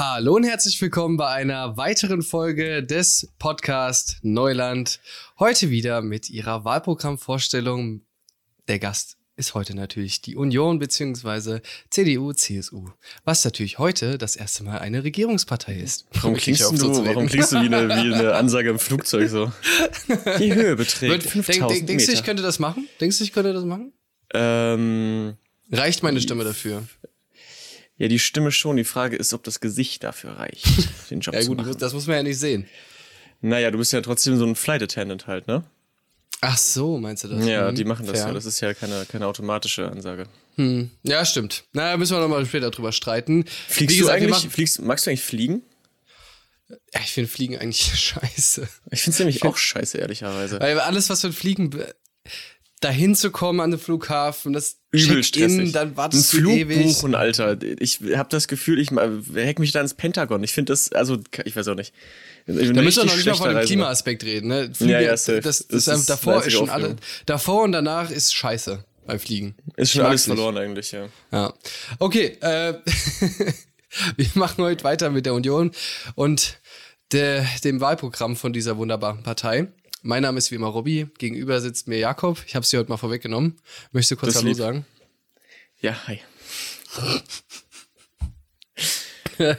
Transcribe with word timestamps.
Hallo 0.00 0.36
und 0.36 0.44
herzlich 0.44 0.80
willkommen 0.80 1.16
bei 1.16 1.26
einer 1.26 1.76
weiteren 1.76 2.22
Folge 2.22 2.84
des 2.84 3.32
Podcast 3.40 4.18
Neuland. 4.22 5.00
Heute 5.40 5.70
wieder 5.70 6.02
mit 6.02 6.30
ihrer 6.30 6.64
Wahlprogrammvorstellung. 6.64 8.02
Der 8.68 8.78
Gast 8.78 9.16
ist 9.34 9.54
heute 9.54 9.74
natürlich 9.74 10.20
die 10.20 10.36
Union 10.36 10.78
bzw. 10.78 11.62
CDU, 11.90 12.32
CSU, 12.32 12.90
was 13.24 13.44
natürlich 13.44 13.80
heute 13.80 14.18
das 14.18 14.36
erste 14.36 14.62
Mal 14.62 14.78
eine 14.78 15.02
Regierungspartei 15.02 15.74
ist. 15.74 16.06
Warum 16.12 16.36
klingst, 16.36 16.62
du, 16.62 16.76
so 16.76 17.04
warum 17.04 17.26
klingst 17.26 17.50
du 17.50 17.56
wie 17.56 17.66
eine, 17.66 17.88
wie 17.88 18.14
eine 18.14 18.34
Ansage 18.34 18.70
im 18.70 18.78
Flugzeug 18.78 19.28
so? 19.28 19.50
Die 20.38 20.54
Höhe 20.54 20.76
beträgt 20.76 21.24
5000 21.24 21.58
denk, 21.58 21.70
denk, 21.70 21.86
Denkst 21.88 22.06
du, 22.06 22.12
ich 22.12 22.22
könnte 22.22 22.44
das 22.44 22.60
machen? 22.60 22.88
Denkst 23.00 23.18
du, 23.18 23.24
ich 23.24 23.32
könnte 23.32 23.52
das 23.52 23.64
machen? 23.64 23.92
Ähm, 24.32 25.34
Reicht 25.72 26.04
meine 26.04 26.20
Stimme 26.20 26.44
dafür? 26.44 26.84
Ja, 27.98 28.08
die 28.08 28.18
Stimme 28.18 28.52
schon. 28.52 28.76
Die 28.76 28.84
Frage 28.84 29.16
ist, 29.16 29.34
ob 29.34 29.42
das 29.44 29.60
Gesicht 29.60 30.04
dafür 30.04 30.32
reicht, 30.38 30.66
den 31.10 31.20
Job 31.20 31.34
ja, 31.34 31.40
zu 31.40 31.48
gut, 31.48 31.58
machen. 31.58 31.76
das 31.78 31.92
muss 31.92 32.06
man 32.06 32.16
ja 32.16 32.22
nicht 32.22 32.38
sehen. 32.38 32.66
Naja, 33.40 33.70
du 33.70 33.78
bist 33.78 33.92
ja 33.92 34.00
trotzdem 34.00 34.36
so 34.36 34.46
ein 34.46 34.54
Flight 34.56 34.82
Attendant 34.82 35.26
halt, 35.26 35.46
ne? 35.46 35.64
Ach 36.40 36.56
so, 36.56 36.98
meinst 36.98 37.24
du 37.24 37.28
das? 37.28 37.44
Ja, 37.46 37.68
Hm, 37.68 37.74
die 37.74 37.84
machen 37.84 38.06
das 38.06 38.18
fair. 38.18 38.28
ja. 38.28 38.34
Das 38.34 38.46
ist 38.46 38.60
ja 38.60 38.72
keine, 38.72 39.04
keine 39.06 39.26
automatische 39.26 39.90
Ansage. 39.90 40.26
Hm. 40.54 40.90
Ja, 41.02 41.24
stimmt. 41.24 41.64
Na, 41.72 41.96
müssen 41.96 42.16
wir 42.16 42.20
nochmal 42.20 42.46
später 42.46 42.70
drüber 42.70 42.92
streiten. 42.92 43.44
Fliegst 43.66 43.96
Wie 43.96 43.98
gesagt, 44.00 44.22
du 44.22 44.26
wir 44.28 44.34
eigentlich, 44.36 44.52
fliegst, 44.52 44.80
magst 44.80 45.06
du 45.06 45.10
eigentlich 45.10 45.22
fliegen? 45.24 45.62
Ja, 46.94 47.00
ich 47.00 47.12
finde 47.12 47.28
Fliegen 47.28 47.58
eigentlich 47.58 47.92
scheiße. 48.00 48.68
Ich 48.92 49.02
find's 49.02 49.18
nämlich 49.18 49.42
auch 49.44 49.56
scheiße, 49.56 49.98
ehrlicherweise. 49.98 50.60
Weil 50.60 50.78
alles, 50.78 51.10
was 51.10 51.22
mit 51.24 51.34
Fliegen, 51.34 51.70
dahin 52.80 53.14
zu 53.14 53.30
kommen 53.30 53.60
an 53.60 53.70
den 53.70 53.80
Flughafen, 53.80 54.52
das 54.52 54.76
Übel 54.90 55.22
stressig. 55.22 55.72
dann 55.72 55.88
Ein 55.88 55.96
wartest 55.96 56.32
du 56.32 56.38
Flug 56.38 56.56
ewig. 56.56 56.82
buchen, 56.82 57.14
Alter. 57.14 57.56
Ich 57.80 58.00
habe 58.14 58.28
das 58.30 58.48
Gefühl, 58.48 58.78
ich 58.78 58.90
hack 58.90 59.58
mich 59.58 59.72
da 59.72 59.80
ins 59.80 59.94
Pentagon. 59.94 60.42
Ich 60.44 60.52
finde 60.52 60.72
das, 60.72 60.92
also, 60.92 61.18
ich 61.44 61.54
weiß 61.56 61.68
auch 61.68 61.74
nicht. 61.74 61.92
Da 62.46 62.52
müssen 62.54 62.74
wir 62.76 62.82
noch 63.04 63.16
nicht 63.16 63.26
mal 63.26 63.34
von 63.34 63.54
dem 63.54 63.64
Klimaaspekt 63.64 64.24
reden. 64.24 64.48
Ne? 64.48 64.70
Fliegen, 64.74 64.90
Ja, 64.92 65.00
ja, 65.00 65.16
safe. 65.16 65.40
Das, 65.40 65.66
das, 65.66 65.84
Das 65.84 66.00
ist 66.00 66.10
davor 66.10 66.44
ist 66.44 66.52
schon 66.52 66.70
alle, 66.70 66.96
davor 67.26 67.62
und 67.64 67.72
danach 67.72 68.10
ist 68.10 68.34
scheiße 68.34 68.84
beim 69.06 69.18
Fliegen. 69.18 69.54
Ist 69.76 69.92
schon 69.92 70.02
alles 70.06 70.26
nicht. 70.26 70.36
verloren 70.36 70.56
eigentlich, 70.56 70.92
ja. 70.92 71.08
Ja. 71.32 71.52
Okay, 71.98 72.36
äh, 72.40 72.74
wir 74.16 74.26
machen 74.34 74.64
heute 74.64 74.84
weiter 74.84 75.10
mit 75.10 75.26
der 75.26 75.34
Union 75.34 75.72
und 76.14 76.58
der, 77.12 77.46
dem 77.64 77.80
Wahlprogramm 77.80 78.36
von 78.36 78.52
dieser 78.52 78.76
wunderbaren 78.76 79.22
Partei. 79.22 79.68
Mein 80.02 80.22
Name 80.22 80.38
ist 80.38 80.50
wie 80.50 80.54
immer 80.54 80.68
Robby, 80.68 81.08
gegenüber 81.18 81.60
sitzt 81.60 81.88
mir 81.88 81.98
Jakob. 81.98 82.38
Ich 82.46 82.54
habe 82.54 82.64
sie 82.64 82.78
heute 82.78 82.88
mal 82.88 82.96
vorweggenommen. 82.96 83.56
Möchtest 83.92 84.12
du 84.12 84.16
kurz 84.16 84.34
Das 84.34 84.42
Hallo 84.42 84.48
lieb. 84.48 84.56
sagen? 84.58 84.86
Ja, 85.80 86.06
hi. 86.06 86.20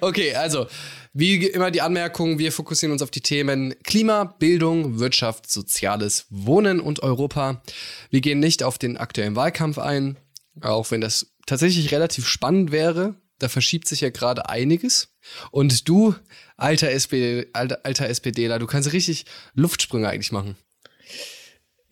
Okay, 0.00 0.34
also, 0.34 0.66
wie 1.12 1.46
immer 1.46 1.70
die 1.70 1.82
Anmerkung, 1.82 2.38
wir 2.38 2.50
fokussieren 2.50 2.92
uns 2.92 3.02
auf 3.02 3.10
die 3.10 3.20
Themen 3.20 3.74
Klima, 3.82 4.24
Bildung, 4.24 4.98
Wirtschaft, 4.98 5.50
Soziales, 5.50 6.24
Wohnen 6.30 6.80
und 6.80 7.02
Europa. 7.02 7.62
Wir 8.08 8.22
gehen 8.22 8.40
nicht 8.40 8.62
auf 8.62 8.78
den 8.78 8.96
aktuellen 8.96 9.36
Wahlkampf 9.36 9.76
ein, 9.76 10.16
auch 10.62 10.90
wenn 10.90 11.02
das 11.02 11.34
tatsächlich 11.46 11.92
relativ 11.92 12.26
spannend 12.26 12.72
wäre. 12.72 13.14
Da 13.42 13.48
verschiebt 13.48 13.88
sich 13.88 14.00
ja 14.00 14.10
gerade 14.10 14.48
einiges. 14.48 15.12
Und 15.50 15.88
du, 15.88 16.14
alter, 16.56 16.90
SPD, 16.92 17.48
alter, 17.52 17.80
alter 17.82 18.08
SPDler, 18.08 18.60
du 18.60 18.66
kannst 18.66 18.92
richtig 18.92 19.26
Luftsprünge 19.54 20.08
eigentlich 20.08 20.30
machen. 20.30 20.56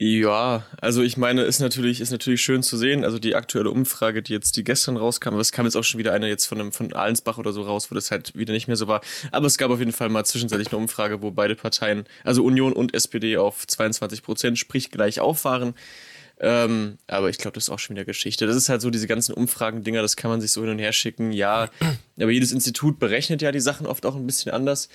Ja, 0.03 0.65
also 0.81 1.03
ich 1.03 1.17
meine, 1.17 1.43
ist 1.43 1.59
natürlich, 1.59 2.01
ist 2.01 2.13
natürlich 2.13 2.41
schön 2.41 2.63
zu 2.63 2.79
sehen. 2.79 3.05
Also 3.05 3.19
die 3.19 3.35
aktuelle 3.35 3.71
Umfrage, 3.71 4.23
die 4.23 4.33
jetzt, 4.33 4.57
die 4.57 4.65
gestern 4.65 4.97
rauskam, 4.97 5.31
aber 5.31 5.41
es 5.41 5.53
kam 5.53 5.67
jetzt 5.67 5.77
auch 5.77 5.83
schon 5.83 5.99
wieder 5.99 6.15
eine 6.15 6.29
jetzt 6.29 6.47
von 6.47 6.59
einem, 6.59 6.73
von 6.73 6.93
Allensbach 6.93 7.37
oder 7.37 7.53
so 7.53 7.63
raus, 7.63 7.91
wo 7.91 7.97
das 7.97 8.13
halt 8.13 8.35
wieder 8.35 8.55
nicht 8.55 8.69
mehr 8.69 8.77
so 8.77 8.87
war. 8.87 9.03
Aber 9.33 9.47
es 9.47 9.59
gab 9.59 9.71
auf 9.71 9.81
jeden 9.81 9.93
Fall 9.93 10.09
mal 10.09 10.25
zwischenzeitlich 10.25 10.69
eine 10.69 10.79
Umfrage, 10.79 11.21
wo 11.21 11.33
beide 11.33 11.57
Parteien, 11.57 12.05
also 12.25 12.45
Union 12.45 12.73
und 12.73 12.95
SPD 12.95 13.37
auf 13.37 13.67
22 13.67 14.23
Prozent, 14.23 14.59
sprich 14.59 14.91
gleich 14.91 15.21
auf 15.21 15.45
waren. 15.45 15.75
Ähm, 16.43 16.97
aber 17.07 17.29
ich 17.29 17.37
glaube, 17.37 17.55
das 17.55 17.65
ist 17.65 17.71
auch 17.71 17.79
schon 17.79 17.97
wieder 17.97 18.07
Geschichte. 18.07 18.47
Das 18.47 18.57
ist 18.57 18.71
halt 18.71 18.81
so 18.81 18.89
diese 18.91 19.07
ganzen 19.07 19.35
Umfragen-Dinger, 19.35 20.01
das 20.01 20.17
kann 20.17 20.31
man 20.31 20.41
sich 20.41 20.53
so 20.53 20.63
hin 20.63 20.71
und 20.71 20.79
her 20.79 20.93
schicken. 20.93 21.33
Ja, 21.33 21.69
aber 22.21 22.31
jedes 22.31 22.53
Institut 22.53 22.99
berechnet 22.99 23.43
ja 23.43 23.53
die 23.53 23.61
Sachen 23.61 23.87
oft 23.87 24.07
auch 24.07 24.17
ein 24.17 24.27
bisschen 24.27 24.51
anders. 24.53 24.89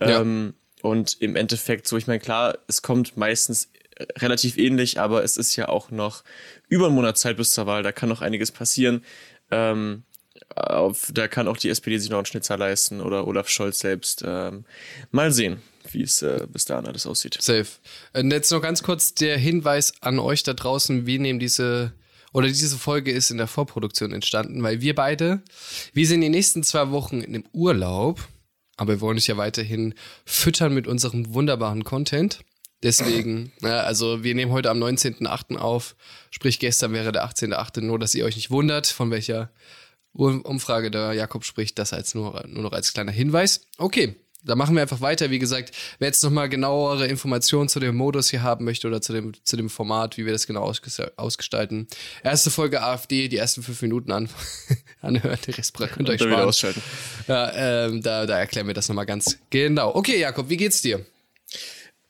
Ja. 0.00 0.20
Ähm, 0.20 0.54
und 0.82 1.16
im 1.20 1.36
Endeffekt, 1.36 1.86
so 1.86 1.96
ich 1.96 2.06
meine, 2.06 2.20
klar, 2.20 2.58
es 2.66 2.82
kommt 2.82 3.16
meistens 3.16 3.70
relativ 4.18 4.56
ähnlich, 4.56 5.00
aber 5.00 5.24
es 5.24 5.36
ist 5.36 5.56
ja 5.56 5.68
auch 5.68 5.90
noch 5.90 6.24
über 6.68 6.86
einen 6.86 6.94
Monat 6.94 7.18
Zeit 7.18 7.36
bis 7.36 7.50
zur 7.50 7.66
Wahl, 7.66 7.82
da 7.82 7.92
kann 7.92 8.08
noch 8.08 8.22
einiges 8.22 8.50
passieren. 8.52 9.04
Ähm, 9.50 10.04
auf, 10.56 11.10
da 11.12 11.28
kann 11.28 11.48
auch 11.48 11.56
die 11.56 11.68
SPD 11.68 11.98
sich 11.98 12.10
noch 12.10 12.18
einen 12.18 12.26
Schnitzer 12.26 12.56
leisten 12.56 13.00
oder 13.00 13.26
Olaf 13.26 13.48
Scholz 13.48 13.78
selbst. 13.78 14.22
Ähm, 14.26 14.64
mal 15.10 15.32
sehen, 15.32 15.62
wie 15.92 16.02
es 16.02 16.22
äh, 16.22 16.46
bis 16.52 16.64
dahin 16.64 16.86
alles 16.86 17.06
aussieht. 17.06 17.38
Safe. 17.40 17.66
Und 18.12 18.30
jetzt 18.30 18.50
noch 18.50 18.60
ganz 18.60 18.82
kurz 18.82 19.14
der 19.14 19.38
Hinweis 19.38 19.92
an 20.00 20.18
euch 20.18 20.42
da 20.42 20.54
draußen. 20.54 21.06
Wir 21.06 21.18
nehmen 21.18 21.38
diese, 21.38 21.92
oder 22.32 22.48
diese 22.48 22.76
Folge 22.76 23.12
ist 23.12 23.30
in 23.30 23.38
der 23.38 23.46
Vorproduktion 23.46 24.12
entstanden, 24.12 24.62
weil 24.62 24.80
wir 24.80 24.94
beide, 24.94 25.42
wir 25.92 26.06
sind 26.06 26.20
die 26.20 26.28
nächsten 26.28 26.62
zwei 26.62 26.90
Wochen 26.90 27.20
in 27.20 27.32
dem 27.32 27.44
Urlaub, 27.52 28.20
aber 28.76 28.94
wir 28.94 29.00
wollen 29.00 29.18
euch 29.18 29.26
ja 29.26 29.36
weiterhin 29.36 29.94
füttern 30.24 30.74
mit 30.74 30.86
unserem 30.86 31.32
wunderbaren 31.34 31.84
Content. 31.84 32.40
Deswegen, 32.82 33.52
also 33.62 34.24
wir 34.24 34.34
nehmen 34.34 34.52
heute 34.52 34.70
am 34.70 34.82
19.8. 34.82 35.56
auf, 35.56 35.96
sprich 36.30 36.58
gestern 36.58 36.92
wäre 36.92 37.12
der 37.12 37.24
18.8., 37.24 37.82
nur 37.82 37.98
dass 37.98 38.14
ihr 38.14 38.24
euch 38.24 38.36
nicht 38.36 38.50
wundert, 38.50 38.86
von 38.86 39.10
welcher 39.10 39.50
Umfrage 40.12 40.90
der 40.90 41.12
Jakob 41.12 41.44
spricht, 41.44 41.78
das 41.78 41.92
als 41.92 42.14
nur, 42.14 42.44
nur 42.46 42.62
noch 42.62 42.72
als 42.72 42.92
kleiner 42.92 43.12
Hinweis. 43.12 43.66
Okay, 43.78 44.16
da 44.42 44.56
machen 44.56 44.74
wir 44.74 44.82
einfach 44.82 45.00
weiter. 45.00 45.30
Wie 45.30 45.38
gesagt, 45.38 45.72
wer 45.98 46.08
jetzt 46.08 46.22
nochmal 46.24 46.48
genauere 46.48 47.06
Informationen 47.06 47.68
zu 47.68 47.78
dem 47.78 47.94
Modus 47.96 48.30
hier 48.30 48.42
haben 48.42 48.64
möchte 48.64 48.88
oder 48.88 49.00
zu 49.02 49.12
dem, 49.12 49.32
zu 49.44 49.56
dem 49.56 49.68
Format, 49.70 50.16
wie 50.16 50.24
wir 50.24 50.32
das 50.32 50.46
genau 50.46 50.64
ausges- 50.68 51.12
ausgestalten. 51.16 51.86
Erste 52.24 52.50
Folge 52.50 52.82
AfD, 52.82 53.28
die 53.28 53.36
ersten 53.36 53.62
fünf 53.62 53.80
Minuten 53.82 54.10
an, 54.12 54.28
anhören, 55.02 55.38
den 55.46 55.54
Rest 55.54 55.74
könnt 55.74 56.08
ihr 56.08 56.14
euch 56.14 56.20
sparen. 56.20 56.48
ausschalten. 56.48 56.82
Ja, 57.28 57.86
ähm, 57.86 58.02
da, 58.02 58.26
da 58.26 58.38
erklären 58.38 58.66
wir 58.66 58.74
das 58.74 58.88
nochmal 58.88 59.06
ganz 59.06 59.38
genau. 59.50 59.94
Okay, 59.94 60.18
Jakob, 60.18 60.48
wie 60.48 60.56
geht's 60.56 60.80
dir? 60.82 61.04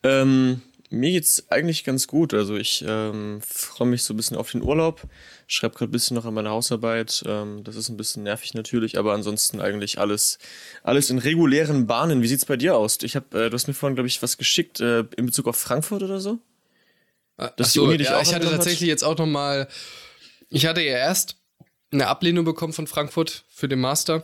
Ähm, 0.03 0.62
mir 0.89 1.10
geht's 1.10 1.50
eigentlich 1.50 1.84
ganz 1.84 2.06
gut. 2.06 2.34
Also 2.34 2.56
ich 2.56 2.84
ähm, 2.87 3.41
freue 3.47 3.89
mich 3.89 4.03
so 4.03 4.15
ein 4.15 4.16
bisschen 4.16 4.37
auf 4.37 4.50
den 4.50 4.62
Urlaub. 4.62 5.03
Schreibe 5.53 5.75
gerade 5.75 5.91
ein 5.91 5.93
bisschen 5.93 6.15
noch 6.15 6.27
an 6.27 6.34
meiner 6.34 6.50
Hausarbeit. 6.50 7.25
Ähm, 7.27 7.65
das 7.65 7.75
ist 7.75 7.88
ein 7.88 7.97
bisschen 7.97 8.22
nervig 8.22 8.55
natürlich, 8.55 8.99
aber 8.99 9.15
ansonsten 9.15 9.61
eigentlich 9.61 9.99
alles, 9.99 10.38
alles 10.84 11.11
in 11.11 11.19
regulären 11.19 11.88
Bahnen. 11.88 12.22
Wie 12.22 12.28
sieht's 12.28 12.44
bei 12.44 12.56
dir 12.56 12.77
aus? 12.77 12.99
Ich 13.03 13.16
hab, 13.16 13.34
äh, 13.34 13.50
du 13.50 13.55
hast 13.55 13.66
mir 13.66 13.75
vorhin, 13.75 13.97
glaube 13.97 14.06
ich, 14.06 14.22
was 14.22 14.39
geschickt 14.39 14.78
äh, 14.78 15.00
in 15.16 15.27
Bezug 15.27 15.49
auf 15.49 15.56
Frankfurt 15.56 16.05
oder 16.05 16.21
so. 16.21 16.39
Dass 17.37 17.50
Ach 17.50 17.56
die 17.56 17.78
so, 17.78 17.84
Uni 17.84 17.97
dich 17.97 18.06
ja, 18.06 18.16
auch 18.16 18.22
ich 18.22 18.28
hatte 18.28 18.37
angenommen 18.37 18.59
hat? 18.59 18.65
tatsächlich 18.65 18.89
jetzt 18.89 19.03
auch 19.03 19.19
nochmal, 19.19 19.66
ich 20.50 20.66
hatte 20.66 20.83
ja 20.83 20.93
erst 20.93 21.34
eine 21.91 22.06
Ablehnung 22.06 22.44
bekommen 22.44 22.72
von 22.72 22.87
Frankfurt 22.87 23.44
für 23.49 23.66
den 23.66 23.81
Master. 23.81 24.22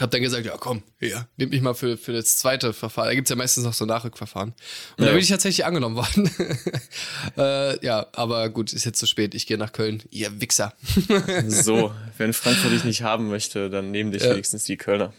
Hab 0.00 0.10
dann 0.10 0.22
gesagt, 0.22 0.46
ja 0.46 0.56
komm, 0.58 0.82
ja, 1.00 1.28
nimm 1.36 1.50
mich 1.50 1.60
mal 1.60 1.74
für, 1.74 1.98
für 1.98 2.12
das 2.14 2.38
zweite 2.38 2.72
Verfahren. 2.72 3.08
Da 3.08 3.14
gibt's 3.14 3.28
ja 3.28 3.36
meistens 3.36 3.64
noch 3.64 3.74
so 3.74 3.84
Nachrückverfahren. 3.84 4.50
Und 4.96 5.00
da 5.00 5.06
Ja. 5.06 5.12
bin 5.12 5.20
ich 5.20 5.28
tatsächlich 5.28 5.66
angenommen 5.66 5.96
worden. 5.96 6.30
äh, 7.36 7.84
ja, 7.84 8.06
aber 8.12 8.48
gut, 8.48 8.72
ist 8.72 8.84
jetzt 8.84 8.98
zu 8.98 9.06
spät. 9.06 9.34
Ich 9.34 9.46
gehe 9.46 9.58
nach 9.58 9.72
Köln. 9.72 10.02
Ihr 10.10 10.40
Wichser. 10.40 10.72
So, 11.46 11.92
wenn 12.18 12.32
Frankfurt 12.32 12.72
dich 12.72 12.84
nicht 12.84 13.02
haben 13.02 13.28
möchte, 13.28 13.68
dann 13.68 13.90
nehmen 13.90 14.12
dich 14.12 14.22
Ja. 14.22 14.30
wenigstens 14.30 14.64
die 14.64 14.76
Kölner. 14.78 15.12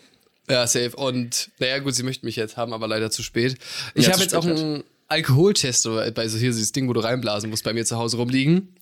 Ja, 0.50 0.66
safe. 0.68 0.96
Und 0.96 1.52
naja, 1.60 1.80
gut, 1.80 1.94
sie 1.96 2.04
möchten 2.04 2.26
mich 2.26 2.36
jetzt 2.36 2.58
haben, 2.58 2.74
aber 2.74 2.88
leider 2.88 3.12
zu 3.12 3.24
spät. 3.24 3.58
Ich 3.94 4.08
Ja, 4.08 4.14
habe 4.14 4.22
jetzt 4.24 4.36
auch 4.36 4.44
spät 4.44 4.84
einen 5.08 5.20
Alkoholtest 5.22 5.86
oder 5.88 6.10
bei 6.12 6.28
so 6.28 6.38
hier 6.38 6.50
dieses 6.50 6.72
Ding, 6.72 6.88
wo 6.88 6.94
du 6.94 7.00
reinblasen 7.02 7.50
musst, 7.50 7.64
bei 7.64 7.74
mir 7.74 7.86
zu 7.86 7.98
Hause 7.98 8.18
rumliegen. 8.18 8.76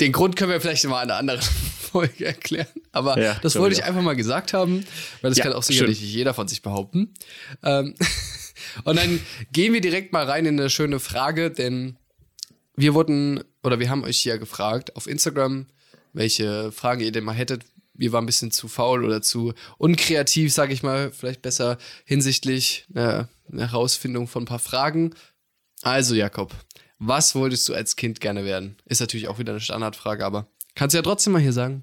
Den 0.00 0.12
Grund 0.12 0.36
können 0.36 0.50
wir 0.50 0.60
vielleicht 0.60 0.84
mal 0.86 1.02
in 1.02 1.10
einer 1.10 1.18
anderen 1.18 1.40
Folge 1.92 2.24
erklären. 2.26 2.66
Aber 2.92 3.20
Ja, 3.20 3.38
das 3.42 3.56
wollte 3.56 3.76
ich 3.76 3.84
einfach 3.84 4.02
mal 4.02 4.16
gesagt 4.16 4.52
haben, 4.52 4.84
weil 5.20 5.30
das 5.30 5.38
Ja, 5.38 5.44
kann 5.44 5.52
auch 5.52 5.62
sicherlich 5.62 5.98
schön. 5.98 6.08
jeder 6.08 6.34
von 6.34 6.48
sich 6.48 6.62
behaupten. 6.62 7.14
Ähm, 7.62 7.94
und 8.84 8.96
dann 8.96 9.20
gehen 9.52 9.72
wir 9.72 9.80
direkt 9.80 10.12
mal 10.12 10.24
rein 10.24 10.46
in 10.46 10.58
eine 10.58 10.70
schöne 10.70 11.00
Frage, 11.00 11.50
denn 11.50 11.96
wir 12.76 12.94
wurden, 12.94 13.42
oder 13.62 13.78
wir 13.78 13.88
haben 13.90 14.02
euch 14.04 14.24
ja 14.24 14.36
gefragt 14.36 14.96
auf 14.96 15.06
Instagram, 15.06 15.66
welche 16.12 16.72
Fragen 16.72 17.00
ihr 17.00 17.12
denn 17.12 17.24
mal 17.24 17.32
hättet. 17.34 17.62
Wir 17.94 18.12
waren 18.12 18.24
ein 18.24 18.26
bisschen 18.26 18.50
zu 18.50 18.68
faul 18.68 19.04
oder 19.04 19.22
zu 19.22 19.54
unkreativ, 19.78 20.52
sage 20.52 20.72
ich 20.72 20.82
mal, 20.82 21.12
vielleicht 21.12 21.42
besser 21.42 21.78
hinsichtlich 22.04 22.86
äh, 22.94 23.24
einer 23.50 23.70
Herausfindung 23.70 24.26
von 24.26 24.42
ein 24.42 24.46
paar 24.46 24.58
Fragen. 24.58 25.14
Also, 25.82 26.14
Jakob, 26.14 26.54
was 26.98 27.34
wolltest 27.34 27.68
du 27.68 27.74
als 27.74 27.96
Kind 27.96 28.20
gerne 28.20 28.44
werden? 28.44 28.76
Ist 28.86 29.00
natürlich 29.00 29.28
auch 29.28 29.38
wieder 29.38 29.52
eine 29.52 29.60
Standardfrage, 29.60 30.24
aber 30.24 30.46
kannst 30.74 30.94
du 30.94 30.98
ja 30.98 31.02
trotzdem 31.02 31.32
mal 31.32 31.42
hier 31.42 31.52
sagen. 31.52 31.82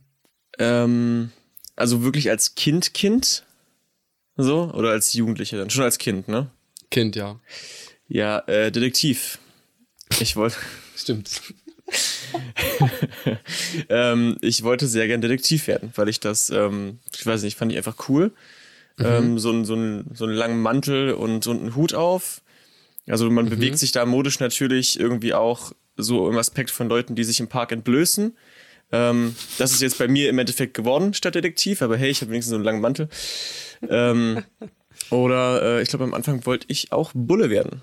Ähm, 0.60 1.32
also 1.76 2.04
wirklich 2.04 2.30
als 2.30 2.56
Kind, 2.56 2.94
Kind? 2.94 3.44
So? 4.38 4.72
Oder 4.74 4.92
als 4.92 5.14
Jugendliche 5.14 5.58
dann? 5.58 5.70
Schon 5.70 5.84
als 5.84 5.98
Kind, 5.98 6.28
ne? 6.28 6.50
Kind, 6.90 7.16
ja. 7.16 7.40
Ja, 8.08 8.40
äh, 8.48 8.72
Detektiv. 8.72 9.40
Ich 10.20 10.36
wollte. 10.36 10.58
Stimmt. 10.96 11.42
ähm, 13.90 14.38
ich 14.42 14.64
wollte 14.64 14.88
sehr 14.88 15.08
gern 15.08 15.22
Detektiv 15.22 15.68
werden, 15.68 15.92
weil 15.96 16.10
ich 16.10 16.20
das, 16.20 16.50
ähm, 16.50 17.00
ich 17.16 17.26
weiß 17.26 17.44
nicht, 17.44 17.58
fand 17.58 17.72
ich 17.72 17.78
einfach 17.78 18.10
cool. 18.10 18.32
Mhm. 18.98 19.06
Ähm, 19.06 19.40
so, 19.40 19.52
ein, 19.52 19.66
so, 19.66 19.76
ein, 19.76 20.06
so 20.14 20.26
einen 20.26 20.34
langen 20.34 20.62
Mantel 20.62 21.14
und 21.14 21.44
so 21.44 21.52
einen 21.52 21.76
Hut 21.76 21.94
auf. 21.94 22.42
Also 23.08 23.30
man 23.30 23.46
mhm. 23.46 23.50
bewegt 23.50 23.80
sich 23.80 23.92
da 23.92 24.06
modisch 24.06 24.40
natürlich 24.40 25.00
irgendwie 25.00 25.34
auch 25.34 25.72
so 25.98 26.30
im 26.30 26.38
Aspekt 26.38 26.72
von 26.72 26.88
Leuten, 26.88 27.16
die 27.16 27.24
sich 27.24 27.40
im 27.40 27.48
Park 27.48 27.72
entblößen. 27.72 28.36
Ähm, 28.92 29.36
das 29.58 29.72
ist 29.72 29.82
jetzt 29.82 29.98
bei 29.98 30.08
mir 30.08 30.30
im 30.30 30.40
Endeffekt 30.40 30.74
geworden 30.74 31.14
statt 31.14 31.36
Detektiv, 31.36 31.82
aber 31.82 31.98
hey, 31.98 32.10
ich 32.10 32.22
habe 32.22 32.32
wenigstens 32.32 32.52
so 32.52 32.56
einen 32.56 32.66
langen 32.66 32.82
Mantel. 32.82 33.10
Ähm, 33.90 34.44
oder 35.10 35.62
äh, 35.62 35.82
ich 35.82 35.90
glaube, 35.90 36.04
am 36.04 36.14
Anfang 36.14 36.46
wollte 36.46 36.66
ich 36.70 36.92
auch 36.92 37.12
Bulle 37.14 37.50
werden. 37.50 37.82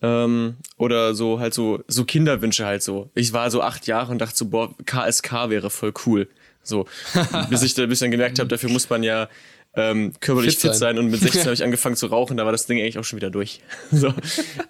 Ähm, 0.00 0.56
oder 0.76 1.14
so 1.14 1.40
halt 1.40 1.54
so, 1.54 1.82
so 1.88 2.04
Kinderwünsche 2.04 2.64
halt 2.64 2.82
so. 2.82 3.10
Ich 3.14 3.32
war 3.32 3.50
so 3.50 3.62
acht 3.62 3.86
Jahre 3.86 4.12
und 4.12 4.18
dachte 4.18 4.36
so, 4.36 4.46
boah, 4.46 4.72
KSK 4.84 5.50
wäre 5.50 5.70
voll 5.70 5.92
cool. 6.06 6.28
So, 6.62 6.86
bis 7.50 7.62
ich 7.62 7.74
da 7.74 7.82
ein 7.82 7.88
bisschen 7.88 8.10
gemerkt 8.10 8.38
habe, 8.38 8.48
dafür 8.48 8.70
muss 8.70 8.88
man 8.90 9.02
ja 9.02 9.28
ähm, 9.74 10.12
körperlich 10.20 10.54
fit 10.54 10.60
sein. 10.60 10.70
fit 10.72 10.78
sein. 10.78 10.98
und 10.98 11.10
mit 11.10 11.20
16 11.20 11.42
habe 11.44 11.54
ich 11.54 11.64
angefangen 11.64 11.96
zu 11.96 12.06
rauchen, 12.06 12.36
da 12.36 12.44
war 12.44 12.52
das 12.52 12.66
Ding 12.66 12.78
eigentlich 12.78 12.98
auch 12.98 13.04
schon 13.04 13.16
wieder 13.16 13.30
durch. 13.30 13.60
so, 13.90 14.14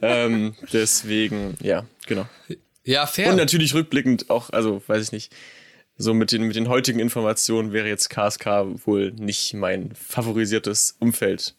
ähm, 0.01 0.55
deswegen, 0.73 1.57
ja, 1.61 1.85
genau. 2.07 2.27
Ja, 2.85 3.07
fair. 3.07 3.31
Und 3.31 3.37
natürlich 3.37 3.75
rückblickend 3.75 4.31
auch, 4.31 4.51
also 4.51 4.83
weiß 4.87 5.03
ich 5.03 5.13
nicht, 5.13 5.35
so 5.99 6.15
mit 6.15 6.33
den, 6.33 6.45
mit 6.45 6.57
den 6.57 6.69
heutigen 6.69 7.01
Informationen 7.01 7.73
wäre 7.73 7.89
jetzt 7.89 8.09
KSK 8.09 8.87
wohl 8.87 9.13
nicht 9.13 9.53
mein 9.55 9.93
favorisiertes 9.95 10.97
Umfeld 11.01 11.55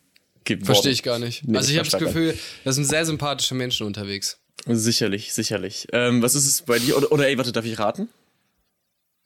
Verstehe 0.63 0.91
ich 0.91 1.03
gar 1.03 1.19
nicht. 1.19 1.47
Nee, 1.47 1.57
also 1.57 1.71
ich 1.71 1.77
habe 1.77 1.89
das 1.89 2.00
Gefühl, 2.00 2.38
da 2.63 2.71
sind 2.71 2.86
sehr 2.86 3.06
sympathische 3.06 3.56
Menschen 3.56 3.86
unterwegs. 3.86 4.39
Sicherlich, 4.65 5.33
sicherlich. 5.33 5.88
Ähm, 5.94 6.21
was 6.21 6.36
ist 6.36 6.45
es 6.45 6.62
bei 6.63 6.80
dir? 6.80 6.97
Oder, 6.97 7.12
oder 7.12 7.27
ey, 7.27 7.38
warte, 7.38 7.51
darf 7.51 7.65
ich 7.65 7.80
raten? 7.80 8.09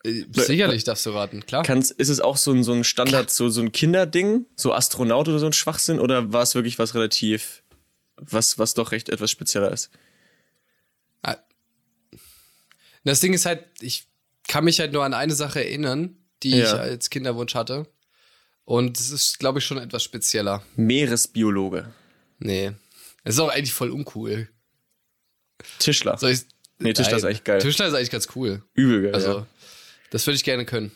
Äh, 0.03 0.25
sicherlich 0.31 0.83
darfst 0.83 1.05
du 1.05 1.11
raten, 1.11 1.45
klar. 1.45 1.63
Kannst, 1.63 1.91
ist 1.91 2.09
es 2.09 2.19
auch 2.19 2.37
so 2.37 2.51
ein, 2.51 2.63
so 2.63 2.73
ein 2.73 2.83
Standard, 2.83 3.31
so, 3.31 3.49
so 3.49 3.61
ein 3.61 3.71
Kinderding, 3.71 4.45
so 4.55 4.73
Astronaut 4.73 5.27
oder 5.27 5.39
so 5.39 5.45
ein 5.45 5.53
Schwachsinn, 5.53 5.99
oder 5.99 6.33
war 6.33 6.43
es 6.43 6.55
wirklich 6.55 6.77
was 6.77 6.93
relativ, 6.93 7.63
was, 8.17 8.59
was 8.59 8.73
doch 8.73 8.91
recht 8.91 9.09
etwas 9.09 9.31
spezieller 9.31 9.71
ist? 9.71 9.89
Ah. 11.21 11.37
Das 13.05 13.21
Ding 13.21 13.33
ist 13.33 13.45
halt, 13.45 13.65
ich 13.79 14.07
kann 14.47 14.65
mich 14.65 14.79
halt 14.79 14.93
nur 14.93 15.05
an 15.05 15.13
eine 15.13 15.33
Sache 15.33 15.63
erinnern, 15.63 16.17
die 16.43 16.51
ja. 16.51 16.65
ich 16.65 16.73
als 16.73 17.09
Kinderwunsch 17.09 17.55
hatte. 17.55 17.87
Und 18.65 18.99
es 18.99 19.11
ist, 19.11 19.39
glaube 19.39 19.59
ich, 19.59 19.65
schon 19.65 19.77
etwas 19.77 20.03
spezieller. 20.03 20.63
Meeresbiologe. 20.75 21.93
Nee. 22.39 22.71
Das 23.23 23.35
ist 23.35 23.39
auch 23.39 23.49
eigentlich 23.49 23.73
voll 23.73 23.91
uncool. 23.91 24.49
Tischler. 25.79 26.17
Soll 26.17 26.31
ich, 26.31 26.45
nee, 26.79 26.93
Tischler 26.93 27.11
nein. 27.11 27.17
ist 27.17 27.25
eigentlich 27.25 27.43
geil. 27.43 27.61
Tischler 27.61 27.87
ist 27.87 27.93
eigentlich 27.93 28.11
ganz 28.11 28.27
cool. 28.35 28.63
Übel 28.73 29.03
geil. 29.03 29.13
Also, 29.13 29.39
ja. 29.39 29.47
das 30.11 30.25
würde 30.25 30.35
ich 30.35 30.43
gerne 30.43 30.65
können. 30.65 30.91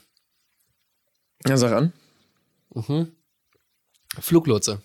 Ja, 1.46 1.58
sag 1.58 1.72
an. 1.74 1.94
Mhm. 2.74 3.12
Fluglotse. 4.20 4.82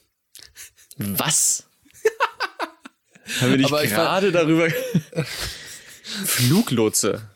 Was? 0.96 1.66
Haben 3.40 3.50
wir 3.50 3.56
nicht 3.58 3.70
gerade 3.70 4.32
darüber. 4.32 4.68
Fluglotse. 6.24 7.28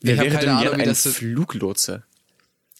Wer 0.00 0.18
wäre 0.18 0.38
denn 0.38 0.48
Ahnung, 0.50 0.80
ein 0.80 0.94
Fluglotse? 0.94 2.04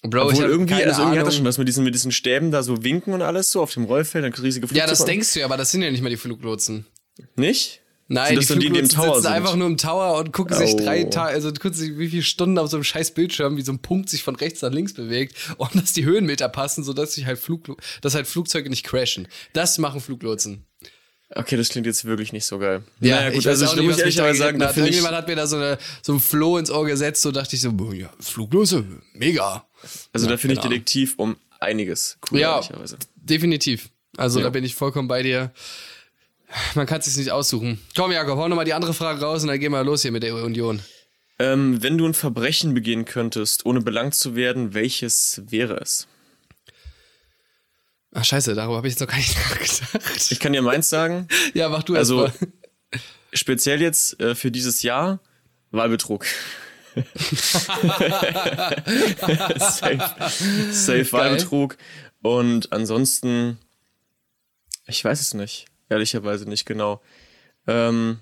Bro, 0.06 0.28
Obwohl 0.28 0.44
irgendwie, 0.44 0.74
also 0.74 1.00
irgendwie 1.00 1.18
hat 1.18 1.26
er 1.26 1.32
schon 1.32 1.46
was 1.46 1.56
mit 1.56 1.66
diesen, 1.66 1.82
mit 1.82 1.94
diesen 1.94 2.12
Stäben 2.12 2.50
da 2.50 2.62
so 2.62 2.84
winken 2.84 3.14
und 3.14 3.22
alles 3.22 3.50
so 3.50 3.62
auf 3.62 3.72
dem 3.72 3.84
Rollfeld, 3.84 4.24
dann 4.24 4.34
riesige 4.34 4.66
Flugzeuge. 4.66 4.78
Ja, 4.78 4.86
das 4.86 5.04
denkst 5.06 5.32
du 5.32 5.40
ja, 5.40 5.46
aber 5.46 5.56
das 5.56 5.70
sind 5.70 5.80
ja 5.80 5.90
nicht 5.90 6.02
mal 6.02 6.10
die 6.10 6.18
Fluglotsen. 6.18 6.84
Nicht? 7.36 7.80
Nein, 8.08 8.38
die, 8.38 8.44
Fluglotsen 8.44 8.60
die, 8.60 8.80
die 8.80 8.86
sitzen 8.86 9.22
sind? 9.22 9.26
einfach 9.26 9.56
nur 9.56 9.66
im 9.66 9.78
Tower 9.78 10.18
und 10.18 10.32
gucken 10.32 10.56
oh. 10.56 10.60
sich 10.60 10.76
drei 10.76 11.04
Tage, 11.04 11.32
also 11.32 11.50
gucken 11.52 11.72
sich 11.72 11.96
wie 11.96 12.08
viele 12.08 12.22
Stunden 12.22 12.58
auf 12.58 12.68
so 12.68 12.76
einem 12.76 12.84
scheiß 12.84 13.12
Bildschirm, 13.12 13.56
wie 13.56 13.62
so 13.62 13.72
ein 13.72 13.78
Punkt 13.78 14.10
sich 14.10 14.22
von 14.22 14.36
rechts 14.36 14.60
nach 14.60 14.70
links 14.70 14.92
bewegt 14.92 15.36
und 15.56 15.74
dass 15.74 15.94
die 15.94 16.04
Höhenmeter 16.04 16.50
passen, 16.50 16.84
sodass 16.84 17.14
sich 17.14 17.24
halt 17.24 17.38
Flug, 17.38 17.80
dass 18.02 18.14
halt 18.14 18.26
Flugzeuge 18.26 18.68
nicht 18.68 18.84
crashen. 18.84 19.26
Das 19.54 19.78
machen 19.78 20.02
Fluglotsen. 20.02 20.66
Okay, 21.30 21.56
das 21.56 21.70
klingt 21.70 21.86
jetzt 21.86 22.04
wirklich 22.04 22.32
nicht 22.32 22.44
so 22.44 22.58
geil. 22.58 22.82
Ja, 23.00 23.16
naja, 23.16 23.30
gut, 23.30 23.40
ich 23.40 23.48
also 23.48 23.64
ich 23.64 23.74
nicht, 23.76 23.86
muss 23.86 23.98
ehrlich 23.98 24.14
sagen, 24.14 24.62
hat. 24.62 24.76
Irgendjemand 24.76 25.14
hat 25.14 25.26
mir 25.26 25.36
da 25.36 25.46
so, 25.46 25.56
eine, 25.56 25.78
so 26.02 26.12
ein 26.14 26.20
Floh 26.20 26.58
ins 26.58 26.70
Ohr 26.70 26.86
gesetzt, 26.86 27.22
so 27.22 27.32
dachte 27.32 27.56
ich 27.56 27.62
so, 27.62 27.70
ja, 27.92 28.10
Fluglose, 28.20 28.84
mega. 29.14 29.66
Also 30.12 30.26
ja, 30.26 30.32
da 30.32 30.38
finde 30.38 30.54
ich 30.54 30.60
Detektiv 30.60 31.14
um 31.16 31.36
einiges 31.60 32.18
cooler, 32.20 32.40
ja, 32.40 32.60
definitiv. 33.16 33.88
Also 34.16 34.38
ja. 34.38 34.44
da 34.44 34.50
bin 34.50 34.64
ich 34.64 34.74
vollkommen 34.74 35.08
bei 35.08 35.22
dir. 35.22 35.52
Man 36.74 36.86
kann 36.86 37.00
es 37.00 37.06
sich 37.06 37.16
nicht 37.16 37.32
aussuchen. 37.32 37.80
Komm, 37.96 38.12
Jakob, 38.12 38.38
hau 38.38 38.46
nochmal 38.46 38.64
die 38.64 38.74
andere 38.74 38.94
Frage 38.94 39.20
raus 39.20 39.42
und 39.42 39.48
dann 39.48 39.58
gehen 39.58 39.72
wir 39.72 39.82
los 39.82 40.02
hier 40.02 40.12
mit 40.12 40.22
der 40.22 40.34
Union. 40.36 40.80
Ähm, 41.40 41.82
wenn 41.82 41.98
du 41.98 42.06
ein 42.06 42.14
Verbrechen 42.14 42.74
begehen 42.74 43.06
könntest, 43.06 43.66
ohne 43.66 43.80
belangt 43.80 44.14
zu 44.14 44.36
werden, 44.36 44.72
welches 44.72 45.42
wäre 45.48 45.78
es? 45.80 46.06
Ach 48.16 48.24
scheiße, 48.24 48.54
darüber 48.54 48.76
habe 48.76 48.86
ich 48.86 48.94
jetzt 48.94 49.00
noch 49.00 49.08
gar 49.08 49.16
nicht 49.16 49.36
nachgedacht. 49.50 50.30
Ich 50.30 50.40
kann 50.40 50.52
dir 50.52 50.62
meins 50.62 50.88
sagen. 50.88 51.28
ja, 51.54 51.68
mach 51.68 51.82
du 51.82 51.96
Also 51.96 52.18
mal. 52.18 52.32
speziell 53.32 53.82
jetzt 53.82 54.20
äh, 54.20 54.34
für 54.34 54.50
dieses 54.50 54.82
Jahr 54.82 55.20
Wahlbetrug. 55.72 56.24
safe 59.58 59.98
safe 60.70 61.12
Wahlbetrug. 61.12 61.76
Und 62.22 62.72
ansonsten, 62.72 63.58
ich 64.86 65.04
weiß 65.04 65.20
es 65.20 65.34
nicht. 65.34 65.66
Ehrlicherweise 65.88 66.48
nicht 66.48 66.64
genau. 66.66 67.02
Ähm, 67.66 68.20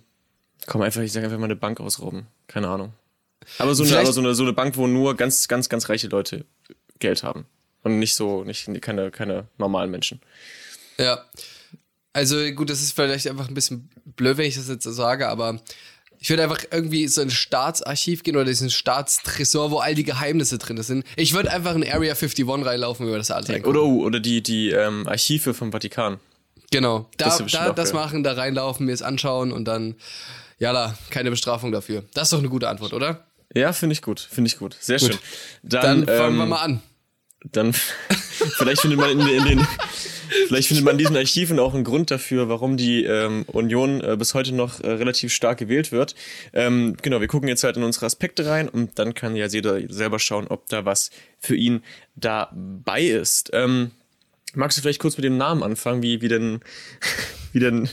komm 0.66 0.80
einfach, 0.82 1.02
ich 1.02 1.12
sage 1.12 1.26
einfach 1.26 1.38
mal 1.38 1.44
eine 1.44 1.56
Bank 1.56 1.80
ausrauben. 1.80 2.26
Keine 2.46 2.68
Ahnung. 2.68 2.94
Aber 3.58 3.74
so 3.74 3.84
eine, 3.84 3.98
aber 3.98 4.12
so 4.12 4.20
eine, 4.20 4.34
so 4.34 4.42
eine 4.42 4.52
Bank, 4.52 4.76
wo 4.76 4.86
nur 4.86 5.16
ganz, 5.16 5.48
ganz, 5.48 5.68
ganz 5.68 5.88
reiche 5.88 6.08
Leute 6.08 6.46
Geld 6.98 7.22
haben. 7.22 7.46
Und 7.82 7.98
nicht 7.98 8.14
so, 8.14 8.44
nicht, 8.44 8.68
keine, 8.80 9.10
keine 9.10 9.46
normalen 9.58 9.90
Menschen. 9.90 10.20
Ja. 10.98 11.24
Also 12.12 12.36
gut, 12.52 12.70
das 12.70 12.82
ist 12.82 12.92
vielleicht 12.94 13.26
einfach 13.26 13.48
ein 13.48 13.54
bisschen 13.54 13.88
blöd, 14.04 14.36
wenn 14.36 14.46
ich 14.46 14.54
das 14.54 14.68
jetzt 14.68 14.84
so 14.84 14.92
sage, 14.92 15.28
aber 15.28 15.60
ich 16.18 16.30
würde 16.30 16.44
einfach 16.44 16.62
irgendwie 16.70 17.08
so 17.08 17.20
ein 17.20 17.30
Staatsarchiv 17.30 18.22
gehen 18.22 18.36
oder 18.36 18.44
diesen 18.44 18.70
Staatstresor, 18.70 19.70
wo 19.70 19.78
all 19.78 19.94
die 19.94 20.04
Geheimnisse 20.04 20.58
drin 20.58 20.80
sind. 20.82 21.04
Ich 21.16 21.32
würde 21.32 21.50
einfach 21.50 21.74
in 21.74 21.82
Area 21.82 22.12
51 22.14 22.46
reinlaufen, 22.48 23.08
über 23.08 23.18
das 23.18 23.30
alles 23.30 23.48
ja, 23.48 23.64
Oder, 23.64 23.82
oder 23.82 24.20
die, 24.20 24.42
die 24.42 24.70
ähm, 24.70 25.08
Archive 25.08 25.52
vom 25.54 25.72
Vatikan. 25.72 26.20
Genau, 26.70 27.08
da, 27.16 27.24
das, 27.24 27.50
da, 27.50 27.72
das 27.72 27.92
machen, 27.92 28.22
da 28.22 28.34
reinlaufen, 28.34 28.86
mir 28.86 28.92
es 28.92 29.02
anschauen 29.02 29.50
und 29.50 29.64
dann, 29.64 29.96
ja, 30.58 30.94
keine 31.10 31.30
Bestrafung 31.30 31.72
dafür. 31.72 32.04
Das 32.14 32.24
ist 32.24 32.32
doch 32.32 32.38
eine 32.38 32.48
gute 32.48 32.68
Antwort, 32.68 32.92
oder? 32.92 33.26
Ja, 33.54 33.72
finde 33.72 33.94
ich 33.94 34.02
gut, 34.02 34.20
finde 34.20 34.48
ich 34.48 34.58
gut. 34.58 34.76
Sehr 34.80 34.98
gut. 34.98 35.10
schön. 35.10 35.18
Dann, 35.62 36.06
dann 36.06 36.16
fangen 36.16 36.34
ähm, 36.34 36.38
wir 36.38 36.46
mal 36.46 36.58
an 36.58 36.82
dann 37.50 37.72
vielleicht 38.56 38.82
findet 38.82 39.00
man 39.00 39.10
in, 39.10 39.20
in, 39.20 39.44
den 39.44 39.66
vielleicht 40.48 40.68
findet 40.68 40.84
man 40.84 40.92
in 40.92 40.98
diesen 40.98 41.16
Archiven 41.16 41.58
auch 41.58 41.74
einen 41.74 41.84
Grund 41.84 42.10
dafür, 42.10 42.48
warum 42.48 42.76
die 42.76 43.04
ähm, 43.04 43.44
Union 43.48 44.00
äh, 44.00 44.16
bis 44.16 44.34
heute 44.34 44.52
noch 44.52 44.80
äh, 44.80 44.90
relativ 44.90 45.32
stark 45.32 45.58
gewählt 45.58 45.92
wird. 45.92 46.14
Ähm, 46.52 46.96
genau, 47.02 47.20
wir 47.20 47.28
gucken 47.28 47.48
jetzt 47.48 47.64
halt 47.64 47.76
in 47.76 47.82
unsere 47.82 48.06
Aspekte 48.06 48.46
rein 48.46 48.68
und 48.68 48.98
dann 48.98 49.14
kann 49.14 49.36
ja 49.36 49.46
jeder 49.46 49.80
selber 49.92 50.18
schauen, 50.18 50.46
ob 50.48 50.68
da 50.68 50.84
was 50.84 51.10
für 51.38 51.56
ihn 51.56 51.82
dabei 52.16 53.02
ist. 53.02 53.50
Ähm, 53.52 53.90
magst 54.54 54.78
du 54.78 54.82
vielleicht 54.82 55.00
kurz 55.00 55.16
mit 55.16 55.24
dem 55.24 55.36
Namen 55.36 55.62
anfangen, 55.62 56.02
wie 56.02 56.20
wie 56.20 56.28
denn 56.28 56.60
wie 57.52 57.60
denn 57.60 57.88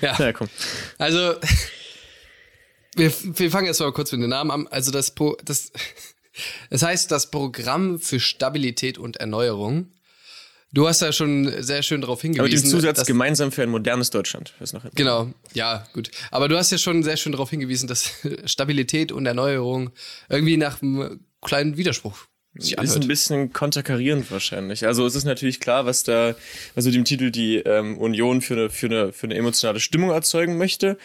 ja, 0.00 0.16
ja 0.18 0.32
komm. 0.32 0.48
Also 0.98 1.18
wir, 2.96 3.12
wir 3.22 3.50
fangen 3.50 3.66
jetzt 3.66 3.80
mal 3.80 3.92
kurz 3.92 4.12
mit 4.12 4.22
dem 4.22 4.30
Namen 4.30 4.50
an. 4.50 4.66
Also 4.68 4.90
das, 4.90 5.14
das 5.44 5.72
es 6.70 6.82
heißt 6.82 7.10
das 7.10 7.30
Programm 7.30 7.98
für 7.98 8.20
Stabilität 8.20 8.98
und 8.98 9.16
Erneuerung. 9.16 9.92
Du 10.72 10.86
hast 10.88 11.00
ja 11.00 11.12
schon 11.12 11.62
sehr 11.62 11.82
schön 11.82 12.00
darauf 12.00 12.20
hingewiesen. 12.20 12.40
Aber 12.40 12.48
den 12.48 12.64
Zusatz 12.64 13.06
gemeinsam 13.06 13.52
für 13.52 13.62
ein 13.62 13.70
modernes 13.70 14.10
Deutschland. 14.10 14.52
Ist 14.60 14.74
noch 14.74 14.82
genau, 14.94 15.30
ja, 15.54 15.86
gut. 15.92 16.10
Aber 16.30 16.48
du 16.48 16.56
hast 16.56 16.70
ja 16.72 16.78
schon 16.78 17.02
sehr 17.02 17.16
schön 17.16 17.32
darauf 17.32 17.50
hingewiesen, 17.50 17.86
dass 17.86 18.12
Stabilität 18.44 19.12
und 19.12 19.26
Erneuerung 19.26 19.90
irgendwie 20.28 20.56
nach 20.56 20.82
einem 20.82 21.20
kleinen 21.40 21.76
Widerspruch 21.76 22.26
sich 22.58 22.78
anhört. 22.78 22.96
Ist 22.96 23.02
ein 23.02 23.08
bisschen 23.08 23.52
konterkarierend 23.52 24.30
wahrscheinlich. 24.30 24.86
Also 24.86 25.06
es 25.06 25.14
ist 25.14 25.24
natürlich 25.24 25.60
klar, 25.60 25.86
was 25.86 26.02
da, 26.02 26.34
also 26.74 26.90
dem 26.90 27.04
Titel 27.04 27.30
die 27.30 27.56
ähm, 27.58 27.96
Union 27.98 28.40
für 28.40 28.54
eine, 28.54 28.70
für, 28.70 28.86
eine, 28.86 29.12
für 29.12 29.26
eine 29.26 29.34
emotionale 29.34 29.80
Stimmung 29.80 30.10
erzeugen 30.10 30.58
möchte. 30.58 30.98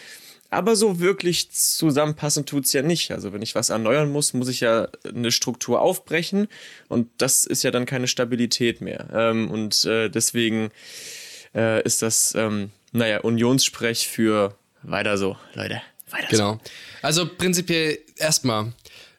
Aber 0.53 0.75
so 0.75 1.00
wirklich 1.00 1.50
zusammenpassen 1.50 2.46
tut's 2.46 2.74
ja 2.74 2.81
nicht. 2.81 3.12
Also 3.12 3.31
wenn 3.31 3.41
ich 3.41 3.55
was 3.55 3.70
erneuern 3.70 4.12
muss, 4.12 4.34
muss 4.34 4.50
ich 4.50 4.60
ja 4.60 4.89
eine 5.08 5.31
Struktur 5.31 5.81
aufbrechen 5.81 6.50
und 6.89 7.10
das 7.17 7.46
ist 7.46 7.63
ja 7.63 7.72
dann 7.72 7.86
keine 7.86 8.08
Stabilität 8.08 8.81
mehr. 8.81 9.08
Ähm, 9.13 9.50
und 9.50 9.86
äh, 9.86 10.10
deswegen 10.10 10.70
äh, 11.55 11.81
ist 11.84 12.01
das, 12.01 12.36
ähm, 12.36 12.72
naja, 12.91 13.22
Unionssprech 13.22 14.10
für 14.10 14.58
weiter 14.84 15.17
so, 15.17 15.38
Leute. 15.53 15.81
Weiter 16.10 16.27
genau. 16.29 16.53
So. 16.53 16.60
Also 17.01 17.29
prinzipiell 17.29 18.00
erstmal, 18.17 18.74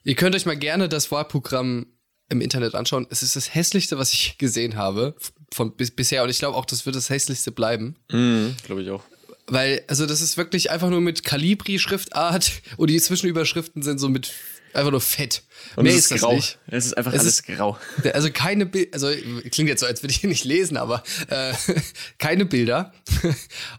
ihr 0.04 0.16
könnt 0.16 0.36
euch 0.36 0.44
mal 0.44 0.58
gerne 0.58 0.90
das 0.90 1.10
Wahlprogramm 1.10 1.86
im 2.28 2.42
Internet 2.42 2.74
anschauen. 2.74 3.06
Es 3.08 3.22
ist 3.22 3.36
das 3.36 3.54
hässlichste, 3.54 3.96
was 3.96 4.12
ich 4.12 4.36
gesehen 4.36 4.76
habe 4.76 5.14
von 5.50 5.74
bis, 5.76 5.92
bisher 5.92 6.24
und 6.24 6.28
ich 6.28 6.40
glaube 6.40 6.58
auch, 6.58 6.66
das 6.66 6.84
wird 6.84 6.94
das 6.94 7.08
hässlichste 7.08 7.52
bleiben. 7.52 7.96
Mhm, 8.10 8.54
glaube 8.66 8.82
ich 8.82 8.90
auch 8.90 9.02
Weil, 9.46 9.84
also 9.88 10.06
das 10.06 10.20
ist 10.20 10.36
wirklich 10.36 10.70
einfach 10.70 10.88
nur 10.88 11.00
mit 11.00 11.24
Calibri-Schriftart 11.24 12.52
und 12.76 12.88
die 12.88 13.00
Zwischenüberschriften 13.00 13.82
sind 13.82 13.98
so 13.98 14.08
mit 14.08 14.32
einfach 14.74 14.90
nur 14.90 15.00
fett. 15.00 15.42
Und 15.76 15.84
Mehr 15.84 15.92
es 15.92 16.06
ist, 16.06 16.12
ist 16.12 16.20
grau. 16.20 16.34
Nicht. 16.34 16.58
Es 16.66 16.86
ist 16.86 16.96
einfach 16.96 17.12
es 17.12 17.20
alles 17.20 17.40
ist, 17.40 17.46
grau. 17.46 17.78
Also 18.12 18.30
keine 18.30 18.66
Bilder, 18.66 18.94
also 18.94 19.10
klingt 19.50 19.68
jetzt 19.68 19.80
so, 19.80 19.86
als 19.86 20.02
würde 20.02 20.12
ich 20.14 20.22
nicht 20.22 20.44
lesen, 20.44 20.76
aber 20.76 21.02
äh, 21.28 21.54
keine 22.18 22.46
Bilder. 22.46 22.92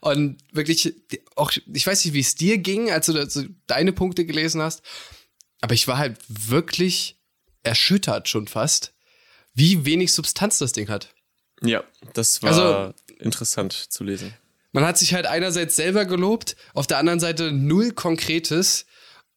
Und 0.01 0.37
wirklich, 0.51 0.93
auch, 1.35 1.51
ich 1.51 1.87
weiß 1.87 2.05
nicht, 2.05 2.13
wie 2.13 2.19
es 2.19 2.35
dir 2.35 2.57
ging, 2.57 2.91
als 2.91 3.07
du, 3.07 3.17
als 3.17 3.33
du 3.33 3.49
deine 3.67 3.93
Punkte 3.93 4.25
gelesen 4.25 4.61
hast, 4.61 4.81
aber 5.61 5.73
ich 5.73 5.87
war 5.87 5.97
halt 5.97 6.17
wirklich 6.27 7.17
erschüttert 7.63 8.27
schon 8.27 8.47
fast, 8.47 8.93
wie 9.53 9.85
wenig 9.85 10.13
Substanz 10.13 10.57
das 10.57 10.73
Ding 10.73 10.89
hat. 10.89 11.09
Ja, 11.61 11.83
das 12.13 12.43
war 12.43 12.49
also, 12.49 12.93
interessant 13.19 13.73
zu 13.73 14.03
lesen. 14.03 14.33
Man 14.73 14.85
hat 14.85 14.97
sich 14.97 15.13
halt 15.13 15.25
einerseits 15.27 15.75
selber 15.75 16.05
gelobt, 16.05 16.55
auf 16.73 16.87
der 16.87 16.97
anderen 16.97 17.19
Seite 17.19 17.51
null 17.51 17.91
Konkretes 17.91 18.85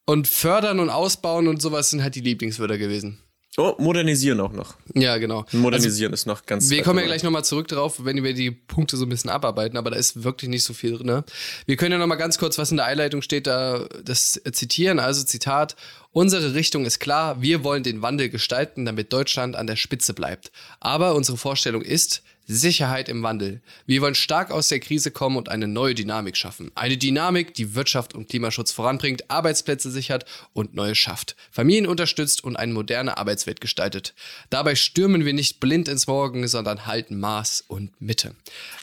und 0.07 0.26
fördern 0.26 0.81
und 0.81 0.90
ausbauen 0.90 1.47
und 1.47 1.61
sowas 1.61 1.90
sind 1.90 2.02
halt 2.02 2.14
die 2.14 2.21
Lieblingswörter 2.21 2.78
gewesen. 2.78 3.21
Oh, 3.59 3.75
modernisieren 3.78 4.38
auch 4.40 4.52
noch. 4.52 4.75
Ja, 4.95 5.16
genau. 5.16 5.47
Modernisieren 5.52 6.12
also, 6.12 6.23
ist 6.23 6.26
noch 6.26 6.45
ganz. 6.45 6.69
Wir 6.69 6.83
kommen 6.83 6.99
ja 6.99 7.07
gleich 7.07 7.23
nochmal 7.23 7.45
zurück 7.45 7.69
drauf, 7.69 8.05
wenn 8.05 8.23
wir 8.23 8.35
die 8.35 8.50
Punkte 8.50 8.99
so 8.99 9.07
ein 9.07 9.09
bisschen 9.09 9.31
abarbeiten, 9.31 9.78
aber 9.78 9.90
da 9.90 9.97
ist 9.97 10.25
wirklich 10.25 10.50
nicht 10.50 10.64
so 10.64 10.75
viel 10.75 10.93
drin. 10.93 11.07
Ne? 11.07 11.25
Wir 11.64 11.76
können 11.76 11.93
ja 11.93 11.99
nochmal 11.99 12.19
ganz 12.19 12.37
kurz, 12.37 12.59
was 12.59 12.71
in 12.71 12.76
der 12.76 12.87
Einleitung 12.87 13.23
steht, 13.23 13.47
da 13.47 13.87
das 14.05 14.40
zitieren. 14.52 14.99
Also 14.99 15.25
Zitat: 15.25 15.75
Unsere 16.12 16.52
Richtung 16.55 16.85
ist 16.85 16.99
klar. 16.99 17.40
Wir 17.40 17.64
wollen 17.64 17.83
den 17.83 18.02
Wandel 18.02 18.28
gestalten, 18.28 18.85
damit 18.85 19.12
Deutschland 19.12 19.57
an 19.57 19.66
der 19.66 19.76
Spitze 19.76 20.12
bleibt. 20.12 20.52
Aber 20.78 21.14
unsere 21.14 21.38
Vorstellung 21.38 21.81
ist, 21.81 22.23
Sicherheit 22.46 23.08
im 23.08 23.22
Wandel. 23.22 23.60
Wir 23.86 24.00
wollen 24.02 24.14
stark 24.14 24.50
aus 24.50 24.68
der 24.68 24.80
Krise 24.80 25.10
kommen 25.10 25.36
und 25.36 25.48
eine 25.48 25.66
neue 25.66 25.94
Dynamik 25.94 26.36
schaffen. 26.36 26.70
Eine 26.74 26.96
Dynamik, 26.96 27.54
die 27.54 27.74
Wirtschaft 27.74 28.14
und 28.14 28.28
Klimaschutz 28.28 28.72
voranbringt, 28.72 29.30
Arbeitsplätze 29.30 29.90
sichert 29.90 30.24
und 30.52 30.74
neue 30.74 30.94
schafft, 30.94 31.36
Familien 31.50 31.86
unterstützt 31.86 32.44
und 32.44 32.56
eine 32.56 32.72
moderne 32.72 33.18
Arbeitswelt 33.18 33.60
gestaltet. 33.60 34.14
Dabei 34.50 34.74
stürmen 34.74 35.24
wir 35.24 35.34
nicht 35.34 35.60
blind 35.60 35.88
ins 35.88 36.06
Morgen, 36.06 36.46
sondern 36.46 36.86
halten 36.86 37.18
Maß 37.18 37.64
und 37.66 38.00
Mitte. 38.00 38.34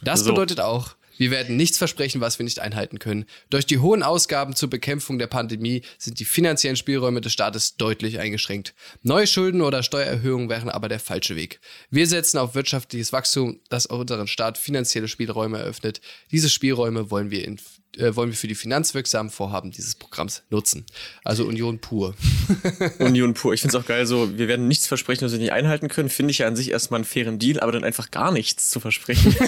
Das 0.01 0.21
so. 0.21 0.31
bedeutet 0.31 0.59
auch, 0.59 0.95
wir 1.17 1.31
werden 1.31 1.55
nichts 1.55 1.77
versprechen, 1.77 2.21
was 2.21 2.39
wir 2.39 2.43
nicht 2.43 2.59
einhalten 2.59 2.99
können. 2.99 3.25
Durch 3.49 3.65
die 3.65 3.79
hohen 3.79 4.03
Ausgaben 4.03 4.55
zur 4.55 4.69
Bekämpfung 4.69 5.19
der 5.19 5.27
Pandemie 5.27 5.81
sind 5.97 6.19
die 6.19 6.25
finanziellen 6.25 6.75
Spielräume 6.75 7.21
des 7.21 7.33
Staates 7.33 7.77
deutlich 7.77 8.19
eingeschränkt. 8.19 8.73
Neue 9.01 9.27
Schulden 9.27 9.61
oder 9.61 9.83
Steuererhöhungen 9.83 10.49
wären 10.49 10.69
aber 10.69 10.89
der 10.89 10.99
falsche 10.99 11.35
Weg. 11.35 11.59
Wir 11.89 12.07
setzen 12.07 12.37
auf 12.37 12.55
wirtschaftliches 12.55 13.13
Wachstum, 13.13 13.59
das 13.69 13.85
unseren 13.85 14.27
Staat 14.27 14.57
finanzielle 14.57 15.07
Spielräume 15.07 15.59
eröffnet. 15.59 16.01
Diese 16.31 16.49
Spielräume 16.49 17.11
wollen 17.11 17.31
wir 17.31 17.45
in 17.45 17.57
äh, 17.97 18.15
wollen 18.15 18.29
wir 18.29 18.37
für 18.37 18.47
die 18.47 18.55
finanzwirksamen 18.55 19.31
Vorhaben 19.31 19.71
dieses 19.71 19.95
Programms 19.95 20.43
nutzen. 20.49 20.85
Also 21.23 21.45
Union 21.45 21.79
pur. 21.79 22.15
Union 22.99 23.33
pur. 23.33 23.53
Ich 23.53 23.61
finde 23.61 23.77
es 23.77 23.83
auch 23.83 23.87
geil, 23.87 24.05
so, 24.05 24.37
wir 24.37 24.47
werden 24.47 24.67
nichts 24.67 24.87
versprechen, 24.87 25.25
was 25.25 25.31
wir 25.31 25.39
nicht 25.39 25.51
einhalten 25.51 25.87
können. 25.89 26.09
Finde 26.09 26.31
ich 26.31 26.39
ja 26.39 26.47
an 26.47 26.55
sich 26.55 26.71
erstmal 26.71 26.99
einen 26.99 27.05
fairen 27.05 27.39
Deal, 27.39 27.59
aber 27.59 27.71
dann 27.71 27.83
einfach 27.83 28.11
gar 28.11 28.31
nichts 28.31 28.69
zu 28.69 28.79
versprechen. 28.79 29.35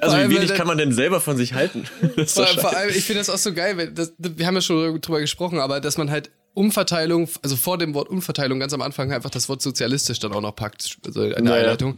also 0.00 0.16
wie 0.16 0.30
wenig 0.30 0.54
kann 0.54 0.66
man 0.66 0.78
denn 0.78 0.92
selber 0.92 1.20
von 1.20 1.36
sich 1.36 1.54
halten? 1.54 1.84
Vor, 2.26 2.46
vor, 2.46 2.76
allem, 2.76 2.90
ich 2.90 3.04
finde 3.04 3.20
das 3.20 3.30
auch 3.30 3.38
so 3.38 3.52
geil, 3.52 3.76
weil 3.76 3.90
das, 3.90 4.12
wir 4.18 4.46
haben 4.46 4.54
ja 4.54 4.60
schon 4.60 5.00
drüber 5.00 5.20
gesprochen, 5.20 5.58
aber 5.58 5.80
dass 5.80 5.98
man 5.98 6.10
halt 6.10 6.30
Umverteilung, 6.54 7.28
also 7.42 7.56
vor 7.56 7.78
dem 7.78 7.94
Wort 7.94 8.08
Umverteilung 8.08 8.60
ganz 8.60 8.72
am 8.74 8.82
Anfang 8.82 9.12
einfach 9.12 9.30
das 9.30 9.48
Wort 9.48 9.62
sozialistisch 9.62 10.18
dann 10.18 10.32
auch 10.32 10.40
noch 10.40 10.54
packt, 10.54 10.98
also 11.06 11.22
in 11.22 11.30
der 11.30 11.42
naja. 11.42 11.62
Einleitung. 11.62 11.96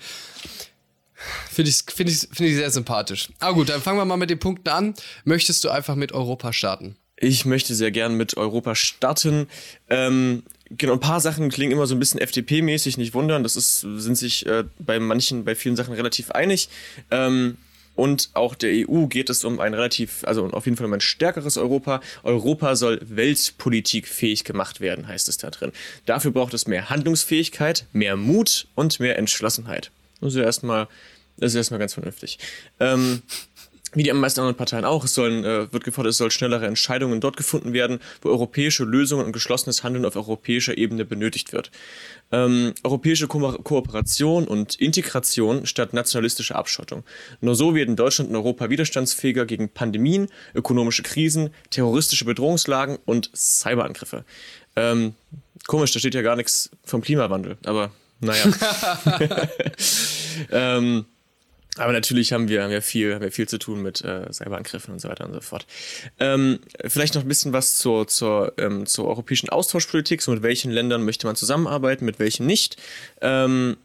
Finde 1.50 1.70
ich, 1.70 1.82
find 1.94 2.10
ich, 2.10 2.20
find 2.20 2.48
ich 2.50 2.56
sehr 2.56 2.70
sympathisch. 2.70 3.28
Aber 3.38 3.54
gut, 3.54 3.68
dann 3.68 3.80
fangen 3.80 3.98
wir 3.98 4.04
mal 4.04 4.16
mit 4.16 4.30
den 4.30 4.38
Punkten 4.38 4.68
an. 4.68 4.94
Möchtest 5.24 5.64
du 5.64 5.70
einfach 5.70 5.94
mit 5.94 6.12
Europa 6.12 6.52
starten? 6.52 6.96
Ich 7.16 7.44
möchte 7.44 7.74
sehr 7.74 7.90
gern 7.90 8.16
mit 8.16 8.36
Europa 8.36 8.74
starten. 8.74 9.48
Ähm, 9.88 10.42
genau, 10.70 10.94
ein 10.94 11.00
paar 11.00 11.20
Sachen 11.20 11.48
klingen 11.48 11.72
immer 11.72 11.86
so 11.86 11.94
ein 11.94 11.98
bisschen 11.98 12.20
FDP-mäßig, 12.20 12.98
nicht 12.98 13.14
wundern. 13.14 13.42
Das 13.42 13.56
ist, 13.56 13.80
sind 13.80 14.16
sich 14.16 14.46
äh, 14.46 14.64
bei 14.78 14.98
manchen, 14.98 15.44
bei 15.44 15.54
vielen 15.54 15.76
Sachen 15.76 15.94
relativ 15.94 16.30
einig. 16.32 16.68
Ähm, 17.10 17.56
und 17.94 18.30
auch 18.34 18.54
der 18.54 18.88
EU 18.88 19.06
geht 19.06 19.30
es 19.30 19.44
um 19.44 19.60
ein 19.60 19.72
relativ, 19.72 20.24
also 20.24 20.50
auf 20.50 20.64
jeden 20.64 20.76
Fall 20.76 20.86
um 20.86 20.92
ein 20.92 21.00
stärkeres 21.00 21.56
Europa. 21.56 22.00
Europa 22.24 22.74
soll 22.74 23.00
weltpolitikfähig 23.02 24.44
gemacht 24.44 24.80
werden, 24.80 25.06
heißt 25.06 25.28
es 25.28 25.36
da 25.36 25.50
drin. 25.50 25.72
Dafür 26.06 26.32
braucht 26.32 26.54
es 26.54 26.66
mehr 26.66 26.90
Handlungsfähigkeit, 26.90 27.86
mehr 27.92 28.16
Mut 28.16 28.66
und 28.74 28.98
mehr 28.98 29.16
Entschlossenheit. 29.18 29.92
Also 30.20 30.40
erstmal 30.40 30.88
das 31.36 31.52
ist 31.52 31.56
erstmal 31.56 31.80
ganz 31.80 31.94
vernünftig. 31.94 32.38
Ähm, 32.80 33.22
wie 33.94 34.02
die 34.02 34.12
meisten 34.12 34.40
anderen 34.40 34.56
Parteien 34.56 34.84
auch, 34.84 35.04
es 35.04 35.14
sollen, 35.14 35.44
äh, 35.44 35.72
wird 35.72 35.84
gefordert, 35.84 36.10
es 36.10 36.16
soll 36.16 36.30
schnellere 36.30 36.66
Entscheidungen 36.66 37.20
dort 37.20 37.36
gefunden 37.36 37.72
werden, 37.72 38.00
wo 38.22 38.28
europäische 38.28 38.84
Lösungen 38.84 39.24
und 39.24 39.32
geschlossenes 39.32 39.84
Handeln 39.84 40.04
auf 40.04 40.16
europäischer 40.16 40.76
Ebene 40.76 41.04
benötigt 41.04 41.52
wird. 41.52 41.70
Ähm, 42.32 42.74
europäische 42.82 43.28
Ko 43.28 43.52
Kooperation 43.62 44.48
und 44.48 44.74
Integration 44.76 45.66
statt 45.66 45.92
nationalistischer 45.92 46.56
Abschottung. 46.56 47.04
Nur 47.40 47.54
so 47.54 47.74
werden 47.74 47.94
Deutschland 47.94 48.30
und 48.30 48.36
Europa 48.36 48.68
widerstandsfähiger 48.68 49.46
gegen 49.46 49.68
Pandemien, 49.68 50.28
ökonomische 50.54 51.02
Krisen, 51.02 51.50
terroristische 51.70 52.24
Bedrohungslagen 52.24 52.98
und 53.04 53.30
Cyberangriffe. 53.34 54.24
Ähm, 54.74 55.14
komisch, 55.66 55.92
da 55.92 56.00
steht 56.00 56.14
ja 56.14 56.22
gar 56.22 56.36
nichts 56.36 56.70
vom 56.82 57.00
Klimawandel, 57.00 57.58
aber 57.64 57.92
naja. 58.20 58.44
ähm, 60.50 61.04
aber 61.76 61.92
natürlich 61.92 62.32
haben 62.32 62.48
wir, 62.48 62.62
haben 62.62 62.70
wir, 62.70 62.82
viel, 62.82 63.14
haben 63.14 63.22
wir 63.22 63.32
viel 63.32 63.48
zu 63.48 63.58
tun 63.58 63.82
mit 63.82 64.02
äh, 64.02 64.32
Cyberangriffen 64.32 64.92
und 64.92 65.00
so 65.00 65.08
weiter 65.08 65.26
und 65.26 65.34
so 65.34 65.40
fort. 65.40 65.66
Ähm, 66.20 66.60
vielleicht 66.84 67.14
noch 67.14 67.22
ein 67.22 67.28
bisschen 67.28 67.52
was 67.52 67.76
zur, 67.76 68.06
zur, 68.06 68.52
ähm, 68.58 68.86
zur 68.86 69.08
europäischen 69.08 69.48
Austauschpolitik. 69.48 70.22
So 70.22 70.30
mit 70.32 70.42
welchen 70.42 70.70
Ländern 70.70 71.04
möchte 71.04 71.26
man 71.26 71.36
zusammenarbeiten, 71.36 72.04
mit 72.04 72.18
welchen 72.18 72.46
nicht. 72.46 72.76
Ähm, 73.20 73.76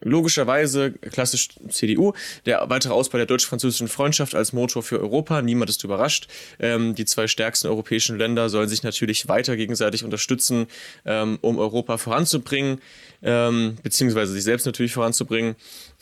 logischerweise 0.00 0.92
klassisch 0.92 1.48
CDU, 1.68 2.12
der 2.46 2.64
weitere 2.68 2.92
Ausbau 2.92 3.18
der 3.18 3.26
deutsch-französischen 3.26 3.88
Freundschaft 3.88 4.34
als 4.34 4.52
Motor 4.52 4.82
für 4.82 5.00
Europa. 5.00 5.42
Niemand 5.42 5.70
ist 5.70 5.82
überrascht. 5.84 6.28
Ähm, 6.60 6.94
die 6.94 7.04
zwei 7.04 7.26
stärksten 7.26 7.68
europäischen 7.68 8.16
Länder 8.18 8.48
sollen 8.48 8.68
sich 8.68 8.82
natürlich 8.82 9.28
weiter 9.28 9.56
gegenseitig 9.56 10.04
unterstützen, 10.04 10.66
ähm, 11.04 11.38
um 11.40 11.58
Europa 11.58 11.98
voranzubringen, 11.98 12.80
ähm, 13.22 13.76
beziehungsweise 13.82 14.32
sich 14.32 14.44
selbst 14.44 14.66
natürlich 14.66 14.92
voranzubringen. 14.92 15.56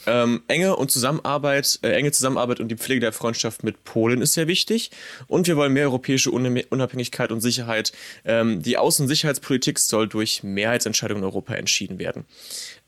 Ähm, 0.07 0.43
enge 0.47 0.77
und 0.77 0.91
Zusammenarbeit, 0.91 1.79
äh, 1.83 1.91
enge 1.93 2.13
Zusammenarbeit 2.13 2.61
und 2.61 2.69
die 2.69 2.77
Pflege 2.77 3.01
der 3.01 3.13
Freundschaft 3.13 3.65
mit 3.65 3.85
Polen 3.85 4.21
ist 4.21 4.35
sehr 4.35 4.47
wichtig. 4.47 4.91
Und 5.27 5.47
wir 5.47 5.57
wollen 5.57 5.73
mehr 5.73 5.85
europäische 5.85 6.31
Unabhängigkeit 6.31 7.33
und 7.33 7.41
Sicherheit. 7.41 7.93
Ähm, 8.25 8.63
die 8.63 8.77
Außensicherheitspolitik 8.77 9.79
soll 9.79 10.07
durch 10.07 10.43
Mehrheitsentscheidungen 10.43 11.23
in 11.23 11.29
Europa 11.29 11.55
entschieden 11.55 11.99
werden. 11.99 12.27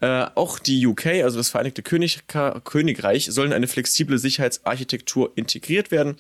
Äh, 0.00 0.26
auch 0.34 0.58
die 0.58 0.86
UK, 0.86 1.06
also 1.24 1.38
das 1.38 1.48
Vereinigte 1.48 1.82
König 1.82 2.24
Königreich, 2.64 3.26
sollen 3.30 3.52
eine 3.52 3.68
flexible 3.68 4.18
Sicherheitsarchitektur 4.18 5.32
integriert 5.34 5.90
werden. 5.90 6.16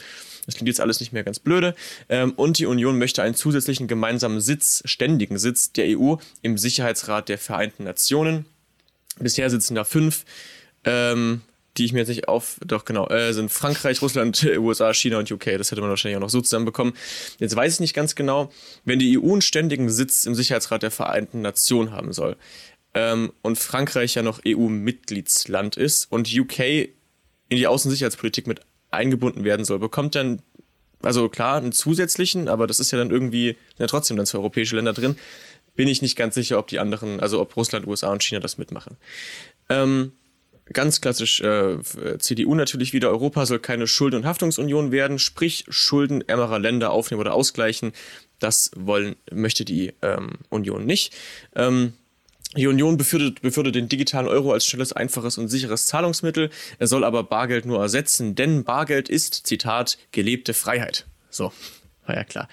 Das 0.46 0.54
klingt 0.54 0.68
jetzt 0.68 0.80
alles 0.80 1.00
nicht 1.00 1.12
mehr 1.12 1.24
ganz 1.24 1.38
blöde. 1.38 1.74
Ähm, 2.08 2.32
und 2.32 2.58
die 2.58 2.66
Union 2.66 2.98
möchte 2.98 3.22
einen 3.22 3.34
zusätzlichen 3.34 3.86
gemeinsamen 3.86 4.40
Sitz, 4.40 4.82
ständigen 4.86 5.38
Sitz 5.38 5.72
der 5.72 5.98
EU 5.98 6.16
im 6.40 6.56
Sicherheitsrat 6.56 7.28
der 7.28 7.36
Vereinten 7.36 7.84
Nationen. 7.84 8.46
Bisher 9.18 9.50
sitzen 9.50 9.74
da 9.74 9.84
fünf. 9.84 10.24
Ähm, 10.88 11.42
die 11.76 11.84
ich 11.84 11.92
mir 11.92 12.00
jetzt 12.00 12.08
nicht 12.08 12.26
auf, 12.28 12.58
doch 12.66 12.84
genau, 12.84 13.08
äh, 13.08 13.32
sind 13.32 13.50
Frankreich, 13.50 14.02
Russland, 14.02 14.42
USA, 14.58 14.92
China 14.92 15.18
und 15.18 15.30
UK. 15.30 15.56
Das 15.56 15.70
hätte 15.70 15.80
man 15.80 15.90
wahrscheinlich 15.90 16.16
auch 16.16 16.22
noch 16.22 16.30
so 16.30 16.40
zusammenbekommen. 16.40 16.94
Jetzt 17.38 17.54
weiß 17.54 17.74
ich 17.74 17.80
nicht 17.80 17.94
ganz 17.94 18.14
genau, 18.14 18.50
wenn 18.84 18.98
die 18.98 19.18
EU 19.18 19.32
einen 19.32 19.42
ständigen 19.42 19.88
Sitz 19.88 20.24
im 20.24 20.34
Sicherheitsrat 20.34 20.82
der 20.82 20.90
Vereinten 20.90 21.40
Nationen 21.40 21.92
haben 21.92 22.12
soll, 22.12 22.36
ähm, 22.94 23.32
und 23.42 23.58
Frankreich 23.58 24.14
ja 24.14 24.22
noch 24.22 24.40
EU-Mitgliedsland 24.46 25.76
ist 25.76 26.10
und 26.10 26.32
UK 26.32 26.58
in 27.48 27.56
die 27.56 27.66
Außensicherheitspolitik 27.66 28.46
mit 28.46 28.60
eingebunden 28.90 29.44
werden 29.44 29.64
soll, 29.64 29.78
bekommt 29.78 30.14
dann, 30.14 30.42
also 31.02 31.28
klar, 31.28 31.58
einen 31.58 31.72
zusätzlichen, 31.72 32.48
aber 32.48 32.66
das 32.66 32.80
ist 32.80 32.90
ja 32.90 32.98
dann 32.98 33.10
irgendwie, 33.10 33.56
ja 33.78 33.86
trotzdem 33.86 34.16
dann 34.16 34.26
zwei 34.26 34.38
europäische 34.38 34.76
Länder 34.76 34.94
drin, 34.94 35.16
bin 35.76 35.86
ich 35.86 36.02
nicht 36.02 36.16
ganz 36.16 36.34
sicher, 36.34 36.58
ob 36.58 36.66
die 36.66 36.80
anderen, 36.80 37.20
also 37.20 37.40
ob 37.40 37.56
Russland, 37.56 37.86
USA 37.86 38.10
und 38.10 38.22
China 38.22 38.40
das 38.40 38.58
mitmachen. 38.58 38.96
Ähm, 39.68 40.12
ganz 40.72 41.00
klassisch 41.00 41.40
äh, 41.40 41.78
CDU 42.18 42.54
natürlich 42.54 42.92
wieder, 42.92 43.10
Europa 43.10 43.46
soll 43.46 43.58
keine 43.58 43.86
Schulden- 43.86 44.16
und 44.16 44.26
Haftungsunion 44.26 44.92
werden, 44.92 45.18
sprich 45.18 45.64
Schulden 45.68 46.26
ärmerer 46.26 46.58
Länder 46.58 46.90
aufnehmen 46.90 47.20
oder 47.20 47.34
ausgleichen. 47.34 47.92
Das 48.38 48.70
wollen, 48.76 49.16
möchte 49.32 49.64
die 49.64 49.94
ähm, 50.02 50.30
Union 50.48 50.86
nicht. 50.86 51.14
Ähm, 51.56 51.92
die 52.56 52.66
Union 52.66 52.96
befürdet, 52.96 53.42
befürdet 53.42 53.74
den 53.74 53.88
digitalen 53.88 54.26
Euro 54.26 54.52
als 54.52 54.64
schnelles, 54.64 54.92
einfaches 54.92 55.36
und 55.36 55.48
sicheres 55.48 55.86
Zahlungsmittel. 55.86 56.50
Er 56.78 56.86
soll 56.86 57.04
aber 57.04 57.22
Bargeld 57.22 57.66
nur 57.66 57.80
ersetzen, 57.80 58.34
denn 58.34 58.64
Bargeld 58.64 59.08
ist, 59.08 59.46
Zitat, 59.46 59.98
gelebte 60.12 60.54
Freiheit. 60.54 61.06
So. 61.30 61.52
War 62.08 62.16
ja 62.16 62.24
klar. 62.24 62.48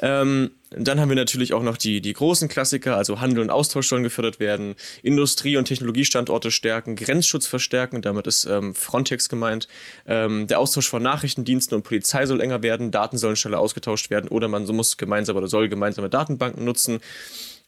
Ähm, 0.00 0.52
dann 0.70 0.98
haben 1.00 1.08
wir 1.08 1.16
natürlich 1.16 1.52
auch 1.52 1.62
noch 1.62 1.76
die, 1.76 2.00
die 2.00 2.12
großen 2.12 2.48
Klassiker, 2.48 2.96
also 2.96 3.20
Handel 3.20 3.40
und 3.40 3.50
Austausch 3.50 3.88
sollen 3.88 4.02
gefördert 4.02 4.40
werden, 4.40 4.74
Industrie- 5.02 5.56
und 5.56 5.66
Technologiestandorte 5.66 6.50
stärken, 6.50 6.96
Grenzschutz 6.96 7.46
verstärken, 7.46 8.02
damit 8.02 8.26
ist 8.26 8.44
ähm, 8.44 8.74
Frontex 8.74 9.28
gemeint, 9.28 9.68
ähm, 10.06 10.46
der 10.46 10.58
Austausch 10.58 10.88
von 10.88 11.02
Nachrichtendiensten 11.02 11.76
und 11.76 11.82
Polizei 11.82 12.26
soll 12.26 12.40
enger 12.40 12.62
werden, 12.62 12.90
Daten 12.90 13.18
sollen 13.18 13.36
schneller 13.36 13.60
ausgetauscht 13.60 14.10
werden 14.10 14.28
oder 14.28 14.48
man 14.48 14.64
muss 14.66 14.96
gemeinsam 14.96 15.36
oder 15.36 15.48
soll 15.48 15.68
gemeinsame 15.68 16.08
Datenbanken 16.08 16.64
nutzen. 16.64 17.00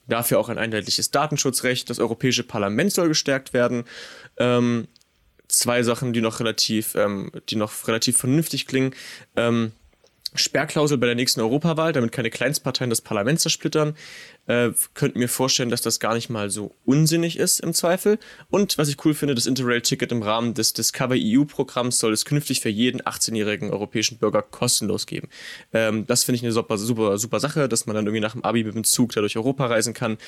Dafür 0.09 0.39
auch 0.39 0.49
ein 0.49 0.59
einheitliches 0.59 1.11
Datenschutzrecht. 1.11 1.91
Das 1.91 1.99
Europäische 1.99 2.45
Parlament 2.45 2.93
soll 2.93 3.09
gestärkt 3.09 3.53
werden. 3.53 3.85
Ähm, 4.37 4.87
zwei 5.49 5.83
Sachen, 5.83 6.13
die 6.13 6.21
noch 6.21 6.41
relativ, 6.41 6.95
ähm, 6.95 7.33
die 7.49 7.57
noch 7.57 7.89
relativ 7.89 8.17
vernünftig 8.17 8.67
klingen. 8.67 8.95
Sperrklausel 10.35 10.99
bei 10.99 11.07
der 11.07 11.15
nächsten 11.15 11.41
Europawahl, 11.41 11.93
damit 11.93 12.13
keine 12.13 12.31
Kleinstparteien 12.31 12.91
das 12.91 13.01
Parlament 13.01 13.41
zersplittern. 13.41 13.97
Äh, 14.47 14.71
könnten 14.95 15.19
mir 15.19 15.29
vorstellen, 15.29 15.71
dass 15.71 15.83
das 15.83 15.99
gar 16.01 16.15
nicht 16.15 16.31
mal 16.31 16.51
so 16.51 16.75
unsinnig 16.85 17.39
ist 17.39 17.61
im 17.61 17.75
Zweifel. 17.75 18.19
Und 18.49 18.79
was 18.79 18.89
ich 18.89 19.05
cool 19.05 19.15
finde, 19.15 19.35
das 19.35 19.47
Interrail-Ticket 19.47 20.13
im 20.13 20.23
Rahmen 20.23 20.55
des 20.55 20.73
Discover 20.73 21.17
EU-Programms 21.17 21.99
soll 21.99 22.13
es 22.13 22.25
künftig 22.25 22.61
für 22.61 22.69
jeden 22.69 23.03
18-jährigen 23.03 23.71
europäischen 23.71 24.19
Bürger 24.19 24.43
kostenlos 24.43 25.07
geben. 25.07 25.29
Ähm, 25.73 26.07
das 26.07 26.25
finde 26.25 26.37
ich 26.37 26.43
eine 26.43 26.53
super, 26.53 26.79
super, 26.79 27.19
super 27.19 27.41
Sache, 27.41 27.69
dass 27.69 27.87
man 27.87 27.97
dann 27.97 28.07
irgendwie 28.07 28.21
nach 28.21 28.33
dem 28.33 28.45
Abi 28.45 28.65
mit 28.65 28.75
dem 28.75 28.85
Zug 28.85 29.13
da 29.13 29.21
durch 29.21 29.37
Europa 29.37 29.67
reisen 29.67 29.95
kann. 29.95 30.19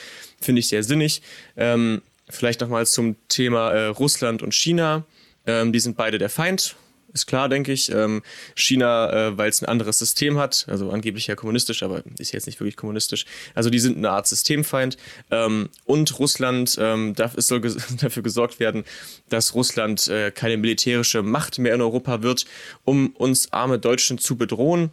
Finde 0.40 0.60
ich 0.60 0.68
sehr 0.68 0.82
sinnig. 0.82 1.22
Ähm, 1.56 2.02
vielleicht 2.28 2.60
nochmal 2.60 2.86
zum 2.86 3.16
Thema 3.28 3.70
äh, 3.70 3.86
Russland 3.86 4.42
und 4.42 4.54
China. 4.54 5.04
Ähm, 5.46 5.72
die 5.72 5.80
sind 5.80 5.96
beide 5.96 6.18
der 6.18 6.28
Feind 6.28 6.76
ist 7.18 7.26
klar, 7.26 7.48
denke 7.48 7.72
ich. 7.72 7.90
Ähm, 7.90 8.22
China, 8.54 9.12
äh, 9.12 9.38
weil 9.38 9.48
es 9.48 9.62
ein 9.62 9.66
anderes 9.66 9.98
System 9.98 10.38
hat, 10.38 10.66
also 10.68 10.90
angeblich 10.90 11.26
ja 11.26 11.34
kommunistisch, 11.34 11.82
aber 11.82 12.02
ist 12.18 12.32
jetzt 12.32 12.46
nicht 12.46 12.60
wirklich 12.60 12.76
kommunistisch. 12.76 13.24
Also 13.54 13.70
die 13.70 13.78
sind 13.78 13.96
eine 13.96 14.10
Art 14.10 14.26
Systemfeind. 14.26 14.96
Ähm, 15.30 15.68
und 15.84 16.18
Russland, 16.18 16.76
ähm, 16.80 17.14
darf, 17.14 17.36
es 17.36 17.48
soll 17.48 17.60
ges 17.60 17.76
dafür 18.00 18.22
gesorgt 18.22 18.60
werden, 18.60 18.84
dass 19.28 19.54
Russland 19.54 20.08
äh, 20.08 20.30
keine 20.30 20.56
militärische 20.56 21.22
Macht 21.22 21.58
mehr 21.58 21.74
in 21.74 21.80
Europa 21.80 22.22
wird, 22.22 22.46
um 22.84 23.10
uns 23.10 23.52
arme 23.52 23.78
Deutschen 23.78 24.18
zu 24.18 24.36
bedrohen. 24.36 24.90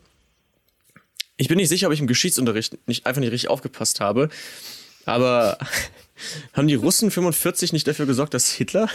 Ich 1.37 1.47
bin 1.47 1.57
nicht 1.57 1.69
sicher, 1.69 1.87
ob 1.87 1.93
ich 1.93 1.99
im 1.99 2.07
Geschichtsunterricht 2.07 2.87
nicht 2.87 3.05
einfach 3.05 3.19
nicht 3.19 3.31
richtig 3.31 3.49
aufgepasst 3.49 3.99
habe, 3.99 4.29
aber 5.05 5.57
haben 6.53 6.67
die 6.67 6.75
Russen 6.75 7.11
45 7.11 7.73
nicht 7.73 7.87
dafür 7.87 8.05
gesorgt, 8.05 8.33
dass 8.33 8.51
Hitler, 8.51 8.89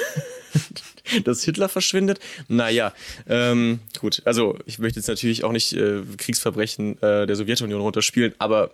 dass 1.25 1.45
Hitler 1.45 1.69
verschwindet? 1.69 2.21
Naja, 2.49 2.92
ähm, 3.28 3.80
gut. 4.00 4.23
Also 4.25 4.59
ich 4.66 4.78
möchte 4.78 4.99
jetzt 4.99 5.09
natürlich 5.09 5.45
auch 5.45 5.52
nicht 5.52 5.73
äh, 5.73 6.02
Kriegsverbrechen 6.16 7.00
äh, 7.02 7.26
der 7.26 7.37
Sowjetunion 7.37 7.80
runterspielen, 7.80 8.35
aber 8.38 8.73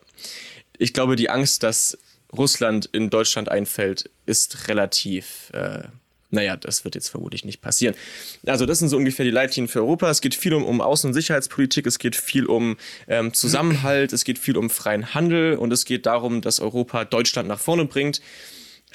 ich 0.78 0.92
glaube, 0.92 1.16
die 1.16 1.30
Angst, 1.30 1.62
dass 1.62 1.98
Russland 2.36 2.86
in 2.92 3.08
Deutschland 3.08 3.48
einfällt, 3.48 4.10
ist 4.26 4.68
relativ 4.68 5.50
äh, 5.52 5.84
naja, 6.30 6.56
das 6.56 6.84
wird 6.84 6.94
jetzt 6.96 7.08
vermutlich 7.08 7.44
nicht 7.44 7.60
passieren. 7.60 7.94
Also 8.46 8.66
das 8.66 8.80
sind 8.80 8.88
so 8.88 8.96
ungefähr 8.96 9.24
die 9.24 9.30
Leitlinien 9.30 9.68
für 9.68 9.80
Europa. 9.80 10.10
Es 10.10 10.20
geht 10.20 10.34
viel 10.34 10.54
um, 10.54 10.64
um 10.64 10.82
Außen- 10.82 11.06
und 11.06 11.14
Sicherheitspolitik, 11.14 11.86
es 11.86 11.98
geht 11.98 12.16
viel 12.16 12.46
um 12.46 12.76
ähm, 13.06 13.32
Zusammenhalt, 13.32 14.12
es 14.12 14.24
geht 14.24 14.38
viel 14.38 14.56
um 14.56 14.68
freien 14.68 15.14
Handel 15.14 15.56
und 15.56 15.72
es 15.72 15.84
geht 15.84 16.04
darum, 16.04 16.40
dass 16.40 16.60
Europa 16.60 17.04
Deutschland 17.04 17.48
nach 17.48 17.60
vorne 17.60 17.84
bringt 17.84 18.20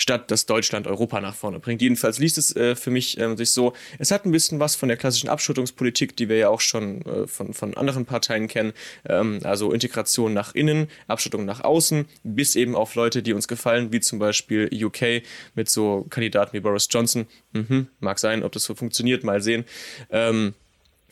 statt 0.01 0.31
dass 0.31 0.45
Deutschland 0.45 0.87
Europa 0.87 1.21
nach 1.21 1.35
vorne 1.35 1.59
bringt. 1.59 1.81
Jedenfalls 1.81 2.19
liest 2.19 2.37
es 2.37 2.55
äh, 2.55 2.75
für 2.75 2.91
mich 2.91 3.19
äh, 3.19 3.35
sich 3.35 3.51
so, 3.51 3.73
es 3.99 4.11
hat 4.11 4.25
ein 4.25 4.31
bisschen 4.31 4.59
was 4.59 4.75
von 4.75 4.89
der 4.89 4.97
klassischen 4.97 5.29
Abschottungspolitik, 5.29 6.15
die 6.17 6.29
wir 6.29 6.37
ja 6.37 6.49
auch 6.49 6.61
schon 6.61 7.01
äh, 7.05 7.27
von, 7.27 7.53
von 7.53 7.75
anderen 7.75 8.05
Parteien 8.05 8.47
kennen, 8.47 8.73
ähm, 9.07 9.39
also 9.43 9.71
Integration 9.71 10.33
nach 10.33 10.55
innen, 10.55 10.87
Abschottung 11.07 11.45
nach 11.45 11.63
außen, 11.63 12.05
bis 12.23 12.55
eben 12.55 12.75
auf 12.75 12.95
Leute, 12.95 13.21
die 13.23 13.33
uns 13.33 13.47
gefallen, 13.47 13.91
wie 13.93 13.99
zum 13.99 14.19
Beispiel 14.19 14.69
UK 14.71 15.23
mit 15.55 15.69
so 15.69 16.05
Kandidaten 16.09 16.53
wie 16.53 16.59
Boris 16.59 16.87
Johnson. 16.89 17.27
Mhm, 17.53 17.87
mag 17.99 18.19
sein, 18.19 18.43
ob 18.43 18.51
das 18.51 18.63
so 18.63 18.75
funktioniert, 18.75 19.23
mal 19.23 19.41
sehen. 19.41 19.65
Ähm, 20.09 20.53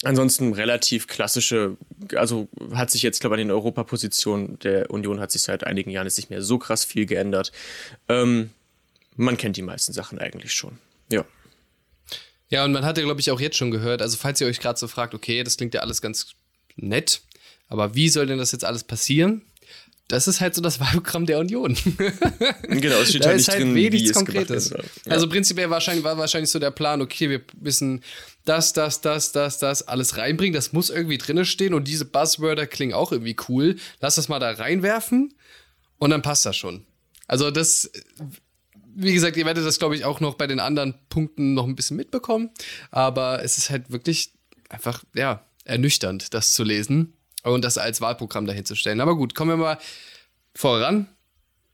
Ansonsten 0.04 0.54
relativ 0.54 1.08
klassische, 1.08 1.76
also 2.16 2.48
hat 2.74 2.90
sich 2.90 3.02
jetzt, 3.02 3.20
glaube 3.20 3.36
ich, 3.36 3.42
an 3.42 3.50
den 3.50 3.54
Europapositionen 3.54 4.58
der 4.60 4.90
Union 4.92 5.20
hat 5.20 5.30
sich 5.30 5.42
seit 5.42 5.66
einigen 5.66 5.90
Jahren 5.90 6.08
jetzt 6.08 6.16
nicht 6.16 6.30
mehr 6.30 6.42
so 6.42 6.58
krass 6.58 6.86
viel 6.86 7.06
geändert. 7.06 7.52
Ähm, 8.08 8.52
man 9.20 9.38
kennt 9.38 9.58
die 9.58 9.62
meisten 9.62 9.94
Sachen 9.94 10.18
eigentlich 10.18 10.54
schon. 10.54 10.78
Ja. 11.12 11.26
Ja, 12.50 12.66
und 12.66 12.72
man 12.72 12.86
hat 12.86 12.98
ja, 12.98 13.04
glaube 13.04 13.20
ich, 13.20 13.30
auch 13.30 13.40
jetzt 13.40 13.58
schon 13.58 13.70
gehört, 13.70 14.02
also 14.02 14.18
falls 14.18 14.42
ihr 14.42 14.48
euch 14.48 14.60
gerade 14.60 14.80
so 14.80 14.88
fragt, 14.88 15.14
okay, 15.14 15.44
das 15.44 15.58
klingt 15.58 15.74
ja 15.74 15.82
alles 15.82 16.02
ganz 16.02 16.28
nett, 16.78 17.22
aber 17.68 17.94
wie 17.94 18.10
soll 18.10 18.26
denn 18.26 18.40
das 18.40 18.52
jetzt 18.52 18.66
alles 18.66 18.84
passieren? 18.84 19.44
Das 20.08 20.28
ist 20.28 20.42
halt 20.42 20.56
so 20.56 20.62
das 20.62 20.80
Wahlprogramm 20.80 21.26
der 21.26 21.38
Union. 21.38 21.76
genau, 22.64 22.96
es 22.96 23.10
steht 23.10 23.24
da 23.24 23.28
halt 23.28 23.38
nicht 23.38 23.50
halt 23.50 23.60
drin, 23.62 23.76
wenig 23.76 24.06
wie 24.06 24.12
Konkretes. 24.12 24.70
Ja. 24.72 24.80
Also 25.12 25.30
prinzipiell 25.30 25.70
wahrscheinlich, 25.70 26.04
war 26.04 26.18
wahrscheinlich 26.18 26.50
so 26.50 26.58
der 26.58 26.72
Plan, 26.72 27.02
okay, 27.02 27.30
wir 27.30 27.42
müssen 27.60 28.04
das, 28.46 28.74
das, 28.74 29.02
das, 29.02 29.34
das, 29.34 29.60
das 29.60 29.88
alles 29.88 30.18
reinbringen. 30.18 30.56
Das 30.56 30.74
muss 30.74 30.90
irgendwie 30.90 31.20
drinne 31.20 31.46
stehen 31.46 31.76
und 31.76 31.88
diese 31.88 32.06
Buzzwörter 32.06 32.66
klingen 32.66 32.94
auch 32.94 33.12
irgendwie 33.12 33.36
cool. 33.50 33.76
Lass 34.00 34.16
das 34.16 34.30
mal 34.30 34.40
da 34.40 34.50
reinwerfen 34.50 35.36
und 36.00 36.10
dann 36.10 36.24
passt 36.24 36.46
das 36.46 36.56
schon. 36.58 36.86
Also 37.28 37.52
das 37.52 37.92
wie 38.96 39.14
gesagt, 39.14 39.38
ihr 39.38 39.46
werdet 39.46 39.66
das, 39.66 39.80
glaube 39.80 39.96
ich, 39.96 40.06
auch 40.06 40.20
noch 40.20 40.36
bei 40.36 40.48
den 40.48 40.60
anderen 40.60 40.96
Punkten 41.10 41.54
noch 41.54 41.66
ein 41.66 41.76
bisschen 41.76 41.98
mitbekommen. 41.98 42.50
Aber 42.92 43.44
es 43.44 43.58
ist 43.58 43.70
halt 43.70 43.92
wirklich 43.92 44.32
einfach, 44.70 45.04
ja, 45.14 45.44
ernüchternd, 45.66 46.34
das 46.34 46.54
zu 46.54 46.64
lesen 46.64 47.14
und 47.44 47.64
das 47.64 47.78
als 47.78 48.02
Wahlprogramm 48.02 48.46
dahinzustellen. 48.46 49.02
Aber 49.02 49.16
gut, 49.16 49.36
kommen 49.36 49.52
wir 49.52 49.58
mal 49.58 49.80
voran. 50.54 51.08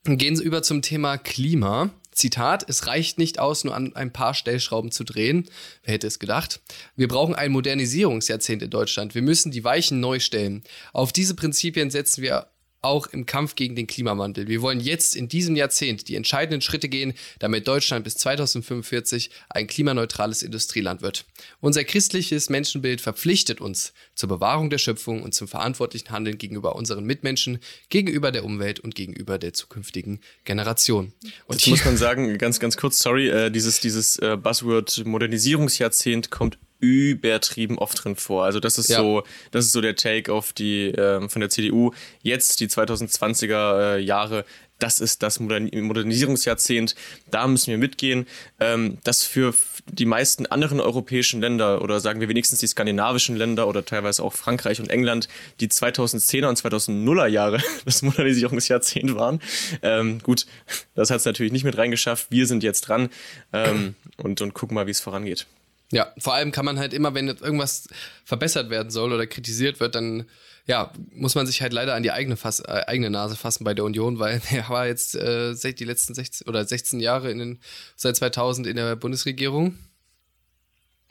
Gehen 0.04 0.40
über 0.40 0.62
zum 0.62 0.82
Thema 0.82 1.18
Klima. 1.18 1.90
Zitat, 2.12 2.66
es 2.70 2.88
reicht 2.88 3.18
nicht 3.18 3.40
aus, 3.40 3.66
nur 3.66 3.76
an 3.76 3.94
ein 3.96 4.14
paar 4.14 4.34
Stellschrauben 4.34 4.92
zu 4.92 5.04
drehen. 5.04 5.50
Wer 5.84 5.96
hätte 5.96 6.08
es 6.08 6.20
gedacht? 6.20 6.62
Wir 6.96 7.10
brauchen 7.10 7.36
ein 7.36 7.52
Modernisierungsjahrzehnt 7.52 8.62
in 8.62 8.70
Deutschland. 8.70 9.16
Wir 9.16 9.22
müssen 9.22 9.52
die 9.52 9.64
Weichen 9.64 10.00
neu 10.00 10.20
stellen. 10.20 10.64
Auf 10.94 11.12
diese 11.12 11.36
Prinzipien 11.36 11.92
setzen 11.92 12.22
wir 12.22 12.48
auch 12.86 13.08
im 13.08 13.26
Kampf 13.26 13.56
gegen 13.56 13.76
den 13.76 13.88
Klimawandel. 13.88 14.48
Wir 14.48 14.62
wollen 14.62 14.80
jetzt 14.80 15.16
in 15.16 15.28
diesem 15.28 15.56
Jahrzehnt 15.56 16.08
die 16.08 16.16
entscheidenden 16.16 16.62
Schritte 16.62 16.88
gehen, 16.88 17.14
damit 17.40 17.68
Deutschland 17.68 18.04
bis 18.04 18.16
2045 18.18 19.32
ein 19.50 19.66
klimaneutrales 19.66 20.44
Industrieland 20.44 21.02
wird. 21.02 21.26
Unser 21.62 21.84
christliches 21.84 22.50
Menschenbild 22.50 23.02
verpflichtet 23.02 23.60
uns 23.60 23.94
zur 24.14 24.30
Bewahrung 24.30 24.70
der 24.70 24.78
Schöpfung 24.78 25.24
und 25.24 25.34
zum 25.34 25.48
verantwortlichen 25.48 26.12
Handeln 26.12 26.38
gegenüber 26.38 26.76
unseren 26.76 27.06
Mitmenschen, 27.06 27.58
gegenüber 27.90 28.32
der 28.32 28.46
Umwelt 28.46 28.80
und 28.80 28.94
gegenüber 28.94 29.40
der 29.40 29.54
zukünftigen 29.54 30.20
Generation. 30.44 31.12
Und 31.48 31.66
Jetzt 31.66 31.68
muss 31.68 31.86
man 31.86 31.98
sagen, 31.98 32.38
ganz, 32.38 32.60
ganz 32.60 32.78
kurz, 32.78 33.00
sorry, 33.00 33.30
äh, 33.30 33.50
dieses, 33.50 33.80
dieses 33.80 34.18
äh, 34.20 34.38
Buzzword 34.38 35.06
Modernisierungsjahrzehnt 35.06 36.30
kommt 36.30 36.60
übertrieben 36.80 37.78
oft 37.78 38.04
drin 38.04 38.16
vor. 38.16 38.44
Also 38.46 38.60
das 38.60 38.78
ist 38.78 38.90
ja. 38.90 38.98
so, 38.98 39.24
das 39.52 39.66
ist 39.66 39.72
so 39.72 39.82
der 39.82 39.96
Take 39.96 40.32
auf 40.32 40.54
die 40.54 40.90
ähm, 40.90 41.30
von 41.30 41.40
der 41.40 41.50
CDU. 41.50 41.92
Jetzt 42.22 42.60
die 42.60 42.68
2020er 42.68 43.96
äh, 43.96 44.00
Jahre, 44.00 44.46
das 44.80 45.00
ist 45.00 45.24
das 45.24 45.40
Modernisierungsjahrzehnt. 45.40 46.96
Da 47.32 47.48
müssen 47.48 47.72
wir 47.72 47.78
mitgehen. 47.78 48.28
Ähm, 48.60 48.98
das 49.04 49.24
für 49.24 49.54
die 49.88 50.06
meisten 50.06 50.46
anderen 50.48 50.80
europäischen 50.80 51.40
Länder 51.40 51.82
oder 51.82 52.00
sagen 52.00 52.20
wir 52.20 52.28
wenigstens 52.28 52.60
die 52.60 52.68
skandinavischen 52.68 53.36
Länder 53.36 53.68
oder 53.68 53.86
teilweise 53.86 54.24
auch 54.24 54.34
Frankreich 54.34 54.80
und 54.80 54.90
England, 54.90 55.30
die 55.60 55.70
2010er 55.70 56.48
und 56.48 56.60
2000er 56.60 57.28
Jahre 57.28 57.60
das 57.86 58.02
Modernisierungsjahrzehnt 58.02 59.16
waren. 59.16 59.40
Ähm, 59.82 60.20
gut, 60.22 60.46
das 60.94 61.10
hat 61.10 61.20
es 61.20 61.26
natürlich 61.26 61.54
nicht 61.54 61.64
mit 61.64 61.78
reingeschafft. 61.78 62.28
Wir 62.30 62.46
sind 62.46 62.64
jetzt 62.64 62.82
dran 62.82 63.10
ähm, 63.54 63.96
und, 64.18 64.42
und 64.42 64.54
gucken 64.54 64.76
mal, 64.76 64.88
wie 64.88 64.92
es 64.92 65.00
vorangeht. 65.00 65.48
Ja, 65.92 66.12
vor 66.18 66.34
allem 66.34 66.52
kann 66.52 66.66
man 66.66 66.80
halt 66.80 66.94
immer, 66.94 67.14
wenn 67.14 67.28
irgendwas 67.28 67.88
verbessert 68.24 68.70
werden 68.70 68.90
soll 68.90 69.14
oder 69.14 69.28
kritisiert 69.28 69.80
wird, 69.80 69.96
dann 69.96 70.26
ja, 70.68 70.92
muss 71.12 71.36
man 71.36 71.46
sich 71.46 71.62
halt 71.62 71.74
leider 71.74 71.94
an 71.94 72.04
die 72.04 72.12
eigene, 72.12 72.38
Fass, 72.38 72.60
äh, 72.60 72.84
eigene 72.88 73.12
Nase 73.12 73.36
fassen 73.36 73.64
bei 73.64 73.74
der 73.74 73.86
Union, 73.86 74.20
weil 74.20 74.42
er 74.52 74.68
war 74.70 74.88
jetzt 74.88 75.16
äh, 75.16 75.54
die 75.54 75.86
letzten 75.86 76.16
16 76.16 76.48
oder 76.48 76.66
16 76.66 77.00
Jahre 77.00 77.32
in 77.32 77.40
den, 77.40 77.60
seit 77.96 78.16
2000 78.16 78.68
in 78.68 78.76
der 78.76 78.96
Bundesregierung. 78.96 79.78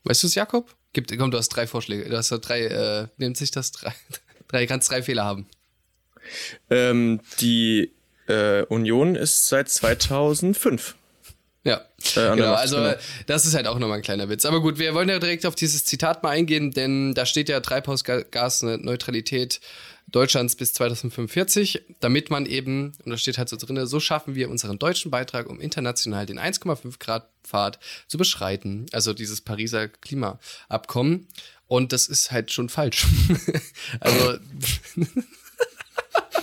Weißt 0.03 0.23
du 0.23 0.27
es, 0.27 0.35
Jakob? 0.35 0.75
Gibt, 0.93 1.17
komm, 1.17 1.31
du 1.31 1.39
hast 1.39 1.49
drei 1.49 1.67
Vorschläge. 1.67 2.09
Du 2.09 2.17
hast 2.17 2.29
drei, 2.31 2.67
äh, 2.67 3.07
nimmt 3.17 3.37
sich 3.37 3.51
das 3.51 3.73
drei, 3.73 3.95
drei, 4.49 4.67
kannst 4.67 4.91
drei 4.91 5.03
Fehler 5.03 5.25
haben. 5.25 5.47
Ähm, 6.71 7.21
die 7.41 7.93
äh, 8.27 8.63
Union 8.65 9.15
ist 9.15 9.47
seit 9.47 9.69
2005. 9.69 10.95
Ja, 11.65 11.81
äh, 12.17 12.37
genau. 12.37 12.53
Also 12.53 12.77
genau. 12.77 12.95
das 13.27 13.47
ist 13.47 13.55
halt 13.55 13.67
auch 13.67 13.79
nochmal 13.79 13.99
ein 13.99 14.03
kleiner 14.03 14.29
Witz. 14.29 14.45
Aber 14.45 14.61
gut, 14.61 14.79
wir 14.79 14.95
wollen 14.95 15.09
ja 15.09 15.19
direkt 15.19 15.47
auf 15.47 15.55
dieses 15.55 15.87
Zitat 15.87 16.23
mal 16.23 16.31
eingehen, 16.31 16.73
denn 16.73 17.15
da 17.15 17.25
steht 17.25 17.49
ja 17.49 17.61
Treibhausgasneutralität 17.61 19.61
Deutschlands 20.07 20.57
bis 20.57 20.75
2045, 20.75 21.83
damit 22.01 22.31
man 22.31 22.45
eben, 22.45 22.93
und 23.05 23.11
da 23.11 23.17
steht 23.17 23.39
halt 23.39 23.49
so 23.49 23.57
drin, 23.57 23.87
so 23.87 23.99
schaffen 23.99 24.35
wir 24.35 24.51
unseren 24.51 24.79
deutschen 24.79 25.11
Beitrag, 25.11 25.49
um 25.49 25.61
international 25.61 26.27
den 26.27 26.39
1,5 26.39 26.99
Grad 26.99 27.31
Pfad 27.43 27.79
zu 28.09 28.19
beschreiten. 28.19 28.87
Also 28.93 29.15
dieses 29.15 29.41
Pariser 29.41 29.89
Klimaabkommen. 29.89 31.29
Und 31.67 31.93
das 31.93 32.09
ist 32.09 32.31
halt 32.31 32.53
schon 32.53 32.69
falsch. 32.69 33.07
also 34.01 34.39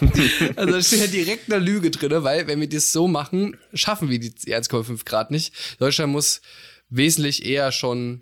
also 0.55 0.73
da 0.73 0.81
steht 0.81 0.99
ja 0.99 1.07
direkt 1.07 1.51
eine 1.51 1.63
Lüge 1.63 1.91
drin, 1.91 2.23
weil 2.23 2.47
wenn 2.47 2.59
wir 2.59 2.69
das 2.69 2.91
so 2.91 3.07
machen, 3.07 3.57
schaffen 3.73 4.09
wir 4.09 4.19
die 4.19 4.31
1,5 4.31 5.05
Grad 5.05 5.31
nicht. 5.31 5.53
Deutschland 5.79 6.11
muss 6.11 6.41
wesentlich 6.89 7.45
eher 7.45 7.71
schon, 7.71 8.21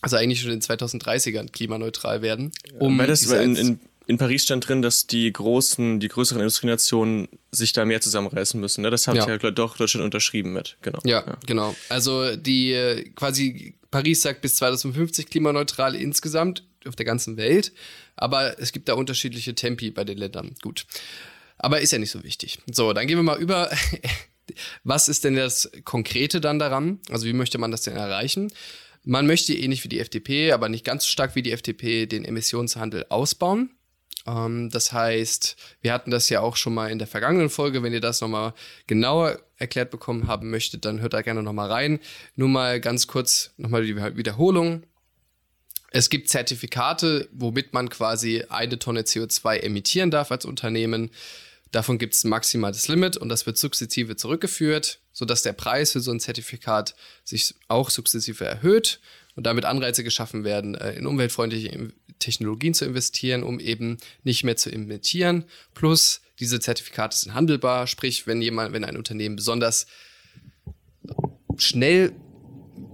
also 0.00 0.16
eigentlich 0.16 0.40
schon 0.40 0.50
in 0.50 0.60
den 0.60 0.62
2030ern 0.62 1.50
klimaneutral 1.50 2.22
werden. 2.22 2.52
Um 2.78 2.98
weil 2.98 3.06
das 3.06 3.22
in, 3.24 3.56
in, 3.56 3.80
in 4.06 4.18
Paris 4.18 4.44
stand 4.44 4.68
drin, 4.68 4.82
dass 4.82 5.06
die 5.06 5.32
großen, 5.32 6.00
die 6.00 6.08
größeren 6.08 6.40
Industrienationen 6.40 7.28
sich 7.52 7.72
da 7.72 7.84
mehr 7.84 8.00
zusammenreißen 8.00 8.60
müssen. 8.60 8.82
Ne? 8.82 8.90
Das 8.90 9.06
hat 9.06 9.16
ja. 9.16 9.28
ja 9.28 9.50
doch 9.50 9.76
Deutschland 9.76 10.04
unterschrieben 10.04 10.52
mit. 10.52 10.76
Genau. 10.82 10.98
Ja, 11.04 11.24
ja, 11.26 11.36
genau. 11.46 11.74
Also 11.88 12.36
die 12.36 13.12
quasi 13.14 13.74
Paris 13.90 14.22
sagt 14.22 14.40
bis 14.40 14.56
2050 14.56 15.26
klimaneutral 15.26 15.94
insgesamt 15.94 16.64
auf 16.86 16.96
der 16.96 17.06
ganzen 17.06 17.36
Welt, 17.36 17.72
aber 18.16 18.58
es 18.58 18.72
gibt 18.72 18.88
da 18.88 18.94
unterschiedliche 18.94 19.54
Tempi 19.54 19.90
bei 19.90 20.04
den 20.04 20.18
Ländern. 20.18 20.54
Gut. 20.62 20.86
Aber 21.58 21.80
ist 21.80 21.92
ja 21.92 21.98
nicht 21.98 22.10
so 22.10 22.22
wichtig. 22.24 22.58
So, 22.70 22.92
dann 22.92 23.06
gehen 23.06 23.18
wir 23.18 23.22
mal 23.22 23.40
über. 23.40 23.70
Was 24.84 25.08
ist 25.08 25.24
denn 25.24 25.36
das 25.36 25.70
Konkrete 25.84 26.40
dann 26.40 26.58
daran? 26.58 27.00
Also, 27.08 27.26
wie 27.26 27.32
möchte 27.32 27.56
man 27.56 27.70
das 27.70 27.82
denn 27.82 27.96
erreichen? 27.96 28.52
Man 29.02 29.26
möchte 29.26 29.54
ähnlich 29.54 29.84
wie 29.84 29.88
die 29.88 30.00
FDP, 30.00 30.52
aber 30.52 30.68
nicht 30.68 30.84
ganz 30.84 31.04
so 31.04 31.08
stark 31.08 31.34
wie 31.34 31.42
die 31.42 31.52
FDP, 31.52 32.06
den 32.06 32.24
Emissionshandel 32.24 33.06
ausbauen. 33.08 33.70
Ähm, 34.26 34.70
das 34.70 34.92
heißt, 34.92 35.56
wir 35.80 35.92
hatten 35.92 36.10
das 36.10 36.28
ja 36.28 36.40
auch 36.40 36.56
schon 36.56 36.74
mal 36.74 36.90
in 36.90 36.98
der 36.98 37.08
vergangenen 37.08 37.50
Folge. 37.50 37.82
Wenn 37.82 37.92
ihr 37.92 38.00
das 38.00 38.20
nochmal 38.20 38.54
genauer 38.86 39.38
erklärt 39.56 39.90
bekommen 39.90 40.26
haben 40.26 40.50
möchtet, 40.50 40.84
dann 40.84 41.00
hört 41.00 41.12
da 41.12 41.22
gerne 41.22 41.42
nochmal 41.42 41.70
rein. 41.70 42.00
Nur 42.36 42.48
mal 42.48 42.80
ganz 42.80 43.06
kurz 43.06 43.52
nochmal 43.56 43.84
die 43.84 43.96
Wiederholung. 43.96 44.84
Es 45.96 46.10
gibt 46.10 46.28
Zertifikate, 46.28 47.28
womit 47.30 47.72
man 47.72 47.88
quasi 47.88 48.42
eine 48.48 48.80
Tonne 48.80 49.02
CO2 49.02 49.58
emittieren 49.58 50.10
darf 50.10 50.32
als 50.32 50.44
Unternehmen. 50.44 51.12
Davon 51.70 51.98
gibt 51.98 52.14
es 52.14 52.24
ein 52.24 52.30
maximales 52.30 52.88
Limit 52.88 53.16
und 53.16 53.28
das 53.28 53.46
wird 53.46 53.58
sukzessive 53.58 54.16
zurückgeführt, 54.16 54.98
sodass 55.12 55.42
der 55.42 55.52
Preis 55.52 55.92
für 55.92 56.00
so 56.00 56.10
ein 56.10 56.18
Zertifikat 56.18 56.96
sich 57.22 57.54
auch 57.68 57.90
sukzessive 57.90 58.44
erhöht 58.44 58.98
und 59.36 59.46
damit 59.46 59.66
Anreize 59.66 60.02
geschaffen 60.02 60.42
werden, 60.42 60.74
äh, 60.74 60.94
in 60.94 61.06
umweltfreundliche 61.06 61.92
Technologien 62.18 62.74
zu 62.74 62.86
investieren, 62.86 63.44
um 63.44 63.60
eben 63.60 63.98
nicht 64.24 64.42
mehr 64.42 64.56
zu 64.56 64.72
emittieren. 64.72 65.44
Plus 65.74 66.22
diese 66.40 66.58
Zertifikate 66.58 67.16
sind 67.16 67.34
handelbar, 67.34 67.86
sprich, 67.86 68.26
wenn 68.26 68.42
jemand, 68.42 68.72
wenn 68.72 68.84
ein 68.84 68.96
Unternehmen 68.96 69.36
besonders 69.36 69.86
schnell 71.56 72.10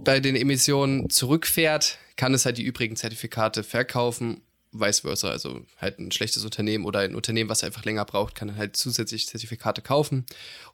bei 0.03 0.19
den 0.19 0.35
Emissionen 0.35 1.09
zurückfährt, 1.09 1.97
kann 2.21 2.35
es 2.35 2.45
halt 2.45 2.59
die 2.59 2.63
übrigen 2.63 2.95
Zertifikate 2.95 3.63
verkaufen, 3.63 4.43
vice 4.71 4.99
versa. 4.99 5.31
Also 5.31 5.65
halt 5.79 5.97
ein 5.97 6.11
schlechtes 6.11 6.45
Unternehmen 6.45 6.85
oder 6.85 6.99
ein 6.99 7.15
Unternehmen, 7.15 7.49
was 7.49 7.63
einfach 7.63 7.83
länger 7.83 8.05
braucht, 8.05 8.35
kann 8.35 8.57
halt 8.57 8.75
zusätzlich 8.77 9.25
Zertifikate 9.25 9.81
kaufen, 9.81 10.27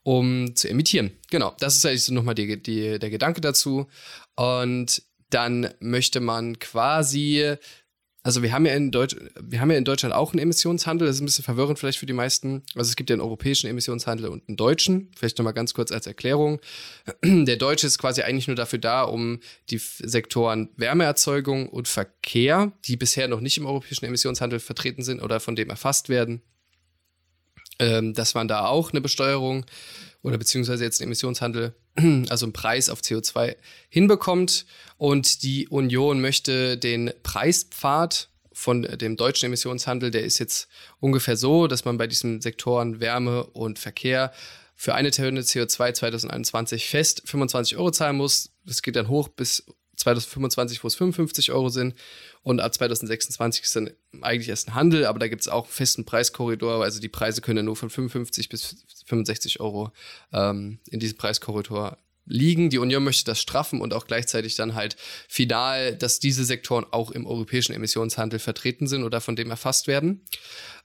um 0.04 0.58
zu 0.58 0.68
emittieren. 0.70 1.12
Genau, 1.32 1.56
das 1.62 1.78
ist 1.78 1.86
eigentlich 1.86 2.04
so 2.04 2.14
nochmal 2.14 2.36
die, 2.36 2.62
die, 2.62 3.00
der 3.00 3.10
Gedanke 3.10 3.40
dazu. 3.40 3.88
Und 4.36 5.02
dann 5.30 5.74
möchte 5.80 6.20
man 6.20 6.60
quasi 6.60 7.56
also 8.28 8.44
wir 8.44 8.52
haben 8.52 8.66
ja 8.66 8.74
in 8.74 8.92
Deutsch, 8.92 9.16
wir 9.40 9.62
haben 9.62 9.72
ja 9.72 9.78
in 9.78 9.86
Deutschland 9.86 10.14
auch 10.14 10.34
einen 10.34 10.40
Emissionshandel. 10.40 11.08
Das 11.08 11.16
ist 11.16 11.22
ein 11.22 11.26
bisschen 11.26 11.46
verwirrend 11.46 11.80
vielleicht 11.80 11.98
für 11.98 12.06
die 12.06 12.12
meisten. 12.12 12.62
Also 12.76 12.90
es 12.90 12.98
gibt 12.98 13.10
ja 13.10 13.14
einen 13.14 13.22
europäischen 13.22 13.68
Emissionshandel 13.68 14.28
und 14.28 14.50
einen 14.50 14.58
deutschen. 14.58 15.10
Vielleicht 15.16 15.38
nochmal 15.38 15.54
ganz 15.54 15.74
kurz 15.74 15.94
als 15.94 16.08
Erklärung. 16.08 16.60
Der 17.24 17.56
deutsche 17.56 17.88
ist 17.88 18.00
quasi 18.00 18.24
eigentlich 18.24 18.48
nur 18.48 18.58
dafür 18.58 18.80
da, 18.80 19.04
um 19.04 19.40
die 19.70 19.78
Sektoren 19.78 20.68
Wärmeerzeugung 20.76 21.70
und 21.70 21.88
Verkehr, 21.88 22.74
die 22.84 22.98
bisher 22.98 23.30
noch 23.30 23.40
nicht 23.40 23.60
im 23.60 23.66
europäischen 23.66 24.04
Emissionshandel 24.04 24.60
vertreten 24.60 25.04
sind 25.04 25.22
oder 25.22 25.40
von 25.40 25.56
dem 25.56 25.70
erfasst 25.70 26.10
werden, 26.10 26.42
ähm, 27.80 28.14
dass 28.14 28.34
man 28.34 28.50
da 28.50 28.66
auch 28.66 28.92
eine 28.92 29.00
Besteuerung 29.00 29.66
oder 30.22 30.38
beziehungsweise 30.38 30.84
jetzt 30.84 31.02
einen 31.02 31.10
Emissionshandel, 31.10 31.74
also 32.30 32.46
einen 32.46 32.54
Preis 32.54 32.90
auf 32.90 33.02
CO2 33.02 33.56
hinbekommt. 33.90 34.66
Und 34.98 35.44
die 35.44 35.68
Union 35.68 36.22
möchte 36.22 36.78
den 36.78 37.12
Preispfad 37.24 38.30
von 38.52 38.82
dem 38.84 39.18
deutschen 39.18 39.46
Emissionshandel, 39.46 40.10
der 40.10 40.24
ist 40.24 40.40
jetzt 40.40 40.68
ungefähr 41.00 41.38
so, 41.38 41.68
dass 41.68 41.86
man 41.86 41.98
bei 41.98 42.08
diesen 42.08 42.42
Sektoren 42.42 43.00
Wärme 43.00 43.44
und 43.44 43.78
Verkehr 43.78 44.32
für 44.74 44.96
eine 44.96 45.12
Tonne 45.12 45.42
CO2 45.42 45.94
2021 45.94 46.88
fest 46.88 47.24
25 47.26 47.78
Euro 47.78 47.92
zahlen 47.92 48.16
muss. 48.16 48.52
Das 48.66 48.82
geht 48.82 48.96
dann 48.96 49.10
hoch 49.10 49.28
bis 49.28 49.66
2025, 49.98 50.84
wo 50.84 50.88
es 50.88 50.96
55 50.96 51.52
Euro 51.52 51.70
sind. 51.70 51.96
Und 52.44 52.60
ab 52.62 52.74
2026 52.74 53.64
ist 53.64 53.76
dann 53.76 53.92
eigentlich 54.22 54.50
erst 54.50 54.70
ein 54.70 54.76
Handel, 54.76 55.06
aber 55.06 55.20
da 55.20 55.28
gibt 55.28 55.42
es 55.42 55.48
auch 55.48 55.66
einen 55.66 55.74
festen 55.74 56.06
Preiskorridor. 56.06 56.84
Also 56.84 57.00
die 57.02 57.10
Preise 57.10 57.42
können 57.42 57.66
nur 57.66 57.76
von 57.76 57.90
55 57.90 58.50
bis 58.50 58.86
65 59.06 59.60
Euro 59.60 59.92
ähm, 60.32 60.80
in 60.90 61.00
diesem 61.00 61.18
Preiskorridor 61.18 61.98
liegen. 62.26 62.70
Die 62.70 62.78
Union 62.78 63.04
möchte 63.04 63.26
das 63.26 63.42
straffen 63.42 63.82
und 63.82 63.94
auch 63.94 64.06
gleichzeitig 64.06 64.56
dann 64.56 64.76
halt 64.76 64.96
final, 65.28 65.96
dass 65.96 66.20
diese 66.20 66.46
Sektoren 66.46 66.86
auch 66.92 67.12
im 67.12 67.26
europäischen 67.26 67.74
Emissionshandel 67.74 68.40
vertreten 68.40 68.88
sind 68.88 69.04
oder 69.04 69.22
von 69.22 69.36
dem 69.36 69.50
erfasst 69.50 69.88
werden. 69.88 70.26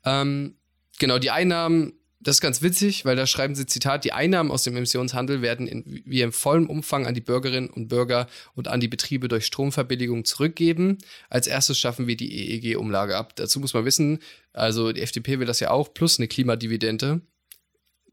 Ähm, 0.05 0.57
genau, 0.99 1.19
die 1.19 1.31
Einnahmen 1.31 1.95
das 2.23 2.37
ist 2.37 2.41
ganz 2.41 2.63
witzig, 2.63 3.05
weil 3.05 3.17
da 3.17 3.27
schreiben 3.27 3.55
sie 3.55 3.67
Zitat, 3.67 4.05
die 4.05 4.13
Einnahmen 4.13 4.51
aus 4.51 4.63
dem 4.63 4.77
Emissionshandel 4.77 5.43
werden 5.43 5.67
in, 5.67 6.03
wie 6.05 6.21
im 6.21 6.33
vollen 6.33 6.67
Umfang 6.67 7.07
an 7.07 7.15
die 7.15 7.21
Bürgerinnen 7.21 7.69
und 7.69 7.89
Bürger 7.89 8.29
und 8.55 8.69
an 8.69 8.81
die 8.81 8.89
Betriebe 8.89 9.29
durch 9.29 9.47
Stromverbilligung 9.47 10.25
zurückgeben. 10.25 10.99
Als 11.31 11.47
erstes 11.47 11.79
schaffen 11.79 12.07
wir 12.07 12.17
die 12.17 12.33
EEG-Umlage 12.33 13.17
ab. 13.17 13.35
Dazu 13.37 13.61
muss 13.61 13.75
man 13.75 13.85
wissen, 13.85 14.21
also 14.53 14.93
die 14.93 15.03
FDP 15.03 15.41
will 15.41 15.47
das 15.47 15.61
ja 15.61 15.71
auch, 15.71 15.93
plus 15.93 16.19
eine 16.19 16.29
Klimadividende. 16.29 17.21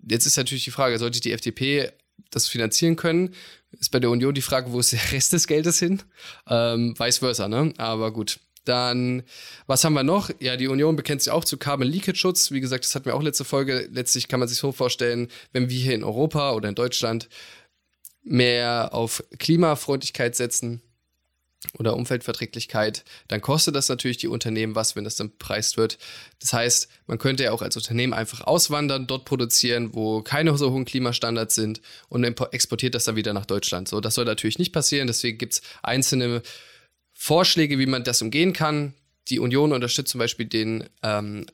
Jetzt 0.08 0.26
ist 0.26 0.38
natürlich 0.38 0.64
die 0.64 0.72
Frage, 0.72 0.98
sollte 0.98 1.20
die 1.20 1.32
FDP 1.32 1.92
das 2.32 2.48
finanzieren 2.48 2.96
können? 2.96 3.34
Ist 3.72 3.92
bei 3.92 4.00
der 4.00 4.10
Union 4.10 4.34
die 4.34 4.42
Frage, 4.42 4.72
wo 4.72 4.80
ist 4.80 4.94
der 4.94 5.12
Rest 5.12 5.34
des 5.34 5.48
Geldes 5.48 5.80
hin? 5.80 6.02
Ähm, 6.48 6.96
vice 6.98 7.20
versa, 7.20 7.48
ne? 7.48 7.74
Aber 7.78 8.12
gut. 8.12 8.40
Dann, 8.70 9.24
was 9.66 9.84
haben 9.84 9.94
wir 9.94 10.04
noch? 10.04 10.30
Ja, 10.40 10.56
die 10.56 10.68
Union 10.68 10.96
bekennt 10.96 11.24
sich 11.24 11.34
auch 11.34 11.44
zu 11.44 11.58
Carbon 11.58 11.88
Leakage 11.88 12.20
Schutz. 12.20 12.52
Wie 12.52 12.60
gesagt, 12.60 12.86
das 12.86 12.94
hatten 12.94 13.06
wir 13.06 13.16
auch 13.16 13.24
letzte 13.24 13.44
Folge. 13.44 13.90
Letztlich 13.92 14.28
kann 14.28 14.40
man 14.40 14.48
sich 14.48 14.60
so 14.60 14.72
vorstellen, 14.72 15.28
wenn 15.54 15.72
wir 15.72 15.80
hier 15.80 15.96
in 15.96 16.04
Europa 16.04 16.52
oder 16.52 16.70
in 16.70 16.76
Deutschland 16.76 17.30
mehr 18.22 18.90
auf 18.92 19.24
Klimafreundlichkeit 19.40 20.36
setzen 20.36 20.84
oder 21.80 21.96
Umweltverträglichkeit, 21.96 23.04
dann 23.28 23.42
kostet 23.42 23.76
das 23.76 23.90
natürlich 23.90 24.18
die 24.18 24.28
Unternehmen 24.28 24.76
was, 24.76 24.96
wenn 24.96 25.04
das 25.04 25.16
dann 25.16 25.36
preist 25.40 25.78
wird. 25.78 25.98
Das 26.40 26.54
heißt, 26.54 26.90
man 27.08 27.18
könnte 27.18 27.46
ja 27.46 27.52
auch 27.52 27.64
als 27.64 27.76
Unternehmen 27.76 28.14
einfach 28.14 28.42
auswandern, 28.42 29.08
dort 29.08 29.26
produzieren, 29.26 29.96
wo 29.96 30.22
keine 30.22 30.56
so 30.60 30.72
hohen 30.72 30.86
Klimastandards 30.86 31.56
sind 31.56 31.82
und 32.08 32.24
exportiert 32.54 32.94
das 32.94 33.06
dann 33.06 33.16
wieder 33.16 33.34
nach 33.34 33.48
Deutschland. 33.48 33.88
So, 33.88 34.00
das 34.00 34.14
soll 34.14 34.26
natürlich 34.26 34.60
nicht 34.60 34.74
passieren. 34.74 35.08
Deswegen 35.08 35.40
gibt 35.40 35.54
es 35.54 35.62
einzelne 35.82 36.44
Vorschläge, 37.22 37.78
wie 37.80 37.86
man 37.86 38.06
das 38.06 38.22
umgehen 38.22 38.54
kann. 38.54 38.94
Die 39.28 39.40
Union 39.40 39.74
unterstützt 39.74 40.12
zum 40.12 40.20
Beispiel 40.20 40.46
den 40.46 40.90
ähm, 41.04 41.48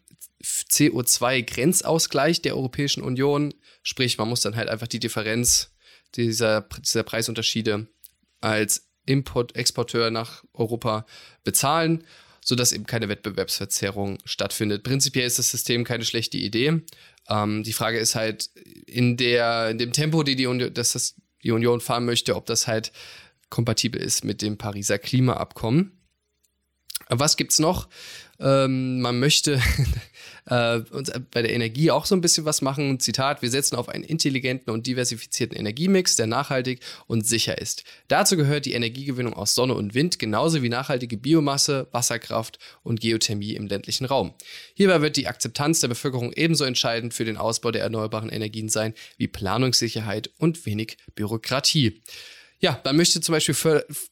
CO2-Grenzausgleich 0.43 2.43
der 2.43 2.55
Europäischen 2.55 3.01
Union. 3.01 3.51
Sprich, 3.81 4.19
man 4.19 4.29
muss 4.29 4.41
dann 4.41 4.55
halt 4.55 4.69
einfach 4.69 4.85
die 4.85 4.99
Differenz 4.99 5.71
dieser, 6.13 6.61
dieser 6.61 7.01
Preisunterschiede 7.01 7.87
als 8.41 8.91
Import, 9.07 9.55
Exporteur 9.55 10.11
nach 10.11 10.43
Europa 10.53 11.07
bezahlen, 11.43 12.03
sodass 12.41 12.71
eben 12.71 12.85
keine 12.85 13.09
Wettbewerbsverzerrung 13.09 14.19
stattfindet. 14.23 14.83
Prinzipiell 14.83 15.25
ist 15.25 15.39
das 15.39 15.49
System 15.49 15.83
keine 15.83 16.05
schlechte 16.05 16.37
Idee. 16.37 16.81
Ähm, 17.27 17.63
die 17.63 17.73
Frage 17.73 17.97
ist 17.97 18.13
halt 18.13 18.51
in 18.85 19.17
der, 19.17 19.71
in 19.71 19.79
dem 19.79 19.93
Tempo, 19.93 20.21
die 20.21 20.35
die, 20.35 20.45
Union, 20.45 20.71
dass 20.75 20.91
das 20.91 21.15
die 21.41 21.51
Union 21.51 21.81
fahren 21.81 22.05
möchte, 22.05 22.35
ob 22.35 22.45
das 22.45 22.67
halt 22.67 22.91
kompatibel 23.49 24.01
ist 24.01 24.23
mit 24.23 24.41
dem 24.41 24.57
Pariser 24.57 24.97
Klimaabkommen. 24.97 25.91
Was 27.09 27.37
gibt's 27.37 27.59
noch? 27.59 27.87
Ähm, 28.39 28.99
man 28.99 29.19
möchte 29.19 29.61
äh, 30.45 30.79
bei 31.31 31.41
der 31.41 31.53
Energie 31.53 31.91
auch 31.91 32.05
so 32.05 32.15
ein 32.15 32.21
bisschen 32.21 32.45
was 32.45 32.61
machen. 32.61 32.99
Zitat, 32.99 33.41
wir 33.41 33.49
setzen 33.49 33.75
auf 33.75 33.89
einen 33.89 34.03
intelligenten 34.03 34.71
und 34.71 34.87
diversifizierten 34.87 35.57
Energiemix, 35.57 36.15
der 36.15 36.27
nachhaltig 36.27 36.81
und 37.07 37.25
sicher 37.25 37.59
ist. 37.59 37.83
Dazu 38.07 38.35
gehört 38.35 38.65
die 38.65 38.73
Energiegewinnung 38.73 39.33
aus 39.33 39.55
Sonne 39.55 39.75
und 39.75 39.93
Wind, 39.93 40.19
genauso 40.19 40.63
wie 40.63 40.69
nachhaltige 40.69 41.17
Biomasse, 41.17 41.87
Wasserkraft 41.91 42.59
und 42.81 42.99
Geothermie 42.99 43.53
im 43.53 43.67
ländlichen 43.67 44.05
Raum. 44.05 44.33
Hierbei 44.73 45.01
wird 45.01 45.15
die 45.15 45.27
Akzeptanz 45.27 45.79
der 45.79 45.89
Bevölkerung 45.89 46.33
ebenso 46.33 46.65
entscheidend 46.65 47.13
für 47.13 47.25
den 47.25 47.37
Ausbau 47.37 47.71
der 47.71 47.83
erneuerbaren 47.83 48.29
Energien 48.29 48.67
sein 48.67 48.93
wie 49.17 49.27
Planungssicherheit 49.27 50.31
und 50.39 50.65
wenig 50.65 50.97
Bürokratie. 51.13 52.01
Ja, 52.65 52.81
man 52.83 52.95
möchte 52.95 53.21
zum 53.21 53.33
Beispiel 53.33 53.53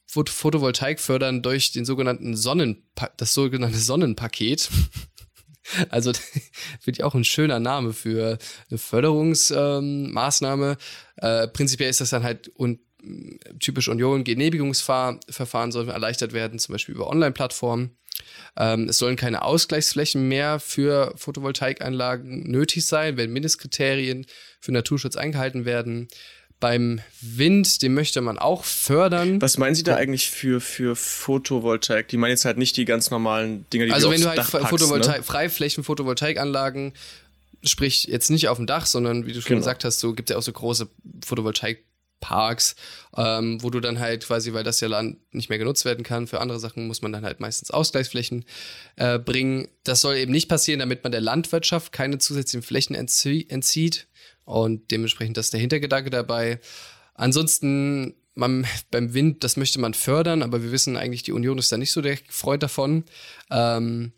Photovoltaik 0.06 1.00
fördern 1.00 1.42
durch 1.42 1.72
den 1.72 1.84
sogenannten 1.84 2.36
Sonnenpa 2.36 3.10
das 3.16 3.34
sogenannte 3.34 3.78
Sonnenpaket. 3.78 4.70
Also 5.88 6.12
finde 6.80 6.98
ich 6.98 7.04
auch 7.04 7.14
ein 7.14 7.24
schöner 7.24 7.58
Name 7.58 7.94
für 7.94 8.36
eine 8.68 8.78
Förderungsmaßnahme. 8.78 10.76
Ähm, 11.22 11.42
äh, 11.42 11.48
prinzipiell 11.48 11.88
ist 11.88 12.02
das 12.02 12.10
dann 12.10 12.22
halt 12.22 12.48
und 12.48 12.80
typisch 13.60 13.88
Union, 13.88 14.24
Genehmigungsverfahren 14.24 15.72
sollen 15.72 15.88
erleichtert 15.88 16.34
werden, 16.34 16.58
zum 16.58 16.74
Beispiel 16.74 16.94
über 16.94 17.08
Online-Plattformen. 17.08 17.96
Ähm, 18.58 18.90
es 18.90 18.98
sollen 18.98 19.16
keine 19.16 19.40
Ausgleichsflächen 19.40 20.28
mehr 20.28 20.60
für 20.60 21.14
Photovoltaikanlagen 21.16 22.42
nötig 22.50 22.84
sein, 22.84 23.16
wenn 23.16 23.32
Mindestkriterien 23.32 24.26
für 24.60 24.72
Naturschutz 24.72 25.16
eingehalten 25.16 25.64
werden. 25.64 26.08
Beim 26.64 27.02
Wind, 27.20 27.82
den 27.82 27.92
möchte 27.92 28.22
man 28.22 28.38
auch 28.38 28.64
fördern. 28.64 29.38
Was 29.42 29.58
meinen 29.58 29.74
Sie 29.74 29.82
da 29.82 29.96
eigentlich 29.96 30.30
für, 30.30 30.62
für 30.62 30.96
Photovoltaik? 30.96 32.08
Die 32.08 32.16
meinen 32.16 32.30
jetzt 32.30 32.46
halt 32.46 32.56
nicht 32.56 32.78
die 32.78 32.86
ganz 32.86 33.10
normalen 33.10 33.68
Dinge, 33.68 33.84
die 33.84 33.92
also 33.92 34.08
du 34.08 34.14
wenn 34.14 34.22
du 34.22 34.28
halt 34.28 34.38
packst, 34.38 34.68
Photovoltaik, 34.68 35.18
ne? 35.18 35.22
Freiflächen, 35.24 35.84
Photovoltaikanlagen, 35.84 36.94
sprich 37.64 38.04
jetzt 38.04 38.30
nicht 38.30 38.48
auf 38.48 38.56
dem 38.56 38.66
Dach, 38.66 38.86
sondern 38.86 39.26
wie 39.26 39.34
du 39.34 39.42
schon 39.42 39.50
Genau. 39.50 39.58
gesagt 39.58 39.84
hast, 39.84 40.00
so 40.00 40.14
gibt 40.14 40.30
es 40.30 40.32
ja 40.32 40.38
auch 40.38 40.42
so 40.42 40.52
große 40.52 40.88
Photovoltaikparks, 41.26 42.76
ähm, 43.14 43.62
wo 43.62 43.68
du 43.68 43.80
dann 43.80 43.98
halt 43.98 44.24
quasi, 44.24 44.54
weil 44.54 44.64
das 44.64 44.80
ja 44.80 44.88
Land 44.88 45.18
nicht 45.34 45.50
mehr 45.50 45.58
genutzt 45.58 45.84
werden 45.84 46.02
kann, 46.02 46.26
für 46.26 46.40
andere 46.40 46.60
Sachen 46.60 46.86
muss 46.86 47.02
man 47.02 47.12
dann 47.12 47.26
halt 47.26 47.40
meistens 47.40 47.72
Ausgleichsflächen 47.72 48.46
äh, 48.96 49.18
bringen. 49.18 49.68
Das 49.82 50.00
soll 50.00 50.16
eben 50.16 50.32
nicht 50.32 50.48
passieren, 50.48 50.78
damit 50.78 51.02
man 51.02 51.12
der 51.12 51.20
Landwirtschaft 51.20 51.92
keine 51.92 52.16
zusätzlichen 52.16 52.62
Flächen 52.62 52.96
entzie 52.96 53.44
entzieht 53.50 54.06
und 54.44 54.90
dementsprechend 54.90 55.36
das 55.36 55.46
ist 55.46 55.52
der 55.52 55.60
Hintergedanke 55.60 56.10
dabei. 56.10 56.60
Ansonsten 57.14 58.14
man, 58.34 58.66
beim 58.90 59.14
Wind, 59.14 59.44
das 59.44 59.56
möchte 59.56 59.80
man 59.80 59.94
fördern, 59.94 60.42
aber 60.42 60.62
wir 60.62 60.72
wissen 60.72 60.96
eigentlich, 60.96 61.22
die 61.22 61.32
Union 61.32 61.58
ist 61.58 61.70
da 61.70 61.76
nicht 61.76 61.92
so 61.92 62.00
der 62.00 62.18
Freund 62.28 62.62
davon. 62.62 63.04
Ähm, 63.50 64.12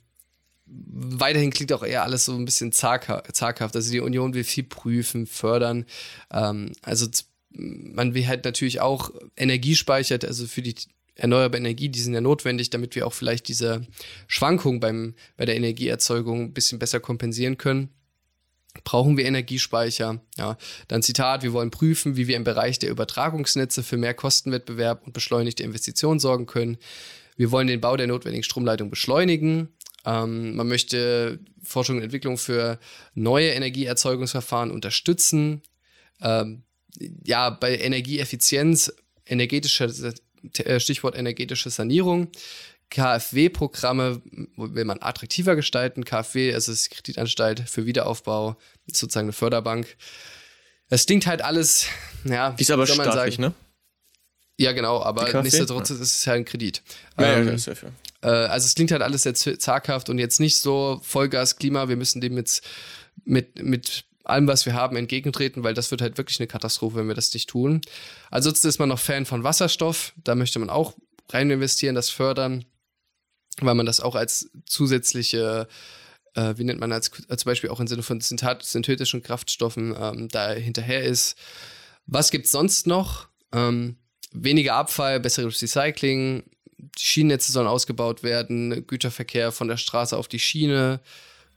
weiterhin 0.66 1.50
klingt 1.50 1.72
auch 1.72 1.84
eher 1.84 2.02
alles 2.02 2.24
so 2.24 2.34
ein 2.34 2.44
bisschen 2.44 2.72
zagha 2.72 3.22
zaghaft. 3.32 3.76
Also 3.76 3.92
die 3.92 4.00
Union 4.00 4.34
will 4.34 4.44
viel 4.44 4.64
prüfen, 4.64 5.26
fördern. 5.26 5.84
Ähm, 6.32 6.72
also 6.82 7.06
man 7.50 8.14
will 8.14 8.26
halt 8.26 8.44
natürlich 8.44 8.80
auch 8.80 9.10
Energiespeicher, 9.36 10.18
also 10.26 10.46
für 10.46 10.62
die 10.62 10.74
erneuerbare 11.14 11.58
Energie, 11.58 11.88
die 11.88 12.00
sind 12.00 12.14
ja 12.14 12.20
notwendig, 12.20 12.70
damit 12.70 12.94
wir 12.94 13.06
auch 13.06 13.14
vielleicht 13.14 13.48
diese 13.48 13.86
Schwankungen 14.26 14.80
beim, 14.80 15.14
bei 15.36 15.46
der 15.46 15.56
Energieerzeugung 15.56 16.44
ein 16.44 16.52
bisschen 16.52 16.78
besser 16.78 17.00
kompensieren 17.00 17.56
können. 17.56 17.90
Brauchen 18.84 19.16
wir 19.16 19.24
Energiespeicher? 19.24 20.20
Ja, 20.36 20.56
dann 20.88 21.02
Zitat, 21.02 21.42
wir 21.42 21.52
wollen 21.52 21.70
prüfen, 21.70 22.16
wie 22.16 22.28
wir 22.28 22.36
im 22.36 22.44
Bereich 22.44 22.78
der 22.78 22.90
Übertragungsnetze 22.90 23.82
für 23.82 23.96
mehr 23.96 24.14
Kostenwettbewerb 24.14 25.06
und 25.06 25.12
beschleunigte 25.12 25.62
Investitionen 25.62 26.20
sorgen 26.20 26.46
können. 26.46 26.78
Wir 27.36 27.50
wollen 27.50 27.66
den 27.66 27.80
Bau 27.80 27.96
der 27.96 28.06
notwendigen 28.06 28.42
Stromleitung 28.42 28.90
beschleunigen. 28.90 29.68
Ähm, 30.04 30.56
man 30.56 30.68
möchte 30.68 31.40
Forschung 31.62 31.96
und 31.96 32.02
Entwicklung 32.02 32.38
für 32.38 32.78
neue 33.14 33.50
Energieerzeugungsverfahren 33.50 34.70
unterstützen. 34.70 35.62
Ähm, 36.20 36.62
ja, 37.24 37.50
bei 37.50 37.76
Energieeffizienz, 37.76 38.92
energetische, 39.26 40.14
äh, 40.58 40.80
Stichwort 40.80 41.16
energetische 41.16 41.70
Sanierung. 41.70 42.28
KfW-Programme 42.90 44.22
will 44.56 44.84
man 44.84 44.98
attraktiver 45.00 45.56
gestalten. 45.56 46.04
KfW, 46.04 46.50
ist 46.50 46.90
Kreditanstalt 46.90 47.68
für 47.68 47.86
Wiederaufbau, 47.86 48.56
ist 48.86 48.98
sozusagen 48.98 49.26
eine 49.26 49.32
Förderbank. 49.32 49.96
Es 50.88 51.06
klingt 51.06 51.26
halt 51.26 51.42
alles, 51.42 51.86
ja, 52.24 52.50
Die 52.52 52.62
ist 52.62 52.70
aber 52.70 52.84
wie 52.84 52.86
soll 52.88 52.96
man 52.96 53.10
staatlich, 53.10 53.36
sagen? 53.36 53.48
ne? 53.48 53.54
Ja, 54.58 54.72
genau, 54.72 55.02
aber 55.02 55.42
nichtsdestotrotz 55.42 55.90
ist 55.90 56.00
es 56.00 56.24
ja 56.24 56.32
ein 56.34 56.44
Kredit. 56.44 56.82
Ja, 57.18 57.24
ja, 57.26 57.32
Ähm, 57.40 57.48
ja, 57.48 57.54
ja 57.54 57.74
für. 57.74 57.92
äh, 58.22 58.28
also 58.28 58.64
es 58.66 58.74
klingt 58.74 58.90
halt 58.92 59.02
alles 59.02 59.22
sehr 59.22 59.34
zaghaft 59.34 60.08
und 60.08 60.18
jetzt 60.18 60.40
nicht 60.40 60.60
so 60.60 61.00
Vollgas 61.02 61.56
Klima, 61.56 61.88
wir 61.88 61.96
müssen 61.96 62.20
dem 62.20 62.36
jetzt 62.38 62.64
mit, 63.24 63.62
mit 63.62 64.04
allem, 64.24 64.46
was 64.48 64.64
wir 64.64 64.72
haben, 64.74 64.96
entgegentreten, 64.96 65.62
weil 65.62 65.74
das 65.74 65.90
wird 65.90 66.00
halt 66.00 66.16
wirklich 66.18 66.40
eine 66.40 66.46
Katastrophe, 66.46 66.96
wenn 66.96 67.08
wir 67.08 67.14
das 67.14 67.34
nicht 67.34 67.48
tun. 67.50 67.80
Ansonsten 68.30 68.68
ist 68.68 68.78
man 68.78 68.88
noch 68.88 68.98
Fan 68.98 69.26
von 69.26 69.44
Wasserstoff, 69.44 70.12
da 70.24 70.34
möchte 70.34 70.58
man 70.58 70.70
auch 70.70 70.94
rein 71.30 71.50
investieren, 71.50 71.94
das 71.94 72.08
fördern, 72.10 72.64
weil 73.60 73.74
man 73.74 73.86
das 73.86 74.00
auch 74.00 74.14
als 74.14 74.50
zusätzliche 74.66 75.68
äh, 76.36 76.54
wie 76.56 76.64
nennt 76.64 76.80
man 76.80 76.92
als 76.92 77.10
äh, 77.28 77.36
zum 77.36 77.50
Beispiel 77.50 77.70
auch 77.70 77.80
im 77.80 77.86
Sinne 77.86 78.02
von 78.02 78.20
synthet- 78.20 78.62
synthetischen 78.62 79.22
Kraftstoffen 79.22 79.96
ähm, 79.98 80.28
da 80.28 80.52
hinterher 80.52 81.02
ist. 81.02 81.36
Was 82.06 82.30
gibt's 82.30 82.52
sonst 82.52 82.86
noch? 82.86 83.28
Ähm, 83.52 83.96
weniger 84.32 84.74
Abfall, 84.74 85.18
besseres 85.18 85.60
Recycling, 85.60 86.44
Schienennetze 86.96 87.52
sollen 87.52 87.66
ausgebaut 87.66 88.22
werden, 88.22 88.86
Güterverkehr 88.86 89.50
von 89.50 89.68
der 89.68 89.76
Straße 89.76 90.16
auf 90.16 90.28
die 90.28 90.38
Schiene, 90.38 91.00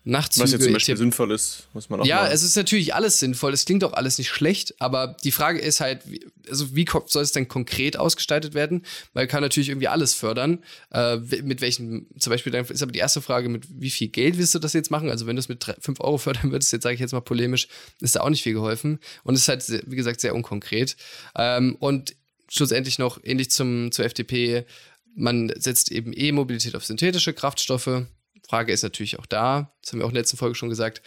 Nachtzüge. 0.06 0.44
Was 0.46 0.52
jetzt 0.52 0.64
zum 0.64 0.74
Beispiel 0.74 0.98
sinnvoll 0.98 1.32
ist, 1.32 1.68
muss 1.74 1.90
man 1.90 2.00
auch 2.02 2.06
Ja, 2.06 2.22
mal. 2.24 2.32
es 2.32 2.42
ist 2.42 2.56
natürlich 2.56 2.96
alles 2.96 3.20
sinnvoll. 3.20 3.54
Es 3.54 3.66
klingt 3.66 3.84
auch 3.84 3.94
alles 3.94 4.18
nicht 4.18 4.30
schlecht, 4.30 4.74
aber 4.80 5.16
die 5.24 5.32
Frage 5.32 5.60
ist 5.60 5.82
halt, 5.82 6.02
wie, 6.06 6.26
also 6.50 6.76
wie 6.76 6.86
soll 7.08 7.24
es 7.24 7.32
denn 7.32 7.48
konkret 7.48 7.98
ausgestaltet 7.98 8.54
werden? 8.54 8.86
Weil 9.14 9.28
kann 9.28 9.42
natürlich 9.42 9.70
irgendwie 9.70 9.88
alles 9.90 10.14
fördern. 10.14 10.64
Äh, 10.92 11.18
mit 11.44 11.62
welchen, 11.62 12.08
zum 12.18 12.32
Beispiel, 12.32 12.52
dann 12.52 12.66
ist 12.66 12.82
aber 12.82 12.92
die 12.92 13.00
erste 13.00 13.22
Frage, 13.22 13.50
mit 13.50 13.66
wie 13.70 13.90
viel 13.90 14.08
Geld 14.08 14.38
willst 14.38 14.56
du 14.56 14.60
das 14.60 14.74
jetzt 14.74 14.90
machen? 14.90 15.10
Also 15.10 15.28
wenn 15.28 15.36
du 15.36 15.42
es 15.42 15.50
mit 15.50 15.64
5 15.80 16.00
Euro 16.00 16.18
fördern 16.18 16.52
würdest, 16.52 16.72
jetzt 16.72 16.84
sage 16.84 16.96
ich 16.96 17.02
jetzt 17.02 17.12
mal 17.12 17.20
polemisch, 17.22 17.68
ist 18.00 18.16
da 18.16 18.22
auch 18.22 18.30
nicht 18.30 18.44
viel 18.44 18.54
geholfen. 18.54 19.00
Und 19.24 19.36
es 19.36 19.42
ist 19.42 19.48
halt, 19.50 19.84
wie 19.86 19.96
gesagt, 19.96 20.22
sehr 20.22 20.34
unkonkret. 20.34 20.96
Ähm, 21.36 21.76
und 21.80 22.16
schlussendlich 22.50 22.98
noch 23.00 23.20
ähnlich 23.24 23.52
zum, 23.52 23.92
zur 23.92 24.06
FDP, 24.06 24.66
man 25.16 25.52
setzt 25.58 25.92
eben 25.92 26.14
E-Mobilität 26.16 26.76
auf 26.76 26.86
synthetische 26.86 27.34
Kraftstoffe. 27.34 28.06
Frage 28.50 28.74
ist 28.74 28.82
natürlich 28.82 29.20
auch 29.20 29.28
da, 29.28 29.72
das 29.82 29.92
haben 29.92 30.00
wir 30.00 30.06
auch 30.06 30.10
in 30.10 30.16
der 30.16 30.24
letzten 30.24 30.38
Folge 30.38 30.56
schon 30.56 30.70
gesagt, 30.70 31.04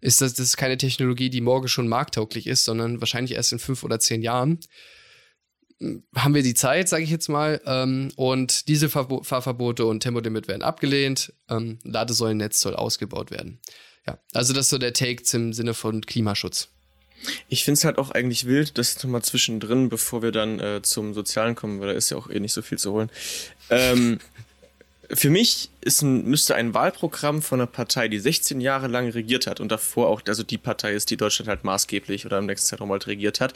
ist 0.00 0.22
das, 0.22 0.32
das 0.32 0.56
keine 0.56 0.78
Technologie, 0.78 1.28
die 1.28 1.42
morgen 1.42 1.68
schon 1.68 1.88
markttauglich 1.88 2.46
ist, 2.46 2.64
sondern 2.64 3.00
wahrscheinlich 3.00 3.34
erst 3.34 3.52
in 3.52 3.58
fünf 3.58 3.84
oder 3.84 4.00
zehn 4.00 4.22
Jahren. 4.22 4.58
Haben 6.14 6.34
wir 6.34 6.42
die 6.42 6.54
Zeit, 6.54 6.88
sage 6.88 7.04
ich 7.04 7.10
jetzt 7.10 7.28
mal, 7.28 7.60
ähm, 7.66 8.12
und 8.16 8.68
diese 8.68 8.88
Verbo 8.88 9.22
Fahrverbote 9.22 9.84
und 9.84 10.00
Tempolimit 10.00 10.48
werden 10.48 10.62
abgelehnt. 10.62 11.34
Ähm, 11.48 11.78
Ladesäulennetz 11.84 12.60
soll 12.60 12.74
ausgebaut 12.74 13.30
werden. 13.30 13.60
Ja, 14.06 14.18
also 14.32 14.54
das 14.54 14.66
ist 14.66 14.70
so 14.70 14.78
der 14.78 14.94
Take 14.94 15.22
im 15.34 15.52
Sinne 15.52 15.74
von 15.74 16.00
Klimaschutz. 16.00 16.68
Ich 17.48 17.64
finde 17.64 17.76
es 17.76 17.84
halt 17.84 17.98
auch 17.98 18.10
eigentlich 18.10 18.46
wild, 18.46 18.78
das 18.78 19.02
nochmal 19.02 19.22
zwischendrin, 19.22 19.90
bevor 19.90 20.22
wir 20.22 20.32
dann 20.32 20.58
äh, 20.58 20.80
zum 20.82 21.12
Sozialen 21.12 21.54
kommen, 21.54 21.80
weil 21.80 21.88
da 21.88 21.92
ist 21.92 22.10
ja 22.10 22.16
auch 22.16 22.30
eh 22.30 22.40
nicht 22.40 22.54
so 22.54 22.62
viel 22.62 22.78
zu 22.78 22.92
holen. 22.92 23.10
Ähm, 23.68 24.18
für 25.12 25.30
mich 25.30 25.70
ist 25.80 26.02
ein, 26.02 26.24
müsste 26.24 26.54
ein 26.54 26.74
Wahlprogramm 26.74 27.42
von 27.42 27.60
einer 27.60 27.66
Partei, 27.66 28.08
die 28.08 28.18
16 28.18 28.60
Jahre 28.60 28.86
lang 28.86 29.10
regiert 29.10 29.46
hat 29.46 29.60
und 29.60 29.70
davor 29.70 30.08
auch, 30.08 30.22
also 30.26 30.42
die 30.42 30.58
Partei 30.58 30.92
ist, 30.92 31.10
die 31.10 31.16
Deutschland 31.16 31.48
halt 31.48 31.64
maßgeblich 31.64 32.26
oder 32.26 32.38
im 32.38 32.46
nächsten 32.46 32.68
Zeitraum 32.68 32.90
halt 32.90 33.06
regiert 33.06 33.40
hat. 33.40 33.54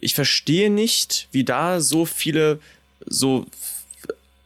Ich 0.00 0.14
verstehe 0.14 0.70
nicht, 0.70 1.28
wie 1.32 1.44
da 1.44 1.80
so 1.80 2.04
viele 2.04 2.60
so 3.06 3.46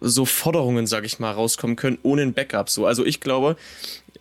so 0.05 0.25
Forderungen, 0.25 0.89
sag 0.89 1.05
ich 1.05 1.21
mal, 1.21 1.31
rauskommen 1.31 1.77
können, 1.77 1.99
ohne 2.03 2.23
ein 2.23 2.33
Backup. 2.33 2.69
So, 2.69 2.87
also 2.87 3.05
ich 3.07 3.21
glaube, 3.21 3.57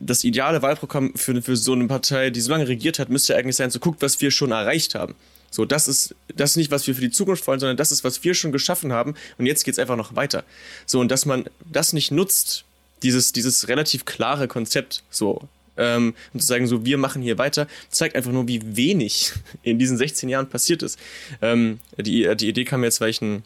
das 0.02 0.24
ideale 0.24 0.62
Wahlprogramm 0.62 1.14
für, 1.16 1.42
für 1.42 1.56
so 1.56 1.74
eine 1.74 1.88
Partei, 1.88 2.30
die 2.30 2.42
so 2.42 2.52
lange 2.52 2.68
regiert 2.68 3.00
hat, 3.00 3.10
müsste 3.10 3.36
eigentlich 3.36 3.56
sein, 3.56 3.72
so 3.72 3.80
guckt, 3.80 4.02
was 4.02 4.20
wir 4.22 4.32
schon 4.32 4.52
erreicht 4.52 4.96
haben. 4.96 5.16
So, 5.50 5.66
das 5.66 5.88
ist, 5.88 6.16
das 6.34 6.52
ist 6.52 6.56
nicht, 6.58 6.72
was 6.72 6.88
wir 6.88 6.96
für 6.96 7.02
die 7.02 7.12
Zukunft 7.12 7.46
wollen, 7.46 7.60
sondern 7.60 7.78
das 7.78 7.92
ist, 7.92 8.04
was 8.04 8.24
wir 8.24 8.34
schon 8.34 8.52
geschaffen 8.52 8.94
haben 8.94 9.16
und 9.38 9.46
jetzt 9.46 9.66
geht's 9.66 9.80
einfach 9.80 9.98
noch 9.98 10.16
weiter. 10.16 10.44
So, 10.86 11.00
und 11.00 11.12
dass 11.12 11.26
man 11.26 11.46
das 11.70 11.94
nicht 11.94 12.12
nutzt, 12.12 12.64
dieses, 13.04 13.34
dieses 13.34 13.68
relativ 13.68 14.06
klare 14.06 14.48
Konzept, 14.48 15.04
so, 15.10 15.48
ähm, 15.78 16.14
und 16.34 16.40
zu 16.40 16.48
sagen, 16.48 16.68
so, 16.68 16.86
wir 16.86 16.98
machen 16.98 17.22
hier 17.22 17.38
weiter, 17.38 17.68
zeigt 17.90 18.16
einfach 18.16 18.32
nur, 18.32 18.48
wie 18.48 18.78
wenig 18.78 19.34
in 19.64 19.78
diesen 19.78 19.98
16 19.98 20.30
Jahren 20.30 20.50
passiert 20.50 20.84
ist. 20.84 20.98
Ähm, 21.42 21.80
die, 21.98 22.34
die 22.36 22.48
Idee 22.48 22.66
kam 22.66 22.84
jetzt, 22.84 23.02
weil 23.02 23.10
ich 23.10 23.22
ein 23.22 23.44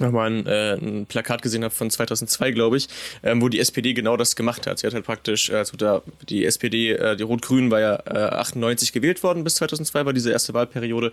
nochmal 0.00 0.30
ein, 0.30 0.46
äh, 0.46 0.74
ein 0.74 1.06
Plakat 1.06 1.42
gesehen 1.42 1.64
habe 1.64 1.74
von 1.74 1.90
2002, 1.90 2.52
glaube 2.52 2.76
ich, 2.76 2.88
ähm, 3.22 3.40
wo 3.42 3.48
die 3.48 3.60
SPD 3.60 3.94
genau 3.94 4.16
das 4.16 4.36
gemacht 4.36 4.66
hat. 4.66 4.78
Sie 4.78 4.86
hat 4.86 4.94
halt 4.94 5.04
praktisch, 5.04 5.50
also 5.50 5.76
da, 5.76 6.02
die 6.28 6.44
SPD, 6.44 6.92
äh, 6.92 7.16
die 7.16 7.22
Rot-Grün 7.22 7.70
war 7.70 7.80
ja 7.80 7.94
äh, 8.06 8.34
98 8.36 8.92
gewählt 8.92 9.22
worden 9.22 9.44
bis 9.44 9.56
2002, 9.56 10.06
war 10.06 10.12
diese 10.12 10.30
erste 10.30 10.54
Wahlperiode, 10.54 11.12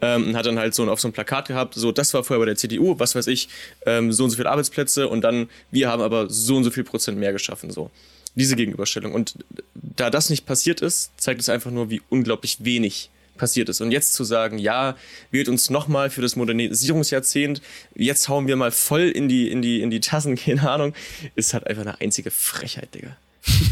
ähm, 0.00 0.36
hat 0.36 0.46
dann 0.46 0.58
halt 0.58 0.74
so 0.74 0.88
auf 0.90 1.00
so 1.00 1.08
ein 1.08 1.12
Plakat 1.12 1.48
gehabt, 1.48 1.74
so, 1.74 1.92
das 1.92 2.12
war 2.14 2.24
vorher 2.24 2.40
bei 2.40 2.46
der 2.46 2.56
CDU, 2.56 2.98
was 2.98 3.14
weiß 3.14 3.26
ich, 3.28 3.48
ähm, 3.86 4.12
so 4.12 4.24
und 4.24 4.30
so 4.30 4.36
viele 4.36 4.50
Arbeitsplätze 4.50 5.08
und 5.08 5.22
dann, 5.22 5.48
wir 5.70 5.88
haben 5.88 6.02
aber 6.02 6.28
so 6.28 6.56
und 6.56 6.64
so 6.64 6.70
viel 6.70 6.84
Prozent 6.84 7.18
mehr 7.18 7.32
geschaffen, 7.32 7.70
so. 7.70 7.90
Diese 8.34 8.56
Gegenüberstellung. 8.56 9.12
Und 9.12 9.34
da 9.74 10.08
das 10.08 10.30
nicht 10.30 10.46
passiert 10.46 10.80
ist, 10.80 11.12
zeigt 11.18 11.42
es 11.42 11.50
einfach 11.50 11.70
nur, 11.70 11.90
wie 11.90 12.00
unglaublich 12.08 12.64
wenig 12.64 13.10
passiert 13.36 13.68
ist. 13.68 13.80
Und 13.80 13.90
jetzt 13.92 14.14
zu 14.14 14.24
sagen, 14.24 14.58
ja, 14.58 14.96
wählt 15.30 15.48
uns 15.48 15.70
nochmal 15.70 16.10
für 16.10 16.22
das 16.22 16.36
Modernisierungsjahrzehnt, 16.36 17.60
jetzt 17.94 18.28
hauen 18.28 18.46
wir 18.46 18.56
mal 18.56 18.70
voll 18.70 19.08
in 19.08 19.28
die, 19.28 19.50
in 19.50 19.62
die, 19.62 19.80
in 19.80 19.90
die 19.90 20.00
Tassen, 20.00 20.36
keine 20.36 20.68
Ahnung, 20.70 20.94
ist 21.34 21.54
halt 21.54 21.66
einfach 21.66 21.82
eine 21.82 22.00
einzige 22.00 22.30
Frechheit, 22.30 22.94
Digga. 22.94 23.16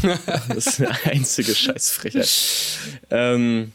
das 0.49 0.67
ist 0.67 0.81
eine 0.81 0.97
einzige 1.05 1.55
Scheißfrechheit. 1.55 2.29
Ähm, 3.09 3.71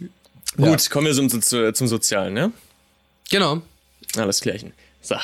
gut, 0.57 0.83
Ja. 0.83 0.91
kommen 0.91 1.07
wir 1.07 1.15
zum, 1.15 1.31
zum, 1.31 1.75
zum 1.75 1.87
Sozialen, 1.87 2.35
ne? 2.35 2.53
Genau. 3.31 3.63
Alles 4.17 4.41
klärchen. 4.41 4.73
So. 5.01 5.17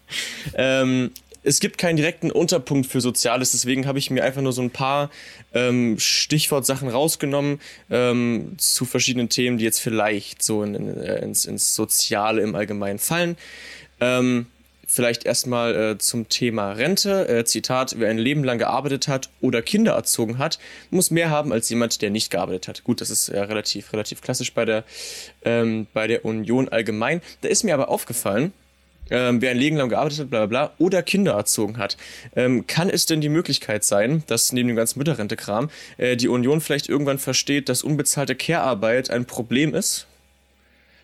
ähm, 0.54 1.10
es 1.42 1.60
gibt 1.60 1.78
keinen 1.78 1.96
direkten 1.96 2.30
Unterpunkt 2.30 2.86
für 2.86 3.00
Soziales, 3.00 3.52
deswegen 3.52 3.86
habe 3.86 3.98
ich 3.98 4.10
mir 4.10 4.24
einfach 4.24 4.42
nur 4.42 4.52
so 4.52 4.62
ein 4.62 4.70
paar 4.70 5.10
ähm, 5.54 5.98
Stichwortsachen 5.98 6.88
rausgenommen 6.88 7.60
ähm, 7.90 8.54
zu 8.58 8.84
verschiedenen 8.84 9.28
Themen, 9.28 9.58
die 9.58 9.64
jetzt 9.64 9.80
vielleicht 9.80 10.42
so 10.42 10.62
in, 10.62 10.74
in, 10.74 11.00
äh, 11.00 11.22
ins, 11.22 11.46
ins 11.46 11.74
Soziale 11.74 12.42
im 12.42 12.54
Allgemeinen 12.54 12.98
fallen. 12.98 13.36
Ähm, 14.00 14.46
vielleicht 14.90 15.24
erstmal 15.24 15.74
äh, 15.76 15.98
zum 15.98 16.28
Thema 16.28 16.72
Rente. 16.72 17.28
Äh, 17.28 17.44
Zitat, 17.44 17.94
wer 17.98 18.10
ein 18.10 18.18
Leben 18.18 18.42
lang 18.42 18.58
gearbeitet 18.58 19.06
hat 19.08 19.30
oder 19.40 19.62
Kinder 19.62 19.92
erzogen 19.92 20.38
hat, 20.38 20.58
muss 20.90 21.10
mehr 21.10 21.30
haben 21.30 21.52
als 21.52 21.68
jemand, 21.70 22.02
der 22.02 22.10
nicht 22.10 22.30
gearbeitet 22.30 22.66
hat. 22.66 22.84
Gut, 22.84 23.00
das 23.00 23.08
ist 23.08 23.28
ja 23.28 23.44
relativ, 23.44 23.92
relativ 23.92 24.20
klassisch 24.20 24.52
bei 24.52 24.64
der, 24.64 24.84
ähm, 25.44 25.86
bei 25.94 26.06
der 26.08 26.24
Union 26.24 26.68
allgemein. 26.68 27.22
Da 27.42 27.48
ist 27.48 27.62
mir 27.62 27.72
aber 27.72 27.88
aufgefallen, 27.88 28.52
ähm, 29.10 29.40
wer 29.40 29.50
ein 29.50 29.58
Leben 29.58 29.76
lang 29.76 29.88
gearbeitet 29.88 30.20
hat, 30.20 30.30
bla 30.30 30.46
bla 30.46 30.66
bla, 30.66 30.74
oder 30.78 31.02
Kinder 31.02 31.32
erzogen 31.32 31.78
hat. 31.78 31.96
Ähm, 32.36 32.66
kann 32.66 32.88
es 32.88 33.06
denn 33.06 33.20
die 33.20 33.28
Möglichkeit 33.28 33.84
sein, 33.84 34.22
dass 34.26 34.52
neben 34.52 34.68
dem 34.68 34.76
ganzen 34.76 34.98
Mütterrente-Kram 34.98 35.70
äh, 35.98 36.16
die 36.16 36.28
Union 36.28 36.60
vielleicht 36.60 36.88
irgendwann 36.88 37.18
versteht, 37.18 37.68
dass 37.68 37.82
unbezahlte 37.82 38.34
Care-Arbeit 38.34 39.10
ein 39.10 39.24
Problem 39.24 39.74
ist? 39.74 40.06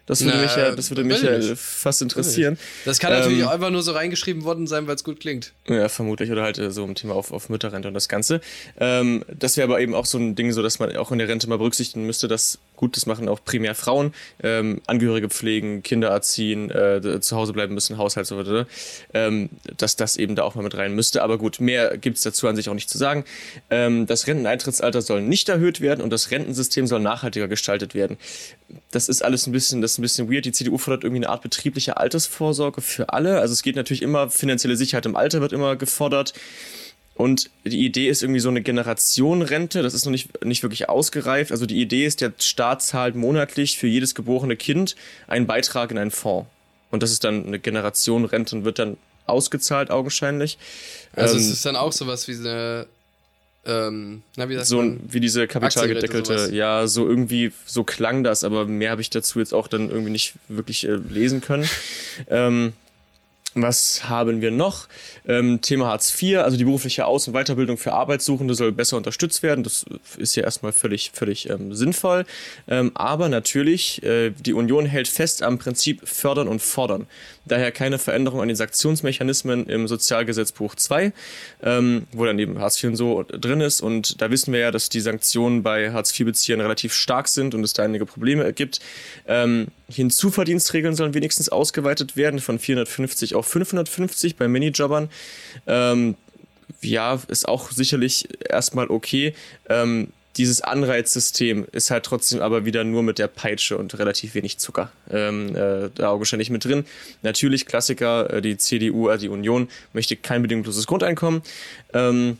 Das 0.06 0.24
würde, 0.24 0.36
Na, 0.36 0.42
mich, 0.44 0.56
ja, 0.56 0.70
das 0.70 0.88
würde 0.90 1.02
mich 1.02 1.20
ja 1.20 1.40
fast 1.56 2.00
interessieren. 2.00 2.58
Das 2.84 3.00
kann 3.00 3.12
natürlich 3.12 3.40
ähm, 3.40 3.48
auch 3.48 3.50
einfach 3.50 3.70
nur 3.70 3.82
so 3.82 3.90
reingeschrieben 3.90 4.44
worden 4.44 4.68
sein, 4.68 4.86
weil 4.86 4.94
es 4.94 5.02
gut 5.02 5.18
klingt. 5.18 5.52
Ja, 5.66 5.88
vermutlich. 5.88 6.30
Oder 6.30 6.42
halt 6.42 6.58
äh, 6.58 6.70
so 6.70 6.84
ein 6.84 6.94
Thema 6.94 7.14
auf, 7.14 7.32
auf 7.32 7.48
Mütterrente 7.48 7.88
und 7.88 7.94
das 7.94 8.08
Ganze. 8.08 8.40
Ähm, 8.78 9.24
das 9.36 9.56
wäre 9.56 9.66
aber 9.66 9.80
eben 9.80 9.96
auch 9.96 10.06
so 10.06 10.18
ein 10.18 10.36
Ding, 10.36 10.52
so 10.52 10.62
dass 10.62 10.78
man 10.78 10.96
auch 10.96 11.10
in 11.10 11.18
der 11.18 11.26
Rente 11.26 11.48
mal 11.48 11.58
berücksichtigen 11.58 12.06
müsste, 12.06 12.28
dass 12.28 12.60
gut, 12.76 12.96
das 12.96 13.06
machen 13.06 13.28
auch 13.28 13.40
primär 13.44 13.74
Frauen, 13.74 14.12
ähm, 14.42 14.80
Angehörige 14.86 15.28
pflegen, 15.28 15.82
Kinder 15.82 16.08
erziehen, 16.08 16.70
äh, 16.70 17.20
zu 17.20 17.36
Hause 17.36 17.52
bleiben 17.52 17.74
müssen, 17.74 17.98
Haushalt 17.98 18.26
so 18.26 18.38
weiter, 18.38 18.66
ähm, 19.14 19.50
dass 19.76 19.96
das 19.96 20.16
eben 20.16 20.36
da 20.36 20.42
auch 20.42 20.54
mal 20.54 20.62
mit 20.62 20.76
rein 20.76 20.94
müsste. 20.94 21.22
Aber 21.22 21.38
gut, 21.38 21.60
mehr 21.60 21.96
gibt 21.98 22.18
es 22.18 22.22
dazu 22.22 22.46
an 22.48 22.56
sich 22.56 22.68
auch 22.68 22.74
nicht 22.74 22.90
zu 22.90 22.98
sagen. 22.98 23.24
Ähm, 23.70 24.06
das 24.06 24.26
Renteneintrittsalter 24.26 25.02
soll 25.02 25.22
nicht 25.22 25.48
erhöht 25.48 25.80
werden 25.80 26.02
und 26.02 26.10
das 26.10 26.30
Rentensystem 26.30 26.86
soll 26.86 27.00
nachhaltiger 27.00 27.48
gestaltet 27.48 27.94
werden. 27.94 28.16
Das 28.90 29.08
ist 29.08 29.22
alles 29.22 29.46
ein 29.46 29.52
bisschen, 29.52 29.80
das 29.80 29.92
ist 29.92 29.98
ein 29.98 30.02
bisschen 30.02 30.30
weird. 30.30 30.44
Die 30.44 30.52
CDU 30.52 30.78
fordert 30.78 31.04
irgendwie 31.04 31.24
eine 31.24 31.30
Art 31.30 31.42
betriebliche 31.42 31.96
Altersvorsorge 31.96 32.80
für 32.80 33.10
alle. 33.10 33.40
Also 33.40 33.52
es 33.52 33.62
geht 33.62 33.76
natürlich 33.76 34.02
immer, 34.02 34.30
finanzielle 34.30 34.76
Sicherheit 34.76 35.06
im 35.06 35.16
Alter 35.16 35.40
wird 35.40 35.52
immer 35.52 35.76
gefordert. 35.76 36.34
Und 37.16 37.50
die 37.64 37.84
Idee 37.84 38.08
ist 38.08 38.22
irgendwie 38.22 38.40
so 38.40 38.50
eine 38.50 38.60
Generationenrente. 38.60 39.82
Das 39.82 39.94
ist 39.94 40.04
noch 40.04 40.12
nicht, 40.12 40.44
nicht 40.44 40.62
wirklich 40.62 40.88
ausgereift. 40.88 41.50
Also 41.50 41.64
die 41.64 41.80
Idee 41.80 42.04
ist, 42.04 42.20
der 42.20 42.32
Staat 42.38 42.82
zahlt 42.82 43.14
monatlich 43.14 43.78
für 43.78 43.86
jedes 43.86 44.14
geborene 44.14 44.56
Kind 44.56 44.96
einen 45.26 45.46
Beitrag 45.46 45.90
in 45.90 45.98
einen 45.98 46.10
Fonds. 46.10 46.48
Und 46.90 47.02
das 47.02 47.10
ist 47.10 47.24
dann 47.24 47.46
eine 47.46 47.58
Generationenrente 47.58 48.56
und 48.56 48.64
wird 48.64 48.78
dann 48.78 48.98
ausgezahlt, 49.26 49.90
augenscheinlich. 49.90 50.58
Also 51.14 51.34
ähm, 51.34 51.40
es 51.40 51.50
ist 51.50 51.64
dann 51.64 51.74
auch 51.74 51.92
sowas 51.92 52.28
wie 52.28 52.34
eine 52.34 52.86
ähm, 53.66 54.22
na, 54.36 54.48
wie 54.48 54.62
so 54.62 54.78
man? 54.78 55.00
wie 55.08 55.18
diese 55.18 55.48
kapitalgedeckelte, 55.48 56.50
ja, 56.52 56.86
so 56.86 57.08
irgendwie, 57.08 57.52
so 57.64 57.82
klang 57.82 58.22
das, 58.22 58.44
aber 58.44 58.64
mehr 58.64 58.92
habe 58.92 59.00
ich 59.00 59.10
dazu 59.10 59.40
jetzt 59.40 59.52
auch 59.52 59.66
dann 59.66 59.90
irgendwie 59.90 60.12
nicht 60.12 60.34
wirklich 60.48 60.86
äh, 60.86 60.94
lesen 60.94 61.40
können. 61.40 61.68
ähm, 62.30 62.74
was 63.62 64.08
haben 64.08 64.40
wir 64.40 64.50
noch? 64.50 64.86
Ähm, 65.26 65.60
Thema 65.60 65.86
Hartz 65.86 66.20
IV, 66.20 66.38
also 66.38 66.56
die 66.56 66.64
berufliche 66.64 67.06
Aus- 67.06 67.26
und 67.26 67.34
Weiterbildung 67.34 67.78
für 67.78 67.92
Arbeitssuchende 67.92 68.54
soll 68.54 68.72
besser 68.72 68.96
unterstützt 68.96 69.42
werden. 69.42 69.64
Das 69.64 69.86
ist 70.18 70.36
ja 70.36 70.44
erstmal 70.44 70.72
völlig, 70.72 71.12
völlig 71.14 71.48
ähm, 71.48 71.74
sinnvoll. 71.74 72.26
Ähm, 72.68 72.92
aber 72.94 73.28
natürlich, 73.28 74.02
äh, 74.02 74.30
die 74.30 74.52
Union 74.52 74.86
hält 74.86 75.08
fest 75.08 75.42
am 75.42 75.58
Prinzip 75.58 76.06
fördern 76.06 76.48
und 76.48 76.60
fordern. 76.60 77.06
Daher 77.46 77.72
keine 77.72 77.98
Veränderung 77.98 78.40
an 78.40 78.48
den 78.48 78.56
Sanktionsmechanismen 78.56 79.66
im 79.66 79.88
Sozialgesetzbuch 79.88 80.74
2, 80.74 81.12
ähm, 81.62 82.06
wo 82.12 82.24
dann 82.24 82.38
eben 82.38 82.58
Hartz 82.58 82.82
IV 82.82 82.90
und 82.90 82.96
so 82.96 83.22
drin 83.22 83.60
ist. 83.60 83.80
Und 83.80 84.20
da 84.20 84.30
wissen 84.30 84.52
wir 84.52 84.60
ja, 84.60 84.70
dass 84.70 84.88
die 84.88 85.00
Sanktionen 85.00 85.62
bei 85.62 85.92
Hartz 85.92 86.18
IV-Beziehern 86.18 86.60
relativ 86.60 86.92
stark 86.92 87.28
sind 87.28 87.54
und 87.54 87.62
es 87.62 87.72
da 87.72 87.84
einige 87.84 88.04
Probleme 88.04 88.52
gibt. 88.52 88.80
Hinzuverdienstregeln 89.88 90.94
sollen 90.94 91.14
wenigstens 91.14 91.48
ausgeweitet 91.48 92.16
werden 92.16 92.40
von 92.40 92.58
450 92.58 93.34
auf 93.34 93.46
550 93.46 94.36
bei 94.36 94.48
Minijobbern. 94.48 95.08
Ähm, 95.66 96.16
ja, 96.80 97.20
ist 97.28 97.48
auch 97.48 97.70
sicherlich 97.70 98.28
erstmal 98.48 98.88
okay. 98.88 99.34
Ähm, 99.68 100.08
dieses 100.36 100.60
Anreizsystem 100.60 101.66
ist 101.72 101.90
halt 101.90 102.04
trotzdem 102.04 102.42
aber 102.42 102.64
wieder 102.64 102.84
nur 102.84 103.02
mit 103.02 103.18
der 103.18 103.28
Peitsche 103.28 103.78
und 103.78 103.98
relativ 103.98 104.34
wenig 104.34 104.58
Zucker 104.58 104.90
ähm, 105.10 105.56
äh, 105.56 105.88
da 105.94 106.10
augenscheinlich 106.10 106.50
mit 106.50 106.64
drin. 106.64 106.84
Natürlich 107.22 107.64
Klassiker, 107.64 108.30
äh, 108.32 108.42
die 108.42 108.58
CDU, 108.58 109.08
also 109.08 109.22
die 109.22 109.28
Union, 109.28 109.68
möchte 109.92 110.16
kein 110.16 110.42
bedingungsloses 110.42 110.86
Grundeinkommen. 110.86 111.42
Ähm, 111.94 112.38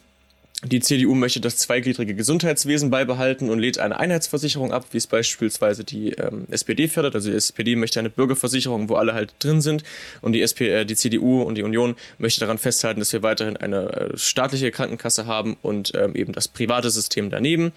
die 0.64 0.80
CDU 0.80 1.14
möchte 1.14 1.40
das 1.40 1.58
zweigliedrige 1.58 2.14
Gesundheitswesen 2.14 2.88
beibehalten 2.88 3.50
und 3.50 3.58
lädt 3.58 3.78
eine 3.78 3.98
Einheitsversicherung 3.98 4.72
ab, 4.72 4.86
wie 4.92 4.96
es 4.96 5.06
beispielsweise 5.06 5.84
die 5.84 6.12
ähm, 6.12 6.46
SPD 6.50 6.88
fördert. 6.88 7.14
Also 7.14 7.30
die 7.30 7.36
SPD 7.36 7.76
möchte 7.76 8.00
eine 8.00 8.08
Bürgerversicherung, 8.08 8.88
wo 8.88 8.94
alle 8.94 9.12
halt 9.12 9.34
drin 9.38 9.60
sind. 9.60 9.84
Und 10.22 10.32
die, 10.32 10.40
SP, 10.40 10.72
äh, 10.72 10.84
die 10.86 10.96
CDU 10.96 11.42
und 11.42 11.56
die 11.56 11.62
Union 11.62 11.94
möchte 12.16 12.40
daran 12.40 12.56
festhalten, 12.56 13.00
dass 13.00 13.12
wir 13.12 13.22
weiterhin 13.22 13.58
eine 13.58 13.90
äh, 13.92 14.16
staatliche 14.18 14.70
Krankenkasse 14.70 15.26
haben 15.26 15.58
und 15.60 15.92
ähm, 15.94 16.16
eben 16.16 16.32
das 16.32 16.48
private 16.48 16.90
System 16.90 17.28
daneben. 17.28 17.72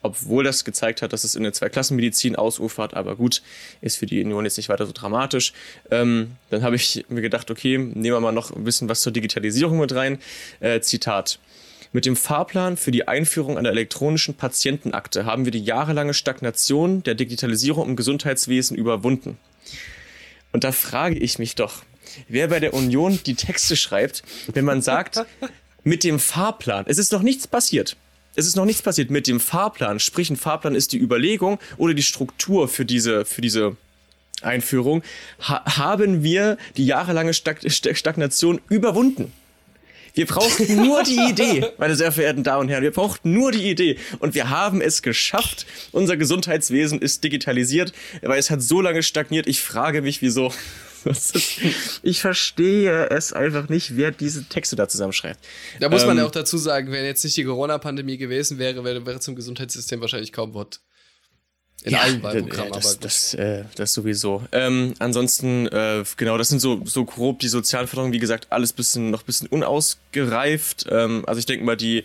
Obwohl 0.00 0.44
das 0.44 0.64
gezeigt 0.64 1.02
hat, 1.02 1.12
dass 1.12 1.24
es 1.24 1.34
in 1.34 1.42
eine 1.42 1.52
Zweiklassenmedizin 1.52 2.36
ausufert, 2.36 2.94
aber 2.94 3.16
gut, 3.16 3.42
ist 3.82 3.98
für 3.98 4.06
die 4.06 4.22
Union 4.22 4.44
jetzt 4.44 4.56
nicht 4.56 4.68
weiter 4.70 4.86
so 4.86 4.92
dramatisch. 4.92 5.52
Ähm, 5.90 6.32
dann 6.50 6.62
habe 6.62 6.76
ich 6.76 7.04
mir 7.08 7.20
gedacht, 7.22 7.50
okay, 7.50 7.76
nehmen 7.76 8.02
wir 8.02 8.20
mal 8.20 8.32
noch 8.32 8.50
ein 8.50 8.64
bisschen 8.64 8.88
was 8.88 9.00
zur 9.00 9.12
Digitalisierung 9.12 9.78
mit 9.78 9.94
rein. 9.94 10.18
Äh, 10.60 10.80
Zitat. 10.80 11.38
Mit 11.94 12.06
dem 12.06 12.16
Fahrplan 12.16 12.76
für 12.76 12.90
die 12.90 13.06
Einführung 13.06 13.56
einer 13.56 13.68
elektronischen 13.68 14.34
Patientenakte 14.34 15.26
haben 15.26 15.44
wir 15.44 15.52
die 15.52 15.62
jahrelange 15.62 16.12
Stagnation 16.12 17.04
der 17.04 17.14
Digitalisierung 17.14 17.88
im 17.88 17.94
Gesundheitswesen 17.94 18.76
überwunden. 18.76 19.38
Und 20.50 20.64
da 20.64 20.72
frage 20.72 21.16
ich 21.16 21.38
mich 21.38 21.54
doch, 21.54 21.84
wer 22.26 22.48
bei 22.48 22.58
der 22.58 22.74
Union 22.74 23.20
die 23.24 23.36
Texte 23.36 23.76
schreibt, 23.76 24.24
wenn 24.52 24.64
man 24.64 24.82
sagt, 24.82 25.24
mit 25.84 26.02
dem 26.02 26.18
Fahrplan, 26.18 26.84
es 26.88 26.98
ist 26.98 27.12
noch 27.12 27.22
nichts 27.22 27.46
passiert. 27.46 27.96
Es 28.34 28.48
ist 28.48 28.56
noch 28.56 28.64
nichts 28.64 28.82
passiert 28.82 29.12
mit 29.12 29.28
dem 29.28 29.38
Fahrplan. 29.38 30.00
Sprich, 30.00 30.30
ein 30.30 30.36
Fahrplan 30.36 30.74
ist 30.74 30.92
die 30.92 30.98
Überlegung 30.98 31.60
oder 31.76 31.94
die 31.94 32.02
Struktur 32.02 32.66
für 32.66 32.84
diese, 32.84 33.24
für 33.24 33.40
diese 33.40 33.76
Einführung. 34.42 35.04
Ha 35.42 35.78
haben 35.78 36.24
wir 36.24 36.58
die 36.76 36.86
jahrelange 36.86 37.34
Stagnation 37.34 38.60
überwunden? 38.68 39.32
Wir 40.14 40.26
brauchten 40.26 40.76
nur 40.76 41.02
die 41.02 41.18
Idee, 41.30 41.66
meine 41.76 41.96
sehr 41.96 42.12
verehrten 42.12 42.44
Damen 42.44 42.62
und 42.62 42.68
Herren. 42.68 42.84
Wir 42.84 42.92
brauchten 42.92 43.32
nur 43.32 43.52
die 43.52 43.68
Idee. 43.68 43.98
Und 44.20 44.34
wir 44.34 44.48
haben 44.48 44.80
es 44.80 45.02
geschafft. 45.02 45.66
Unser 45.92 46.16
Gesundheitswesen 46.16 47.00
ist 47.00 47.24
digitalisiert, 47.24 47.92
weil 48.22 48.38
es 48.38 48.50
hat 48.50 48.62
so 48.62 48.80
lange 48.80 49.02
stagniert. 49.02 49.46
Ich 49.46 49.60
frage 49.60 50.02
mich, 50.02 50.22
wieso. 50.22 50.52
ich 52.02 52.20
verstehe 52.20 53.10
es 53.10 53.32
einfach 53.32 53.68
nicht, 53.68 53.96
wer 53.96 54.10
diese 54.10 54.44
Texte 54.44 54.76
da 54.76 54.88
zusammenschreibt. 54.88 55.38
Da 55.80 55.90
muss 55.90 56.06
man 56.06 56.16
ja 56.16 56.22
ähm, 56.22 56.28
auch 56.28 56.32
dazu 56.32 56.56
sagen, 56.56 56.92
wenn 56.92 57.04
jetzt 57.04 57.24
nicht 57.24 57.36
die 57.36 57.44
Corona-Pandemie 57.44 58.16
gewesen 58.16 58.58
wäre, 58.58 58.84
wäre, 58.84 59.04
wäre 59.04 59.20
zum 59.20 59.34
Gesundheitssystem 59.34 60.00
wahrscheinlich 60.00 60.32
kaum 60.32 60.54
Wort. 60.54 60.80
In 61.84 61.92
ja, 61.92 62.00
allen 62.00 62.22
Wahlprogrammen, 62.22 62.72
das, 62.72 62.86
aber 62.86 63.02
das, 63.02 63.34
äh, 63.34 63.64
das 63.76 63.92
sowieso. 63.92 64.42
Ähm, 64.52 64.94
ansonsten, 65.00 65.66
äh, 65.66 66.02
genau, 66.16 66.38
das 66.38 66.48
sind 66.48 66.60
so, 66.60 66.80
so 66.86 67.04
grob 67.04 67.40
die 67.40 67.48
Sozialförderung, 67.48 68.12
wie 68.12 68.18
gesagt, 68.18 68.46
alles 68.48 68.72
bisschen, 68.72 69.10
noch 69.10 69.22
ein 69.22 69.26
bisschen 69.26 69.48
unausgereift. 69.48 70.86
Ähm, 70.90 71.24
also 71.26 71.38
ich 71.38 71.46
denke 71.46 71.62
mal, 71.62 71.76
die 71.76 72.04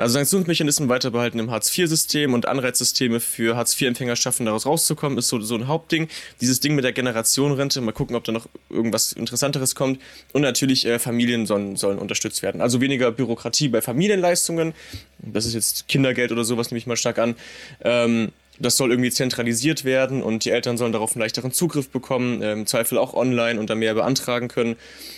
also 0.00 0.14
Sanktionsmechanismen 0.14 0.88
weiterbehalten 0.88 1.38
im 1.38 1.50
Hartz-IV-System 1.50 2.32
und 2.32 2.48
Anreizsysteme 2.48 3.20
für 3.20 3.54
Hartz-IV-Empfänger 3.56 4.16
schaffen, 4.16 4.46
daraus 4.46 4.64
rauszukommen, 4.64 5.18
ist 5.18 5.28
so, 5.28 5.38
so 5.42 5.54
ein 5.54 5.68
Hauptding. 5.68 6.08
Dieses 6.40 6.60
Ding 6.60 6.74
mit 6.74 6.84
der 6.84 6.94
Generationenrente, 6.94 7.82
mal 7.82 7.92
gucken, 7.92 8.16
ob 8.16 8.24
da 8.24 8.32
noch 8.32 8.48
irgendwas 8.70 9.12
Interessanteres 9.12 9.74
kommt. 9.74 10.00
Und 10.32 10.40
natürlich 10.40 10.86
äh, 10.86 10.98
Familien 10.98 11.44
sollen, 11.44 11.76
sollen 11.76 11.98
unterstützt 11.98 12.42
werden. 12.42 12.62
Also 12.62 12.80
weniger 12.80 13.12
Bürokratie 13.12 13.68
bei 13.68 13.82
Familienleistungen. 13.82 14.72
Das 15.18 15.44
ist 15.44 15.52
jetzt 15.52 15.86
Kindergeld 15.86 16.32
oder 16.32 16.44
sowas, 16.44 16.70
nehme 16.70 16.78
ich 16.78 16.86
mal 16.86 16.96
stark 16.96 17.18
an. 17.18 17.34
Ähm, 17.82 18.32
das 18.60 18.76
soll 18.76 18.90
irgendwie 18.90 19.10
zentralisiert 19.10 19.84
werden 19.84 20.22
und 20.22 20.44
die 20.44 20.50
Eltern 20.50 20.76
sollen 20.76 20.92
darauf 20.92 21.12
einen 21.12 21.20
leichteren 21.20 21.50
Zugriff 21.50 21.88
bekommen, 21.88 22.42
äh, 22.42 22.52
im 22.52 22.66
Zweifel 22.66 22.98
auch 22.98 23.14
online 23.14 23.58
und 23.58 23.70
dann 23.70 23.78
mehr 23.78 23.94
beantragen 23.94 24.48
können. 24.48 24.76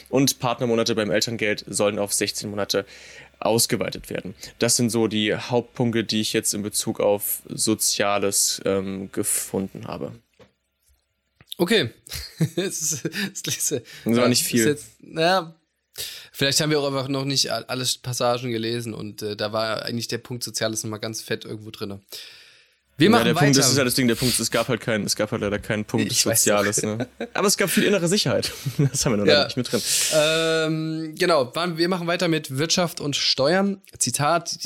Und 0.09 0.39
Partnermonate 0.39 0.95
beim 0.95 1.11
Elterngeld 1.11 1.65
sollen 1.69 1.99
auf 1.99 2.13
16 2.13 2.49
Monate 2.49 2.87
ausgeweitet 3.41 4.09
werden. 4.09 4.35
Das 4.61 4.77
sind 4.77 4.91
so 4.91 5.09
die 5.09 5.35
Hauptpunkte, 5.35 6.05
die 6.05 6.21
ich 6.21 6.33
jetzt 6.33 6.55
in 6.55 6.63
Bezug 6.63 7.01
auf 7.01 7.43
Soziales 7.49 8.63
ähm, 8.65 9.11
gefunden 9.11 9.89
habe. 9.89 10.13
Okay. 11.59 11.91
das, 12.57 12.81
ist, 12.81 13.05
das, 13.47 13.67
das 13.69 13.83
war 14.05 14.29
nicht 14.29 14.45
viel. 14.45 14.67
Jetzt, 14.67 15.03
naja, 15.03 15.55
vielleicht 16.33 16.61
haben 16.61 16.71
wir 16.71 16.79
auch 16.79 16.87
einfach 16.87 17.09
noch 17.09 17.25
nicht 17.25 17.51
alles 17.51 17.99
Passagen 17.99 18.53
gelesen 18.53 18.95
und 18.95 19.23
äh, 19.23 19.37
da 19.37 19.53
war 19.53 19.83
eigentlich 19.83 20.09
der 20.09 20.19
Punkt 20.19 20.45
Soziales 20.45 20.85
nochmal 20.85 21.01
ganz 21.01 21.21
fett 21.21 21.45
irgendwo 21.45 21.71
drin. 21.71 22.01
Wir 23.03 23.11
machen 23.11 23.21
ja, 23.21 23.25
der 23.25 23.35
weiter. 23.35 23.45
Punkt, 23.47 23.59
das 23.59 23.71
ist 23.71 23.77
ja 23.77 23.85
das 23.85 23.95
Ding, 23.95 24.09
der 24.09 24.15
Punkt, 24.15 24.39
es 24.39 24.51
gab 24.51 24.69
halt 24.69 24.81
keinen, 24.81 25.05
es 25.05 25.17
gab 25.17 25.33
halt 25.33 25.43
leider 25.43 25.59
keinen 25.59 25.85
Punkt 25.85 26.11
ich 26.11 26.23
Soziales. 26.23 26.83
Ne? 26.83 27.09
Aber 27.35 27.47
es 27.47 27.57
gab 27.57 27.71
viel 27.71 27.85
innere 27.85 28.09
Sicherheit. 28.09 28.53
Das 28.93 29.05
haben 29.05 29.13
wir 29.13 29.17
noch 29.19 29.27
ja. 29.27 29.45
nicht 29.45 29.57
mit 29.57 29.71
drin. 29.71 29.81
Ähm, 30.15 31.15
genau, 31.17 31.53
wir 31.55 31.89
machen 31.89 32.07
weiter 32.07 32.29
mit 32.29 32.59
Wirtschaft 32.59 33.01
und 33.01 33.17
Steuern. 33.17 33.81
Zitat, 33.99 34.59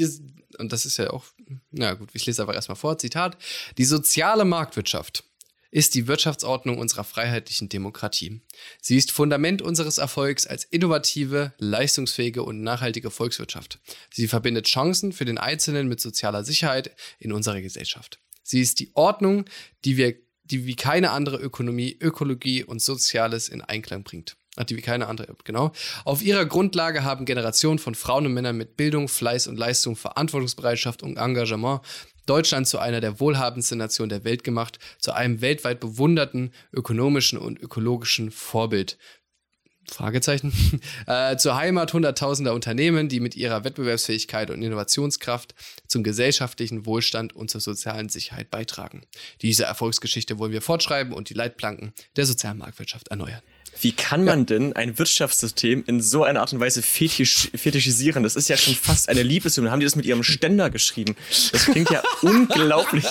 und 0.58 0.72
das 0.72 0.84
ist 0.84 0.96
ja 0.96 1.10
auch, 1.10 1.24
na 1.70 1.94
gut, 1.94 2.10
ich 2.12 2.26
lese 2.26 2.42
einfach 2.42 2.54
erstmal 2.54 2.76
vor. 2.76 2.98
Zitat, 2.98 3.36
die 3.78 3.84
soziale 3.84 4.44
Marktwirtschaft 4.44 5.24
ist 5.70 5.94
die 5.94 6.06
Wirtschaftsordnung 6.06 6.78
unserer 6.78 7.04
freiheitlichen 7.04 7.68
Demokratie. 7.68 8.40
Sie 8.80 8.96
ist 8.96 9.12
Fundament 9.12 9.60
unseres 9.60 9.98
Erfolgs 9.98 10.46
als 10.46 10.64
innovative, 10.64 11.52
leistungsfähige 11.58 12.42
und 12.42 12.62
nachhaltige 12.62 13.10
Volkswirtschaft. 13.10 13.78
Sie 14.10 14.28
verbindet 14.28 14.66
Chancen 14.66 15.12
für 15.12 15.24
den 15.24 15.38
Einzelnen 15.38 15.88
mit 15.88 16.00
sozialer 16.00 16.44
Sicherheit 16.44 16.92
in 17.18 17.32
unserer 17.32 17.60
Gesellschaft. 17.60 18.20
Sie 18.46 18.60
ist 18.60 18.78
die 18.78 18.90
Ordnung, 18.94 19.44
die 19.84 19.96
wir 19.96 20.14
die 20.44 20.66
wie 20.66 20.76
keine 20.76 21.10
andere 21.10 21.38
Ökonomie, 21.38 21.96
Ökologie 22.00 22.62
und 22.62 22.80
Soziales 22.80 23.48
in 23.48 23.62
Einklang 23.62 24.04
bringt. 24.04 24.36
Ach, 24.54 24.62
die 24.62 24.76
wie 24.76 24.82
keine 24.82 25.08
andere, 25.08 25.34
genau. 25.42 25.72
Auf 26.04 26.22
ihrer 26.22 26.46
Grundlage 26.46 27.02
haben 27.02 27.24
Generationen 27.24 27.80
von 27.80 27.96
Frauen 27.96 28.26
und 28.26 28.32
Männern 28.32 28.56
mit 28.56 28.76
Bildung, 28.76 29.08
Fleiß 29.08 29.48
und 29.48 29.58
Leistung, 29.58 29.96
Verantwortungsbereitschaft 29.96 31.02
und 31.02 31.18
Engagement 31.18 31.80
Deutschland 32.26 32.66
zu 32.66 32.78
einer 32.78 33.00
der 33.00 33.20
wohlhabendsten 33.20 33.78
Nationen 33.78 34.08
der 34.08 34.24
Welt 34.24 34.44
gemacht, 34.44 34.78
zu 34.98 35.12
einem 35.12 35.40
weltweit 35.40 35.80
bewunderten 35.80 36.52
ökonomischen 36.72 37.38
und 37.38 37.60
ökologischen 37.60 38.30
Vorbild. 38.30 38.98
Fragezeichen. 39.90 40.52
äh, 41.06 41.36
zur 41.36 41.56
Heimat 41.56 41.92
hunderttausender 41.92 42.54
Unternehmen, 42.54 43.08
die 43.08 43.20
mit 43.20 43.36
ihrer 43.36 43.64
Wettbewerbsfähigkeit 43.64 44.50
und 44.50 44.62
Innovationskraft 44.62 45.54
zum 45.86 46.02
gesellschaftlichen 46.02 46.86
Wohlstand 46.86 47.34
und 47.34 47.50
zur 47.50 47.60
sozialen 47.60 48.08
Sicherheit 48.08 48.50
beitragen. 48.50 49.02
Diese 49.42 49.64
Erfolgsgeschichte 49.64 50.38
wollen 50.38 50.52
wir 50.52 50.62
fortschreiben 50.62 51.12
und 51.12 51.30
die 51.30 51.34
Leitplanken 51.34 51.92
der 52.16 52.26
sozialen 52.26 52.58
Marktwirtschaft 52.58 53.08
erneuern. 53.08 53.42
Wie 53.80 53.92
kann 53.92 54.24
man 54.24 54.40
ja. 54.40 54.44
denn 54.46 54.72
ein 54.74 54.98
Wirtschaftssystem 54.98 55.84
in 55.86 56.00
so 56.00 56.24
einer 56.24 56.40
Art 56.40 56.52
und 56.52 56.60
Weise 56.60 56.82
fetisch, 56.82 57.50
fetischisieren? 57.54 58.22
Das 58.22 58.36
ist 58.36 58.48
ja 58.48 58.56
schon 58.56 58.74
fast 58.74 59.08
eine 59.08 59.22
Liebeshymne. 59.22 59.70
Haben 59.70 59.80
die 59.80 59.86
das 59.86 59.96
mit 59.96 60.06
ihrem 60.06 60.22
Ständer 60.22 60.70
geschrieben? 60.70 61.16
Das 61.52 61.66
klingt 61.66 61.90
ja 61.90 62.02
unglaublich. 62.22 63.04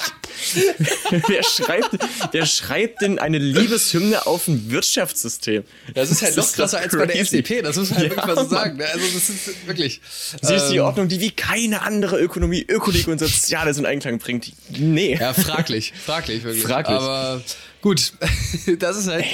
wer, 1.27 1.43
schreibt, 1.43 1.97
wer 2.31 2.45
schreibt 2.45 3.01
denn 3.01 3.19
eine 3.19 3.37
Liebeshymne 3.37 4.25
auf 4.25 4.47
ein 4.47 4.71
Wirtschaftssystem? 4.71 5.63
Das 5.93 6.11
ist 6.11 6.21
halt 6.21 6.37
das 6.37 6.51
noch 6.51 6.55
krasser 6.55 6.79
als 6.79 6.97
bei 6.97 7.05
der 7.05 7.19
FDP. 7.19 7.61
Das 7.61 7.75
muss 7.75 7.89
man 7.91 7.99
halt 7.99 8.11
ja, 8.11 8.17
wirklich 8.17 8.35
mal 8.35 8.43
so 8.43 8.49
sagen. 8.49 8.77
Ne? 8.77 8.85
Also 8.85 9.05
das 9.13 9.29
ist 9.29 9.67
wirklich. 9.67 10.01
Sie 10.41 10.53
ähm, 10.53 10.57
ist 10.57 10.69
die 10.69 10.79
Ordnung, 10.79 11.07
die 11.07 11.19
wie 11.19 11.31
keine 11.31 11.81
andere 11.81 12.19
Ökonomie, 12.19 12.65
Ökologie 12.67 13.09
und 13.11 13.19
Soziales 13.19 13.77
in 13.77 13.85
Einklang 13.85 14.19
bringt. 14.19 14.51
Nee. 14.69 15.17
Ja, 15.19 15.33
fraglich. 15.33 15.93
Fraglich, 16.05 16.43
wirklich. 16.43 16.63
Fraglich. 16.63 16.97
Aber 16.97 17.41
Gut, 17.85 18.13
das 18.79 18.97
ist 18.97 19.07
halt 19.07 19.25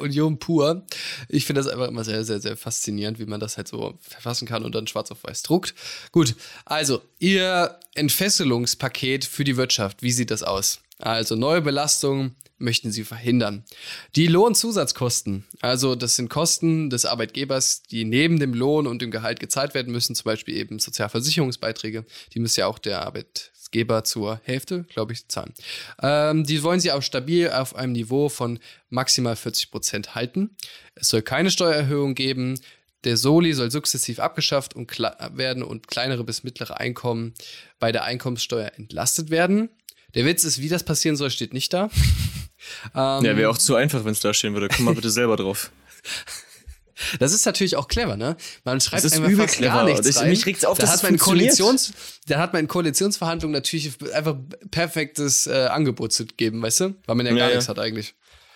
Union 0.00 0.38
pur. 0.38 0.86
Ich 1.28 1.44
finde 1.44 1.60
das 1.60 1.70
einfach 1.70 1.88
immer 1.88 2.02
sehr, 2.02 2.24
sehr, 2.24 2.40
sehr 2.40 2.56
faszinierend, 2.56 3.18
wie 3.18 3.26
man 3.26 3.40
das 3.40 3.58
halt 3.58 3.68
so 3.68 3.98
verfassen 4.00 4.48
kann 4.48 4.64
und 4.64 4.74
dann 4.74 4.86
schwarz 4.86 5.10
auf 5.10 5.22
weiß 5.22 5.42
druckt. 5.42 5.74
Gut, 6.10 6.34
also 6.64 7.02
Ihr 7.18 7.78
Entfesselungspaket 7.94 9.26
für 9.26 9.44
die 9.44 9.58
Wirtschaft, 9.58 10.02
wie 10.02 10.12
sieht 10.12 10.30
das 10.30 10.42
aus? 10.42 10.80
Also 10.98 11.36
neue 11.36 11.60
Belastungen 11.60 12.36
möchten 12.56 12.90
Sie 12.90 13.04
verhindern. 13.04 13.64
Die 14.16 14.28
Lohnzusatzkosten, 14.28 15.44
also 15.60 15.94
das 15.94 16.16
sind 16.16 16.30
Kosten 16.30 16.88
des 16.88 17.04
Arbeitgebers, 17.04 17.82
die 17.82 18.06
neben 18.06 18.40
dem 18.40 18.54
Lohn 18.54 18.86
und 18.86 19.02
dem 19.02 19.10
Gehalt 19.10 19.40
gezahlt 19.40 19.74
werden 19.74 19.92
müssen, 19.92 20.14
zum 20.14 20.24
Beispiel 20.24 20.56
eben 20.56 20.78
Sozialversicherungsbeiträge, 20.78 22.06
die 22.32 22.40
muss 22.40 22.56
ja 22.56 22.66
auch 22.66 22.78
der 22.78 23.02
Arbeit 23.02 23.50
Geber 23.70 24.04
zur 24.04 24.40
Hälfte, 24.44 24.84
glaube 24.84 25.12
ich, 25.12 25.28
zahlen. 25.28 25.52
Ähm, 26.02 26.44
die 26.44 26.62
wollen 26.62 26.80
sie 26.80 26.92
auch 26.92 27.02
stabil 27.02 27.50
auf 27.50 27.74
einem 27.76 27.92
Niveau 27.92 28.28
von 28.28 28.58
maximal 28.88 29.36
40 29.36 29.70
Prozent 29.70 30.14
halten. 30.14 30.50
Es 30.94 31.08
soll 31.08 31.22
keine 31.22 31.50
Steuererhöhung 31.50 32.14
geben. 32.14 32.58
Der 33.04 33.16
Soli 33.16 33.52
soll 33.54 33.70
sukzessiv 33.70 34.18
abgeschafft 34.18 34.74
und 34.74 34.98
werden 34.98 35.62
und 35.62 35.88
kleinere 35.88 36.24
bis 36.24 36.42
mittlere 36.42 36.78
Einkommen 36.78 37.34
bei 37.78 37.92
der 37.92 38.04
Einkommenssteuer 38.04 38.72
entlastet 38.76 39.30
werden. 39.30 39.70
Der 40.14 40.26
Witz 40.26 40.44
ist, 40.44 40.60
wie 40.60 40.68
das 40.68 40.82
passieren 40.82 41.16
soll, 41.16 41.30
steht 41.30 41.54
nicht 41.54 41.72
da. 41.72 41.84
ähm, 42.94 43.24
ja, 43.24 43.36
wäre 43.36 43.48
auch 43.48 43.58
zu 43.58 43.74
einfach, 43.76 44.04
wenn 44.04 44.12
es 44.12 44.20
da 44.20 44.34
stehen 44.34 44.52
würde. 44.52 44.68
Komm 44.68 44.84
mal 44.84 44.94
bitte 44.94 45.10
selber 45.10 45.36
drauf. 45.36 45.70
Das 47.18 47.32
ist 47.32 47.44
natürlich 47.46 47.76
auch 47.76 47.88
clever, 47.88 48.16
ne? 48.16 48.36
Man 48.64 48.80
schreibt 48.80 49.04
einfach 49.04 49.30
fast 49.30 49.56
clever. 49.56 49.74
gar 49.74 49.84
nichts 49.84 50.06
das, 50.06 50.20
rein. 50.20 50.30
Mich 50.30 50.46
regt's 50.46 50.64
auf, 50.64 50.78
da 50.78 50.88
hat 50.88 51.02
man 51.02 51.18
Koalitions, 51.18 51.92
da 52.26 52.38
hat 52.38 52.52
man 52.52 52.62
in 52.62 52.68
Koalitionsverhandlungen 52.68 53.52
natürlich 53.52 53.92
einfach 54.12 54.36
perfektes 54.70 55.46
äh, 55.46 55.66
Angebot 55.70 56.12
zu 56.12 56.26
geben, 56.26 56.62
weißt 56.62 56.80
du? 56.80 56.94
Weil 57.06 57.16
man 57.16 57.26
ja 57.26 57.32
gar 57.32 57.48
ja, 57.48 57.54
nichts 57.54 57.66
ja. 57.66 57.70
hat 57.70 57.78
eigentlich. 57.78 58.14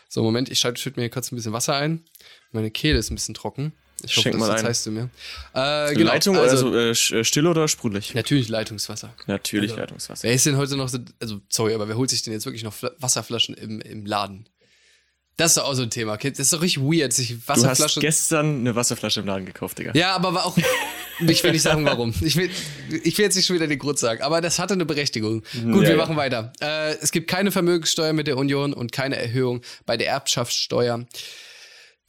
So, 0.08 0.22
Moment, 0.22 0.48
ich 0.50 0.60
schütte 0.60 1.00
mir 1.00 1.10
kurz 1.10 1.32
ein 1.32 1.36
bisschen 1.36 1.52
Wasser 1.52 1.74
ein. 1.74 2.04
Meine 2.52 2.70
Kehle 2.70 2.98
ist 2.98 3.10
ein 3.10 3.16
bisschen 3.16 3.34
trocken. 3.34 3.72
Ich 4.02 4.16
hoffe, 4.16 4.30
Schenk 4.30 4.38
das 4.38 4.60
zeigst 4.60 4.86
du 4.86 4.90
mir. 4.90 5.10
Äh, 5.54 5.94
genau, 5.94 6.12
Leitung, 6.12 6.36
also, 6.36 6.70
also 6.72 7.14
äh, 7.16 7.24
still 7.24 7.46
oder 7.46 7.68
sprudelig? 7.68 8.14
Natürlich 8.14 8.48
Leitungswasser. 8.48 9.14
Natürlich 9.26 9.70
also, 9.70 9.80
Leitungswasser. 9.80 10.22
Wer 10.24 10.34
ist 10.34 10.46
denn 10.46 10.56
heute 10.56 10.76
noch 10.76 10.88
so, 10.88 10.98
also 11.20 11.40
sorry, 11.48 11.74
aber 11.74 11.88
wer 11.88 11.96
holt 11.96 12.10
sich 12.10 12.22
denn 12.22 12.32
jetzt 12.32 12.44
wirklich 12.44 12.64
noch 12.64 12.74
Wasserflaschen 12.98 13.54
im, 13.54 13.80
im 13.80 14.04
Laden? 14.04 14.48
Das 15.36 15.50
ist 15.50 15.56
doch 15.56 15.64
auch 15.64 15.74
so 15.74 15.82
ein 15.82 15.90
Thema. 15.90 16.16
Das 16.16 16.38
ist 16.38 16.52
doch 16.52 16.62
richtig 16.62 16.82
weird, 16.82 17.12
sich 17.12 17.48
Wasserflaschen. 17.48 18.00
Du 18.00 18.06
hast 18.06 18.16
gestern 18.16 18.60
eine 18.60 18.76
Wasserflasche 18.76 19.20
im 19.20 19.26
Laden 19.26 19.46
gekauft, 19.46 19.78
Digga. 19.78 19.92
Ja, 19.94 20.14
aber 20.14 20.32
war 20.32 20.46
auch. 20.46 20.56
ich 21.26 21.42
will 21.42 21.52
nicht 21.52 21.62
sagen, 21.62 21.84
warum. 21.84 22.14
Ich 22.20 22.36
will, 22.36 22.50
ich 23.02 23.18
will 23.18 23.24
jetzt 23.24 23.34
nicht 23.34 23.46
schon 23.46 23.56
wieder 23.56 23.66
den 23.66 23.78
Grund 23.78 23.98
sagen, 23.98 24.22
aber 24.22 24.40
das 24.40 24.58
hatte 24.60 24.74
eine 24.74 24.86
Berechtigung. 24.86 25.42
Gut, 25.52 25.82
ja, 25.82 25.90
wir 25.90 25.96
machen 25.96 26.16
weiter. 26.16 26.52
Äh, 26.60 26.94
es 27.00 27.10
gibt 27.10 27.28
keine 27.28 27.50
Vermögenssteuer 27.50 28.12
mit 28.12 28.28
der 28.28 28.36
Union 28.36 28.72
und 28.72 28.92
keine 28.92 29.16
Erhöhung 29.16 29.62
bei 29.86 29.96
der 29.96 30.08
Erbschaftssteuer. 30.08 31.04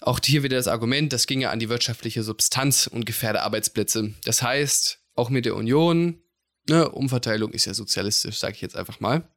Auch 0.01 0.19
hier 0.23 0.43
wieder 0.43 0.57
das 0.57 0.67
Argument, 0.67 1.11
das 1.11 1.25
ginge 1.25 1.49
an 1.49 1.59
die 1.59 1.69
wirtschaftliche 1.69 2.21
Substanz 2.21 2.85
und 2.85 3.05
gefährde 3.05 3.41
Arbeitsplätze. 3.41 4.13
Das 4.23 4.43
heißt, 4.43 4.99
auch 5.15 5.29
mit 5.29 5.45
der 5.45 5.55
Union, 5.55 6.21
ne, 6.67 6.89
Umverteilung 6.89 7.51
ist 7.51 7.65
ja 7.65 7.73
sozialistisch, 7.73 8.37
sage 8.37 8.55
ich 8.55 8.61
jetzt 8.61 8.75
einfach 8.75 8.99
mal. 8.99 9.27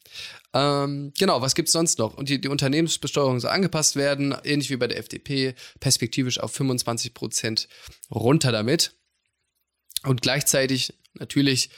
Ähm, 0.55 1.13
genau, 1.19 1.41
was 1.41 1.55
gibt 1.55 1.69
es 1.69 1.73
sonst 1.73 1.99
noch? 1.99 2.15
Und 2.15 2.29
die, 2.29 2.41
die, 2.41 2.49
Unternehmensbesteuerung 2.49 3.41
soll 3.41 3.51
angepasst 3.51 3.97
werden, 3.97 4.35
ähnlich 4.45 4.71
wie 4.71 4.77
bei 4.77 4.87
der 4.87 4.99
FDP, 4.99 5.55
perspektivisch 5.81 6.41
auf 6.41 6.53
25 6.53 7.15
Prozent 7.15 7.69
runter 8.11 8.53
damit. 8.53 8.93
Und 10.05 10.23
gleichzeitig 10.23 10.95
natürlich 11.15 11.71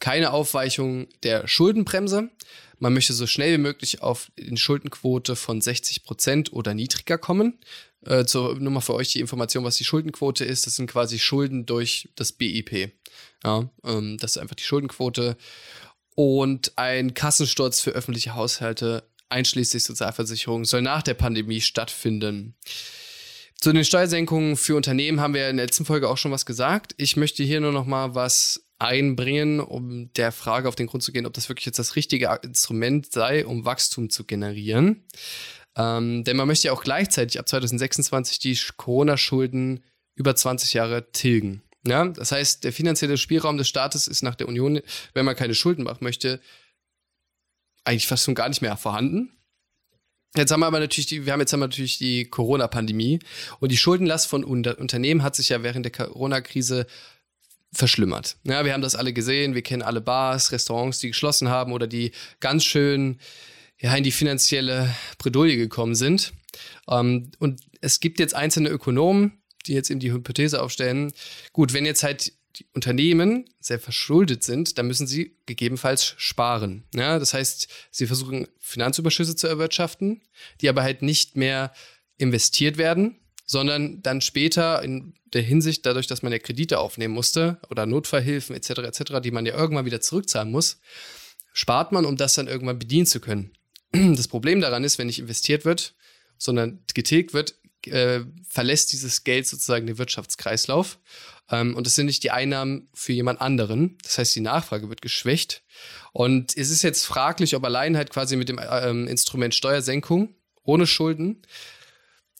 keine 0.00 0.32
Aufweichung 0.32 1.08
der 1.22 1.46
Schuldenbremse. 1.46 2.30
Man 2.78 2.94
möchte 2.94 3.12
so 3.12 3.26
schnell 3.26 3.54
wie 3.54 3.62
möglich 3.62 4.02
auf 4.02 4.30
die 4.38 4.56
Schuldenquote 4.56 5.34
von 5.36 5.60
60 5.60 6.04
Prozent 6.04 6.52
oder 6.52 6.74
niedriger 6.74 7.18
kommen. 7.18 7.58
Äh, 8.06 8.24
zur, 8.24 8.54
nur 8.58 8.70
mal 8.70 8.80
für 8.80 8.94
euch 8.94 9.12
die 9.12 9.20
Information, 9.20 9.64
was 9.64 9.76
die 9.76 9.84
Schuldenquote 9.84 10.44
ist. 10.44 10.66
Das 10.66 10.76
sind 10.76 10.88
quasi 10.88 11.18
Schulden 11.18 11.66
durch 11.66 12.08
das 12.14 12.32
BIP. 12.32 12.92
Ja, 13.44 13.70
ähm, 13.84 14.18
das 14.18 14.32
ist 14.32 14.38
einfach 14.38 14.56
die 14.56 14.64
Schuldenquote 14.64 15.36
und 16.14 16.72
ein 16.76 17.14
Kassensturz 17.14 17.80
für 17.80 17.90
öffentliche 17.90 18.34
Haushalte 18.34 19.08
einschließlich 19.28 19.84
Sozialversicherung 19.84 20.64
soll 20.64 20.82
nach 20.82 21.02
der 21.02 21.14
Pandemie 21.14 21.60
stattfinden. 21.60 22.56
Zu 23.60 23.72
den 23.72 23.84
Steuersenkungen 23.84 24.56
für 24.56 24.76
Unternehmen 24.76 25.20
haben 25.20 25.34
wir 25.34 25.48
in 25.48 25.56
der 25.56 25.66
letzten 25.66 25.84
Folge 25.84 26.08
auch 26.08 26.16
schon 26.16 26.30
was 26.30 26.46
gesagt. 26.46 26.94
Ich 26.96 27.16
möchte 27.16 27.42
hier 27.42 27.60
nur 27.60 27.72
noch 27.72 27.86
mal 27.86 28.14
was 28.14 28.68
einbringen, 28.78 29.58
um 29.58 30.12
der 30.14 30.30
Frage 30.30 30.68
auf 30.68 30.76
den 30.76 30.86
Grund 30.86 31.02
zu 31.02 31.12
gehen, 31.12 31.26
ob 31.26 31.32
das 31.32 31.48
wirklich 31.48 31.66
jetzt 31.66 31.78
das 31.78 31.96
richtige 31.96 32.38
Instrument 32.42 33.10
sei, 33.12 33.44
um 33.44 33.64
Wachstum 33.64 34.10
zu 34.10 34.24
generieren. 34.24 35.04
Ähm, 35.76 36.24
denn 36.24 36.36
man 36.36 36.46
möchte 36.46 36.68
ja 36.68 36.72
auch 36.72 36.82
gleichzeitig 36.82 37.38
ab 37.38 37.48
2026 37.48 38.38
die 38.38 38.58
Corona-Schulden 38.76 39.84
über 40.14 40.34
20 40.34 40.74
Jahre 40.74 41.10
tilgen. 41.10 41.62
Ja, 41.88 42.06
das 42.06 42.32
heißt, 42.32 42.64
der 42.64 42.72
finanzielle 42.72 43.16
Spielraum 43.16 43.56
des 43.58 43.68
Staates 43.68 44.06
ist 44.06 44.22
nach 44.22 44.34
der 44.34 44.48
Union, 44.48 44.80
wenn 45.14 45.24
man 45.24 45.36
keine 45.36 45.54
Schulden 45.54 45.84
machen 45.84 46.04
möchte, 46.04 46.40
eigentlich 47.84 48.06
fast 48.06 48.24
schon 48.24 48.34
gar 48.34 48.48
nicht 48.48 48.62
mehr 48.62 48.76
vorhanden. 48.76 49.30
Jetzt 50.36 50.50
haben 50.50 50.60
wir 50.60 50.66
aber 50.66 50.80
natürlich 50.80 51.06
die, 51.06 51.24
wir 51.24 51.32
haben 51.32 51.40
jetzt 51.40 51.52
haben 51.52 51.60
wir 51.60 51.68
natürlich 51.68 51.98
die 51.98 52.26
Corona-Pandemie 52.26 53.18
und 53.60 53.72
die 53.72 53.78
Schuldenlast 53.78 54.26
von 54.26 54.44
Unter 54.44 54.78
Unternehmen 54.78 55.22
hat 55.22 55.34
sich 55.34 55.48
ja 55.48 55.62
während 55.62 55.86
der 55.86 55.92
Corona-Krise 55.92 56.86
verschlimmert. 57.72 58.36
Ja, 58.44 58.64
wir 58.64 58.72
haben 58.72 58.82
das 58.82 58.94
alle 58.94 59.12
gesehen, 59.12 59.54
wir 59.54 59.62
kennen 59.62 59.82
alle 59.82 60.00
Bars, 60.00 60.52
Restaurants, 60.52 60.98
die 60.98 61.08
geschlossen 61.08 61.48
haben 61.48 61.72
oder 61.72 61.86
die 61.86 62.12
ganz 62.40 62.64
schön 62.64 63.18
ja, 63.80 63.94
in 63.94 64.04
die 64.04 64.10
finanzielle 64.10 64.94
Bredouille 65.18 65.56
gekommen 65.56 65.94
sind. 65.94 66.32
Ähm, 66.88 67.30
und 67.38 67.60
es 67.80 68.00
gibt 68.00 68.18
jetzt 68.18 68.34
einzelne 68.34 68.68
Ökonomen, 68.68 69.37
die 69.68 69.74
jetzt 69.74 69.90
eben 69.90 70.00
die 70.00 70.12
Hypothese 70.12 70.62
aufstellen, 70.62 71.12
gut, 71.52 71.72
wenn 71.72 71.86
jetzt 71.86 72.02
halt 72.02 72.32
die 72.56 72.66
Unternehmen 72.74 73.48
sehr 73.60 73.78
verschuldet 73.78 74.42
sind, 74.42 74.78
dann 74.78 74.86
müssen 74.86 75.06
sie 75.06 75.36
gegebenenfalls 75.46 76.14
sparen. 76.16 76.84
Ja, 76.94 77.18
das 77.18 77.34
heißt, 77.34 77.68
sie 77.90 78.06
versuchen 78.06 78.48
Finanzüberschüsse 78.58 79.36
zu 79.36 79.46
erwirtschaften, 79.46 80.22
die 80.60 80.68
aber 80.68 80.82
halt 80.82 81.02
nicht 81.02 81.36
mehr 81.36 81.72
investiert 82.16 82.78
werden, 82.78 83.20
sondern 83.44 84.02
dann 84.02 84.20
später 84.20 84.82
in 84.82 85.14
der 85.32 85.42
Hinsicht, 85.42 85.86
dadurch, 85.86 86.06
dass 86.06 86.22
man 86.22 86.32
ja 86.32 86.38
Kredite 86.38 86.78
aufnehmen 86.78 87.14
musste 87.14 87.60
oder 87.70 87.86
Notfallhilfen 87.86 88.56
etc. 88.56 88.70
etc., 88.70 89.20
die 89.22 89.30
man 89.30 89.46
ja 89.46 89.54
irgendwann 89.56 89.84
wieder 89.84 90.00
zurückzahlen 90.00 90.50
muss, 90.50 90.80
spart 91.52 91.92
man, 91.92 92.04
um 92.04 92.16
das 92.16 92.34
dann 92.34 92.48
irgendwann 92.48 92.78
bedienen 92.78 93.06
zu 93.06 93.20
können. 93.20 93.52
Das 93.92 94.28
Problem 94.28 94.60
daran 94.60 94.84
ist, 94.84 94.98
wenn 94.98 95.06
nicht 95.06 95.18
investiert 95.18 95.64
wird, 95.64 95.94
sondern 96.38 96.82
getilgt 96.94 97.34
wird, 97.34 97.54
äh, 97.90 98.24
verlässt 98.48 98.92
dieses 98.92 99.24
Geld 99.24 99.46
sozusagen 99.46 99.86
den 99.86 99.98
Wirtschaftskreislauf. 99.98 100.98
Ähm, 101.50 101.74
und 101.74 101.86
es 101.86 101.94
sind 101.94 102.06
nicht 102.06 102.22
die 102.22 102.30
Einnahmen 102.30 102.88
für 102.94 103.12
jemand 103.12 103.40
anderen. 103.40 103.98
Das 104.02 104.18
heißt, 104.18 104.34
die 104.34 104.40
Nachfrage 104.40 104.88
wird 104.88 105.02
geschwächt. 105.02 105.62
Und 106.12 106.56
es 106.56 106.70
ist 106.70 106.82
jetzt 106.82 107.04
fraglich, 107.04 107.54
ob 107.54 107.64
allein 107.64 107.96
halt 107.96 108.10
quasi 108.10 108.36
mit 108.36 108.48
dem 108.48 108.60
ähm, 108.62 109.06
Instrument 109.08 109.54
Steuersenkung 109.54 110.34
ohne 110.62 110.86
Schulden 110.86 111.42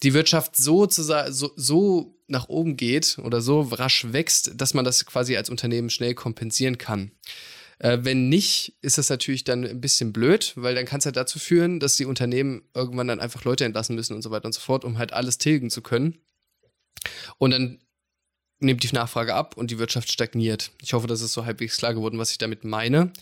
die 0.02 0.14
Wirtschaft 0.14 0.56
so, 0.56 0.86
so, 0.88 1.50
so 1.56 2.14
nach 2.28 2.48
oben 2.48 2.76
geht 2.76 3.18
oder 3.18 3.40
so 3.40 3.62
rasch 3.62 4.06
wächst, 4.12 4.52
dass 4.54 4.74
man 4.74 4.84
das 4.84 5.06
quasi 5.06 5.36
als 5.36 5.50
Unternehmen 5.50 5.90
schnell 5.90 6.14
kompensieren 6.14 6.78
kann. 6.78 7.12
Äh, 7.78 7.98
wenn 8.02 8.28
nicht, 8.28 8.76
ist 8.82 8.98
das 8.98 9.08
natürlich 9.08 9.44
dann 9.44 9.64
ein 9.64 9.80
bisschen 9.80 10.12
blöd, 10.12 10.52
weil 10.56 10.74
dann 10.74 10.86
kann 10.86 10.98
es 10.98 11.04
halt 11.04 11.16
dazu 11.16 11.38
führen, 11.38 11.80
dass 11.80 11.96
die 11.96 12.04
Unternehmen 12.04 12.62
irgendwann 12.74 13.08
dann 13.08 13.20
einfach 13.20 13.44
Leute 13.44 13.64
entlassen 13.64 13.94
müssen 13.94 14.14
und 14.14 14.22
so 14.22 14.30
weiter 14.30 14.46
und 14.46 14.52
so 14.52 14.60
fort, 14.60 14.84
um 14.84 14.98
halt 14.98 15.12
alles 15.12 15.38
tilgen 15.38 15.70
zu 15.70 15.82
können. 15.82 16.18
Und 17.38 17.52
dann 17.52 17.78
nimmt 18.60 18.82
die 18.82 18.92
Nachfrage 18.92 19.34
ab 19.34 19.56
und 19.56 19.70
die 19.70 19.78
Wirtschaft 19.78 20.10
stagniert. 20.10 20.72
Ich 20.82 20.92
hoffe, 20.92 21.06
das 21.06 21.20
ist 21.20 21.32
so 21.32 21.44
halbwegs 21.44 21.76
klar 21.76 21.94
geworden, 21.94 22.18
was 22.18 22.32
ich 22.32 22.38
damit 22.38 22.64
meine. 22.64 23.12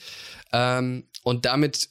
Ähm, 0.53 1.05
und 1.23 1.45
damit 1.45 1.91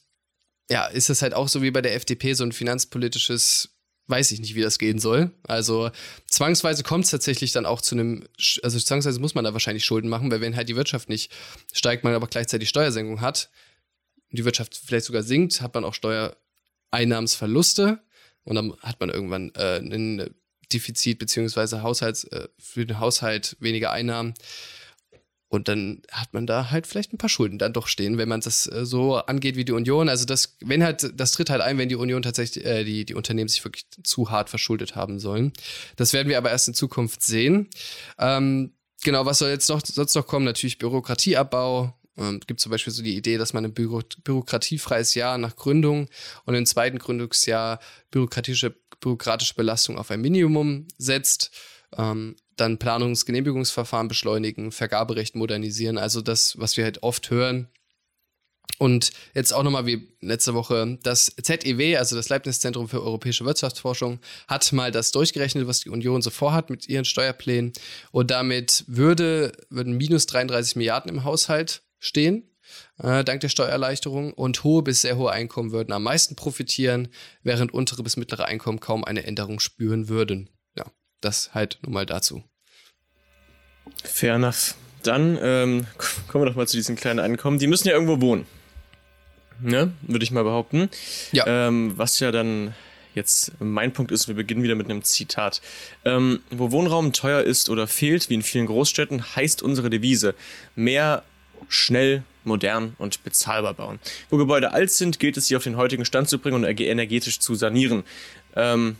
ja, 0.68 0.86
ist 0.86 1.10
es 1.10 1.22
halt 1.22 1.34
auch 1.34 1.48
so 1.48 1.62
wie 1.62 1.70
bei 1.70 1.82
der 1.82 1.94
FDP 1.94 2.32
so 2.32 2.42
ein 2.42 2.52
finanzpolitisches 2.52 3.75
weiß 4.08 4.30
ich 4.30 4.40
nicht, 4.40 4.54
wie 4.54 4.62
das 4.62 4.78
gehen 4.78 4.98
soll. 4.98 5.30
Also 5.42 5.90
zwangsweise 6.26 6.82
kommt 6.82 7.04
es 7.04 7.10
tatsächlich 7.10 7.52
dann 7.52 7.66
auch 7.66 7.80
zu 7.80 7.94
einem, 7.94 8.24
also 8.62 8.78
zwangsweise 8.78 9.20
muss 9.20 9.34
man 9.34 9.44
da 9.44 9.52
wahrscheinlich 9.52 9.84
Schulden 9.84 10.08
machen, 10.08 10.30
weil 10.30 10.40
wenn 10.40 10.56
halt 10.56 10.68
die 10.68 10.76
Wirtschaft 10.76 11.08
nicht 11.08 11.32
steigt, 11.72 12.04
man 12.04 12.14
aber 12.14 12.28
gleichzeitig 12.28 12.68
Steuersenkung 12.68 13.20
hat, 13.20 13.50
die 14.30 14.44
Wirtschaft 14.44 14.76
vielleicht 14.76 15.06
sogar 15.06 15.22
sinkt, 15.22 15.60
hat 15.60 15.74
man 15.74 15.84
auch 15.84 15.94
Steuereinnahmensverluste 15.94 18.00
und 18.44 18.54
dann 18.54 18.76
hat 18.80 19.00
man 19.00 19.10
irgendwann 19.10 19.52
äh, 19.54 19.78
ein 19.78 20.34
Defizit 20.72 21.18
beziehungsweise 21.18 21.82
Haushalts, 21.82 22.24
äh, 22.24 22.48
für 22.58 22.86
den 22.86 23.00
Haushalt 23.00 23.56
weniger 23.60 23.92
Einnahmen. 23.92 24.34
Und 25.48 25.68
dann 25.68 26.02
hat 26.10 26.34
man 26.34 26.46
da 26.46 26.70
halt 26.70 26.86
vielleicht 26.86 27.12
ein 27.12 27.18
paar 27.18 27.30
Schulden 27.30 27.58
dann 27.58 27.72
doch 27.72 27.86
stehen, 27.86 28.18
wenn 28.18 28.28
man 28.28 28.40
das 28.40 28.66
äh, 28.66 28.84
so 28.84 29.16
angeht 29.16 29.56
wie 29.56 29.64
die 29.64 29.72
Union. 29.72 30.08
Also 30.08 30.24
das, 30.24 30.56
wenn 30.60 30.82
halt, 30.82 31.12
das 31.14 31.32
tritt 31.32 31.50
halt 31.50 31.60
ein, 31.60 31.78
wenn 31.78 31.88
die 31.88 31.94
Union 31.94 32.22
tatsächlich, 32.22 32.64
äh, 32.64 32.84
die, 32.84 33.04
die 33.04 33.14
Unternehmen 33.14 33.48
sich 33.48 33.64
wirklich 33.64 33.86
zu 34.02 34.30
hart 34.30 34.50
verschuldet 34.50 34.96
haben 34.96 35.20
sollen. 35.20 35.52
Das 35.94 36.12
werden 36.12 36.28
wir 36.28 36.38
aber 36.38 36.50
erst 36.50 36.68
in 36.68 36.74
Zukunft 36.74 37.22
sehen. 37.22 37.68
Ähm, 38.18 38.72
genau, 39.04 39.24
was 39.24 39.38
soll 39.38 39.50
jetzt 39.50 39.68
noch 39.68 39.80
sonst 39.84 40.14
noch 40.16 40.26
kommen? 40.26 40.44
Natürlich 40.44 40.78
Bürokratieabbau. 40.78 41.94
Ähm, 42.18 42.40
gibt 42.46 42.60
zum 42.60 42.70
Beispiel 42.72 42.92
so 42.92 43.02
die 43.02 43.16
Idee, 43.16 43.38
dass 43.38 43.52
man 43.52 43.64
ein 43.64 43.74
Büro 43.74 44.02
bürokratiefreies 44.24 45.14
Jahr 45.14 45.38
nach 45.38 45.54
Gründung 45.54 46.08
und 46.44 46.54
im 46.54 46.66
zweiten 46.66 46.98
Gründungsjahr 46.98 47.78
bürokratische, 48.10 48.74
bürokratische 49.00 49.54
Belastung 49.54 49.98
auf 49.98 50.10
ein 50.10 50.22
Minimum 50.22 50.88
setzt. 50.98 51.50
Ähm, 51.96 52.36
dann 52.56 52.78
Planungsgenehmigungsverfahren 52.78 54.08
beschleunigen, 54.08 54.72
Vergaberecht 54.72 55.36
modernisieren, 55.36 55.98
also 55.98 56.20
das, 56.20 56.58
was 56.58 56.76
wir 56.76 56.84
halt 56.84 57.02
oft 57.02 57.30
hören. 57.30 57.68
Und 58.78 59.10
jetzt 59.34 59.54
auch 59.54 59.62
nochmal 59.62 59.86
wie 59.86 60.08
letzte 60.20 60.52
Woche, 60.52 60.98
das 61.02 61.32
ZEW, 61.40 61.96
also 61.96 62.14
das 62.14 62.28
Leibniz-Zentrum 62.28 62.88
für 62.88 63.02
europäische 63.02 63.44
Wirtschaftsforschung, 63.44 64.20
hat 64.48 64.70
mal 64.72 64.90
das 64.90 65.12
durchgerechnet, 65.12 65.66
was 65.66 65.80
die 65.80 65.88
Union 65.88 66.20
so 66.20 66.30
vorhat 66.30 66.68
mit 66.68 66.86
ihren 66.88 67.06
Steuerplänen. 67.06 67.72
Und 68.10 68.30
damit 68.30 68.84
würde, 68.86 69.52
würden 69.70 69.96
minus 69.96 70.26
33 70.26 70.76
Milliarden 70.76 71.10
im 71.10 71.24
Haushalt 71.24 71.82
stehen, 71.98 72.50
äh, 72.98 73.24
dank 73.24 73.40
der 73.40 73.48
Steuererleichterung. 73.48 74.34
Und 74.34 74.62
hohe 74.62 74.82
bis 74.82 75.00
sehr 75.00 75.16
hohe 75.16 75.30
Einkommen 75.30 75.72
würden 75.72 75.92
am 75.92 76.02
meisten 76.02 76.36
profitieren, 76.36 77.08
während 77.42 77.72
untere 77.72 78.02
bis 78.02 78.18
mittlere 78.18 78.44
Einkommen 78.44 78.80
kaum 78.80 79.04
eine 79.04 79.24
Änderung 79.24 79.58
spüren 79.58 80.08
würden 80.08 80.50
das 81.20 81.54
halt 81.54 81.78
nur 81.82 81.92
mal 81.92 82.06
dazu. 82.06 82.44
Fair 84.04 84.34
enough. 84.34 84.74
Dann 85.02 85.38
ähm, 85.40 85.86
kommen 86.28 86.44
wir 86.44 86.50
doch 86.50 86.56
mal 86.56 86.66
zu 86.66 86.76
diesen 86.76 86.96
kleinen 86.96 87.20
Einkommen. 87.20 87.58
Die 87.58 87.66
müssen 87.66 87.88
ja 87.88 87.94
irgendwo 87.94 88.20
wohnen. 88.20 88.46
Ne? 89.60 89.92
Würde 90.02 90.24
ich 90.24 90.30
mal 90.30 90.44
behaupten. 90.44 90.90
Ja. 91.32 91.44
Ähm, 91.46 91.92
was 91.96 92.20
ja 92.20 92.32
dann 92.32 92.74
jetzt 93.14 93.52
mein 93.60 93.92
Punkt 93.92 94.12
ist, 94.12 94.28
wir 94.28 94.34
beginnen 94.34 94.62
wieder 94.62 94.74
mit 94.74 94.90
einem 94.90 95.02
Zitat. 95.02 95.62
Ähm, 96.04 96.40
wo 96.50 96.70
Wohnraum 96.70 97.12
teuer 97.12 97.42
ist 97.42 97.70
oder 97.70 97.86
fehlt, 97.86 98.28
wie 98.28 98.34
in 98.34 98.42
vielen 98.42 98.66
Großstädten, 98.66 99.36
heißt 99.36 99.62
unsere 99.62 99.90
Devise 99.90 100.34
mehr, 100.74 101.22
schnell, 101.68 102.22
modern 102.44 102.94
und 102.98 103.24
bezahlbar 103.24 103.74
bauen. 103.74 103.98
Wo 104.30 104.36
Gebäude 104.36 104.72
alt 104.72 104.90
sind, 104.90 105.18
gilt 105.18 105.36
es, 105.36 105.46
sie 105.46 105.56
auf 105.56 105.64
den 105.64 105.76
heutigen 105.76 106.04
Stand 106.04 106.28
zu 106.28 106.38
bringen 106.38 106.64
und 106.64 106.80
energetisch 106.80 107.40
zu 107.40 107.54
sanieren. 107.54 108.04
Ähm, 108.54 108.96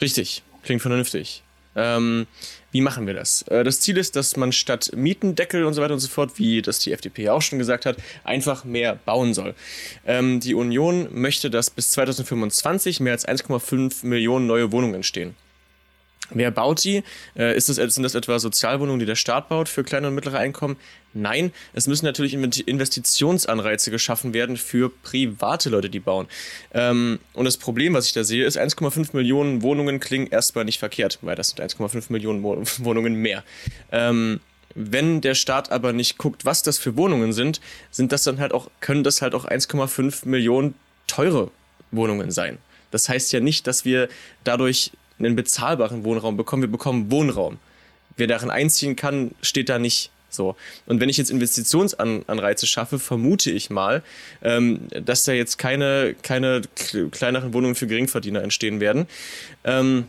richtig. 0.00 0.42
Klingt 0.62 0.82
vernünftig. 0.82 1.42
Ähm, 1.74 2.26
wie 2.70 2.80
machen 2.80 3.06
wir 3.06 3.14
das? 3.14 3.42
Äh, 3.42 3.64
das 3.64 3.80
Ziel 3.80 3.96
ist, 3.96 4.16
dass 4.16 4.36
man 4.36 4.52
statt 4.52 4.90
Mietendeckel 4.94 5.64
und 5.64 5.74
so 5.74 5.82
weiter 5.82 5.94
und 5.94 6.00
so 6.00 6.08
fort, 6.08 6.38
wie 6.38 6.62
das 6.62 6.80
die 6.80 6.92
FDP 6.92 7.30
auch 7.30 7.42
schon 7.42 7.58
gesagt 7.58 7.86
hat, 7.86 7.96
einfach 8.24 8.64
mehr 8.64 8.96
bauen 8.96 9.34
soll. 9.34 9.54
Ähm, 10.06 10.40
die 10.40 10.54
Union 10.54 11.08
möchte, 11.12 11.50
dass 11.50 11.70
bis 11.70 11.90
2025 11.92 13.00
mehr 13.00 13.12
als 13.12 13.26
1,5 13.26 14.06
Millionen 14.06 14.46
neue 14.46 14.70
Wohnungen 14.72 14.94
entstehen. 14.94 15.34
Wer 16.30 16.50
baut 16.50 16.82
die? 16.84 17.02
Äh, 17.36 17.56
ist 17.56 17.68
das, 17.68 17.76
sind 17.76 18.02
das 18.02 18.14
etwa 18.14 18.38
Sozialwohnungen, 18.38 19.00
die 19.00 19.06
der 19.06 19.16
Staat 19.16 19.48
baut 19.48 19.68
für 19.68 19.84
kleine 19.84 20.08
und 20.08 20.14
mittlere 20.14 20.38
Einkommen? 20.38 20.76
Nein, 21.14 21.52
es 21.74 21.86
müssen 21.86 22.06
natürlich 22.06 22.34
Investitionsanreize 22.34 23.90
geschaffen 23.90 24.32
werden 24.32 24.56
für 24.56 24.90
private 24.90 25.68
Leute, 25.68 25.90
die 25.90 26.00
bauen. 26.00 26.26
Ähm, 26.72 27.18
und 27.34 27.44
das 27.44 27.56
Problem, 27.56 27.94
was 27.94 28.06
ich 28.06 28.12
da 28.12 28.24
sehe, 28.24 28.44
ist 28.44 28.58
1,5 28.58 29.10
Millionen 29.14 29.62
Wohnungen 29.62 30.00
klingen 30.00 30.28
erstmal 30.28 30.64
nicht 30.64 30.78
verkehrt, 30.78 31.18
weil 31.22 31.36
das 31.36 31.48
sind 31.48 31.60
1,5 31.60 32.04
Millionen 32.10 32.42
Wohnungen 32.78 33.14
mehr. 33.14 33.44
Ähm, 33.90 34.40
wenn 34.74 35.20
der 35.20 35.34
Staat 35.34 35.70
aber 35.70 35.92
nicht 35.92 36.16
guckt, 36.16 36.44
was 36.44 36.62
das 36.62 36.78
für 36.78 36.96
Wohnungen 36.96 37.32
sind, 37.32 37.60
sind 37.90 38.12
das 38.12 38.24
dann 38.24 38.40
halt 38.40 38.52
auch, 38.52 38.70
können 38.80 39.04
das 39.04 39.20
halt 39.20 39.34
auch 39.34 39.44
1,5 39.44 40.26
Millionen 40.26 40.74
teure 41.06 41.50
Wohnungen 41.90 42.30
sein. 42.30 42.58
Das 42.90 43.08
heißt 43.08 43.32
ja 43.32 43.40
nicht, 43.40 43.66
dass 43.66 43.84
wir 43.84 44.08
dadurch 44.44 44.92
einen 45.18 45.36
bezahlbaren 45.36 46.04
Wohnraum 46.04 46.36
bekommen. 46.36 46.62
Wir 46.62 46.70
bekommen 46.70 47.10
Wohnraum. 47.10 47.58
Wer 48.16 48.26
darin 48.26 48.50
einziehen 48.50 48.96
kann, 48.96 49.32
steht 49.42 49.68
da 49.68 49.78
nicht. 49.78 50.10
So. 50.34 50.56
Und 50.86 51.00
wenn 51.00 51.08
ich 51.08 51.16
jetzt 51.16 51.30
Investitionsanreize 51.30 52.66
schaffe, 52.66 52.98
vermute 52.98 53.50
ich 53.50 53.70
mal, 53.70 54.02
ähm, 54.42 54.80
dass 54.90 55.24
da 55.24 55.32
jetzt 55.32 55.58
keine, 55.58 56.14
keine 56.22 56.62
kleineren 57.10 57.54
Wohnungen 57.54 57.74
für 57.74 57.86
Geringverdiener 57.86 58.42
entstehen 58.42 58.80
werden. 58.80 59.06
Ähm, 59.64 60.04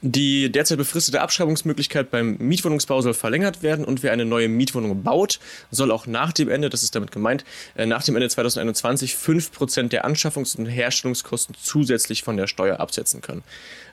die 0.00 0.50
derzeit 0.50 0.78
befristete 0.78 1.20
Abschreibungsmöglichkeit 1.20 2.10
beim 2.10 2.36
Mietwohnungsbau 2.38 3.00
soll 3.00 3.14
verlängert 3.14 3.62
werden 3.62 3.84
und 3.84 4.02
wer 4.02 4.12
eine 4.12 4.24
neue 4.24 4.48
Mietwohnung 4.48 5.02
baut, 5.02 5.40
soll 5.72 5.90
auch 5.90 6.06
nach 6.06 6.32
dem 6.32 6.48
Ende, 6.48 6.70
das 6.70 6.84
ist 6.84 6.94
damit 6.94 7.10
gemeint, 7.10 7.44
äh, 7.76 7.84
nach 7.84 8.04
dem 8.04 8.14
Ende 8.14 8.28
2021 8.28 9.14
5% 9.14 9.88
der 9.88 10.06
Anschaffungs- 10.06 10.56
und 10.56 10.66
Herstellungskosten 10.66 11.56
zusätzlich 11.60 12.22
von 12.22 12.36
der 12.36 12.46
Steuer 12.46 12.78
absetzen 12.78 13.22
können. 13.22 13.42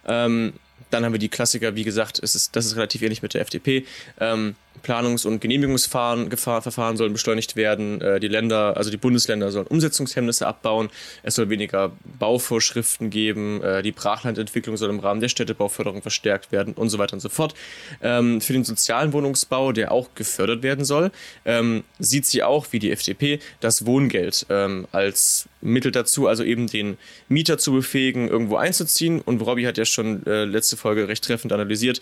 Ähm, 0.07 0.53
dann 0.91 1.03
haben 1.03 1.13
wir 1.13 1.19
die 1.19 1.29
Klassiker, 1.29 1.75
wie 1.75 1.83
gesagt, 1.83 2.19
es 2.21 2.35
ist, 2.35 2.55
das 2.55 2.65
ist 2.65 2.75
relativ 2.75 3.01
ähnlich 3.01 3.23
mit 3.23 3.33
der 3.33 3.41
FDP. 3.41 3.85
Ähm, 4.19 4.55
Planungs- 4.85 5.25
und 5.25 5.41
Genehmigungsverfahren 5.41 6.97
sollen 6.97 7.13
beschleunigt 7.13 7.55
werden. 7.55 8.01
Äh, 8.01 8.19
die 8.19 8.27
Länder, 8.27 8.77
also 8.77 8.91
die 8.91 8.97
Bundesländer 8.97 9.51
sollen 9.51 9.67
Umsetzungshemmnisse 9.67 10.45
abbauen. 10.45 10.89
Es 11.23 11.35
soll 11.35 11.49
weniger 11.49 11.91
Bauvorschriften 12.19 13.09
geben. 13.09 13.61
Äh, 13.63 13.81
die 13.81 13.91
Brachlandentwicklung 13.91 14.77
soll 14.77 14.89
im 14.89 14.99
Rahmen 14.99 15.21
der 15.21 15.29
Städtebauförderung 15.29 16.01
verstärkt 16.01 16.51
werden 16.51 16.73
und 16.73 16.89
so 16.89 16.97
weiter 16.97 17.13
und 17.13 17.19
so 17.19 17.29
fort. 17.29 17.55
Ähm, 18.01 18.41
für 18.41 18.53
den 18.53 18.63
sozialen 18.63 19.13
Wohnungsbau, 19.13 19.71
der 19.71 19.91
auch 19.91 20.09
gefördert 20.13 20.61
werden 20.61 20.85
soll, 20.85 21.11
ähm, 21.45 21.83
sieht 21.99 22.25
sie 22.25 22.43
auch, 22.43 22.67
wie 22.71 22.79
die 22.79 22.91
FDP, 22.91 23.39
das 23.59 23.85
Wohngeld 23.85 24.45
ähm, 24.49 24.87
als 24.91 25.49
Mittel 25.61 25.91
dazu, 25.91 26.27
also 26.27 26.43
eben 26.43 26.67
den 26.67 26.97
Mieter 27.27 27.57
zu 27.57 27.73
befähigen, 27.73 28.27
irgendwo 28.27 28.57
einzuziehen. 28.57 29.21
Und 29.21 29.41
Robby 29.41 29.63
hat 29.63 29.77
ja 29.77 29.85
schon 29.85 30.25
äh, 30.27 30.45
letzte 30.45 30.77
Folge 30.77 31.07
recht 31.07 31.23
treffend 31.23 31.51
analysiert. 31.51 32.01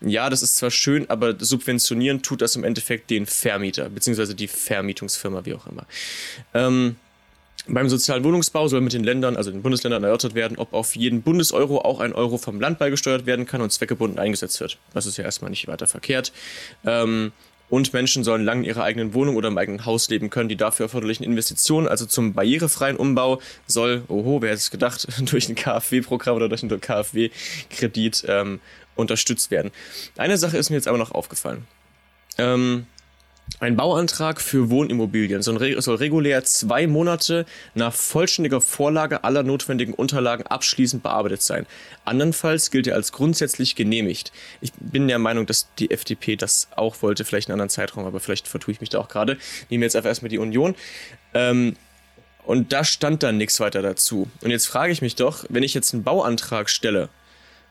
Ja, 0.00 0.30
das 0.30 0.42
ist 0.42 0.56
zwar 0.56 0.70
schön, 0.70 1.08
aber 1.10 1.34
subventionieren 1.38 2.22
tut 2.22 2.40
das 2.42 2.54
im 2.56 2.64
Endeffekt 2.64 3.10
den 3.10 3.26
Vermieter, 3.26 3.88
beziehungsweise 3.88 4.34
die 4.34 4.48
Vermietungsfirma, 4.48 5.44
wie 5.44 5.54
auch 5.54 5.66
immer. 5.66 5.86
Ähm, 6.54 6.96
beim 7.66 7.88
sozialen 7.88 8.24
Wohnungsbau 8.24 8.66
soll 8.68 8.80
mit 8.80 8.92
den 8.92 9.04
Ländern, 9.04 9.36
also 9.36 9.50
den 9.50 9.62
Bundesländern 9.62 10.02
erörtert 10.02 10.34
werden, 10.34 10.56
ob 10.56 10.72
auf 10.72 10.96
jeden 10.96 11.22
Bundeseuro 11.22 11.80
auch 11.80 12.00
ein 12.00 12.14
Euro 12.14 12.38
vom 12.38 12.60
Land 12.60 12.78
beigesteuert 12.78 13.26
werden 13.26 13.44
kann 13.44 13.60
und 13.60 13.70
zweckgebunden 13.70 14.18
eingesetzt 14.18 14.60
wird. 14.60 14.78
Das 14.94 15.04
ist 15.04 15.18
ja 15.18 15.24
erstmal 15.24 15.50
nicht 15.50 15.68
weiter 15.68 15.86
verkehrt. 15.86 16.32
Ähm, 16.86 17.32
und 17.70 17.92
Menschen 17.92 18.24
sollen 18.24 18.44
lang 18.44 18.58
in 18.58 18.64
ihrer 18.64 18.84
eigenen 18.84 19.14
Wohnung 19.14 19.36
oder 19.36 19.48
im 19.48 19.58
eigenen 19.58 19.84
Haus 19.84 20.08
leben 20.08 20.30
können. 20.30 20.48
Die 20.48 20.56
dafür 20.56 20.86
erforderlichen 20.86 21.24
Investitionen, 21.24 21.88
also 21.88 22.06
zum 22.06 22.32
barrierefreien 22.32 22.96
Umbau, 22.96 23.40
soll, 23.66 24.02
oho, 24.08 24.40
wer 24.40 24.50
hätte 24.50 24.58
es 24.58 24.70
gedacht, 24.70 25.06
durch 25.30 25.48
ein 25.48 25.54
KfW-Programm 25.54 26.36
oder 26.36 26.48
durch 26.48 26.62
einen 26.62 26.80
KfW-Kredit 26.80 28.24
ähm, 28.28 28.60
unterstützt 28.96 29.50
werden. 29.50 29.70
Eine 30.16 30.38
Sache 30.38 30.56
ist 30.56 30.70
mir 30.70 30.76
jetzt 30.76 30.88
aber 30.88 30.98
noch 30.98 31.12
aufgefallen. 31.12 31.66
Ähm, 32.38 32.86
ein 33.60 33.76
Bauantrag 33.76 34.40
für 34.40 34.70
Wohnimmobilien 34.70 35.42
soll, 35.42 35.56
regulär 35.56 36.44
zwei 36.44 36.86
Monate 36.86 37.44
nach 37.74 37.92
vollständiger 37.92 38.60
Vorlage 38.60 39.24
aller 39.24 39.42
notwendigen 39.42 39.94
Unterlagen 39.94 40.46
abschließend 40.46 41.02
bearbeitet 41.02 41.42
sein. 41.42 41.66
Andernfalls 42.04 42.70
gilt 42.70 42.86
er 42.86 42.94
als 42.94 43.12
grundsätzlich 43.12 43.74
genehmigt. 43.74 44.32
Ich 44.60 44.72
bin 44.78 45.08
der 45.08 45.18
Meinung, 45.18 45.46
dass 45.46 45.68
die 45.78 45.90
FDP 45.90 46.36
das 46.36 46.68
auch 46.76 47.02
wollte, 47.02 47.24
vielleicht 47.24 47.48
einen 47.48 47.54
anderen 47.54 47.70
Zeitraum, 47.70 48.04
aber 48.06 48.20
vielleicht 48.20 48.48
vertue 48.48 48.72
ich 48.72 48.80
mich 48.80 48.90
da 48.90 48.98
auch 48.98 49.08
gerade. 49.08 49.36
Nehmen 49.70 49.80
wir 49.80 49.86
jetzt 49.86 49.96
einfach 49.96 50.08
erstmal 50.10 50.30
die 50.30 50.38
Union. 50.38 50.74
Ähm, 51.34 51.76
Und 52.44 52.72
da 52.72 52.82
stand 52.84 53.22
dann 53.22 53.36
nichts 53.36 53.60
weiter 53.60 53.82
dazu. 53.82 54.30
Und 54.40 54.50
jetzt 54.50 54.66
frage 54.66 54.92
ich 54.92 55.02
mich 55.02 55.16
doch, 55.16 55.44
wenn 55.48 55.62
ich 55.62 55.74
jetzt 55.74 55.92
einen 55.92 56.04
Bauantrag 56.04 56.70
stelle, 56.70 57.08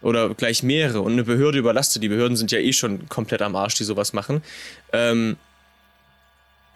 oder 0.03 0.33
gleich 0.35 0.61
mehrere 0.61 1.01
und 1.01 1.13
eine 1.13 1.23
Behörde 1.23 1.57
überlastet, 1.57 2.03
die 2.03 2.09
Behörden 2.09 2.37
sind 2.37 2.51
ja 2.51 2.59
eh 2.59 2.73
schon 2.73 3.09
komplett 3.09 3.41
am 3.41 3.55
Arsch, 3.55 3.73
die 3.75 3.83
sowas 3.83 4.13
machen, 4.13 4.43
ähm, 4.93 5.37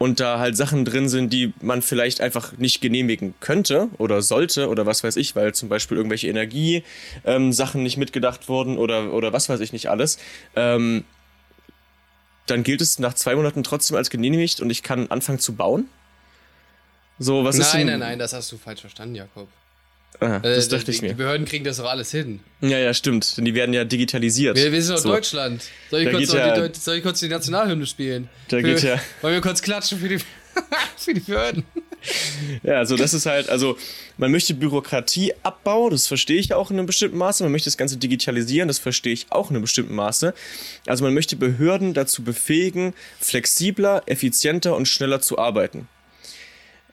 und 0.02 0.20
da 0.20 0.40
halt 0.40 0.58
Sachen 0.58 0.84
drin 0.84 1.10
sind, 1.10 1.32
die 1.32 1.54
man 1.62 1.84
vielleicht 1.84 2.22
einfach 2.22 2.58
nicht 2.58 2.82
genehmigen 2.82 3.36
könnte 3.40 3.88
oder 4.00 4.24
sollte 4.24 4.68
oder 4.68 4.88
was 4.88 5.04
weiß 5.04 5.16
ich, 5.16 5.36
weil 5.36 5.54
zum 5.54 5.70
Beispiel 5.70 5.96
irgendwelche 5.96 6.28
Energiesachen 6.28 6.82
ähm, 7.82 7.84
nicht 7.84 7.98
mitgedacht 7.98 8.50
wurden 8.50 8.80
oder, 8.80 9.14
oder 9.14 9.32
was 9.32 9.48
weiß 9.48 9.60
ich 9.60 9.74
nicht 9.74 9.92
alles, 9.92 10.18
ähm, 10.56 11.06
dann 12.48 12.64
gilt 12.64 12.82
es 12.82 12.98
nach 12.98 13.14
zwei 13.14 13.36
Monaten 13.36 13.62
trotzdem 13.62 13.96
als 13.96 14.10
genehmigt 14.10 14.60
und 14.60 14.72
ich 14.72 14.82
kann 14.82 15.06
anfangen 15.12 15.38
zu 15.38 15.54
bauen? 15.54 15.88
So, 17.20 17.44
was 17.44 17.58
nein, 17.58 17.62
ist 17.68 17.74
Nein, 17.76 17.86
nein, 17.86 18.00
nein, 18.00 18.20
das 18.20 18.34
hast 18.34 18.52
du 18.52 18.58
falsch 18.58 18.82
verstanden, 18.82 19.14
Jakob. 19.14 19.50
Ah, 20.20 20.38
äh, 20.38 20.42
das 20.42 20.68
äh, 20.68 20.70
dachte 20.70 20.86
die, 20.86 20.92
ich 20.92 21.02
mir. 21.02 21.10
Die 21.10 21.16
Behörden 21.16 21.46
kriegen 21.46 21.64
das 21.64 21.78
doch 21.78 21.90
alles 21.90 22.12
hin. 22.12 22.40
Ja, 22.62 22.78
ja, 22.78 22.94
stimmt. 22.94 23.38
Denn 23.38 23.46
die 23.46 23.56
werden 23.56 23.74
ja 23.74 23.84
digitalisiert. 23.84 24.56
Wir, 24.56 24.72
wir 24.72 24.82
sind 24.82 24.96
doch 24.96 25.04
so. 25.04 25.10
Deutschland. 25.10 25.64
Soll 25.90 26.02
ich, 26.02 26.12
kurz 26.12 26.34
ja, 26.34 26.68
die, 26.68 26.80
soll 26.80 26.98
ich, 26.98 27.04
kurz 27.04 27.20
die, 27.20 27.28
Nationalhymne 27.28 27.86
spielen? 27.86 28.30
Da 28.50 28.58
für, 28.58 28.64
geht 28.64 28.84
ja. 28.84 29.00
Wollen 29.22 29.36
wir 29.36 29.42
kurz 29.42 29.62
klatschen 29.62 30.00
für 30.00 30.10
die, 30.10 30.20
für 30.98 31.14
die 31.14 31.22
Behörden? 31.22 31.64
Ja, 32.64 32.80
also 32.80 32.98
das 32.98 33.14
ist 33.14 33.28
halt, 33.28 33.50
also 33.50 33.78
man 34.18 34.32
möchte 34.32 34.56
Bürokratieabbau, 34.56 35.90
das 35.90 36.08
verstehe 36.08 36.40
ich 36.40 36.54
auch 36.54 36.72
in 36.72 36.78
einem 36.78 36.88
bestimmten 36.88 37.18
Maße. 37.18 37.44
Man 37.44 37.52
möchte 37.52 37.68
das 37.68 37.78
Ganze 37.78 37.98
digitalisieren, 37.98 38.68
das 38.68 38.80
verstehe 38.80 39.14
ich 39.14 39.28
auch 39.30 39.50
in 39.50 39.56
einem 39.56 39.62
bestimmten 39.62 39.94
Maße. 39.94 40.34
Also 40.88 41.04
man 41.04 41.14
möchte 41.14 41.36
Behörden 41.36 41.94
dazu 41.94 42.24
befähigen, 42.24 42.94
flexibler, 43.20 44.02
effizienter 44.08 44.76
und 44.76 44.88
schneller 44.88 45.22
zu 45.22 45.38
arbeiten. 45.38 45.88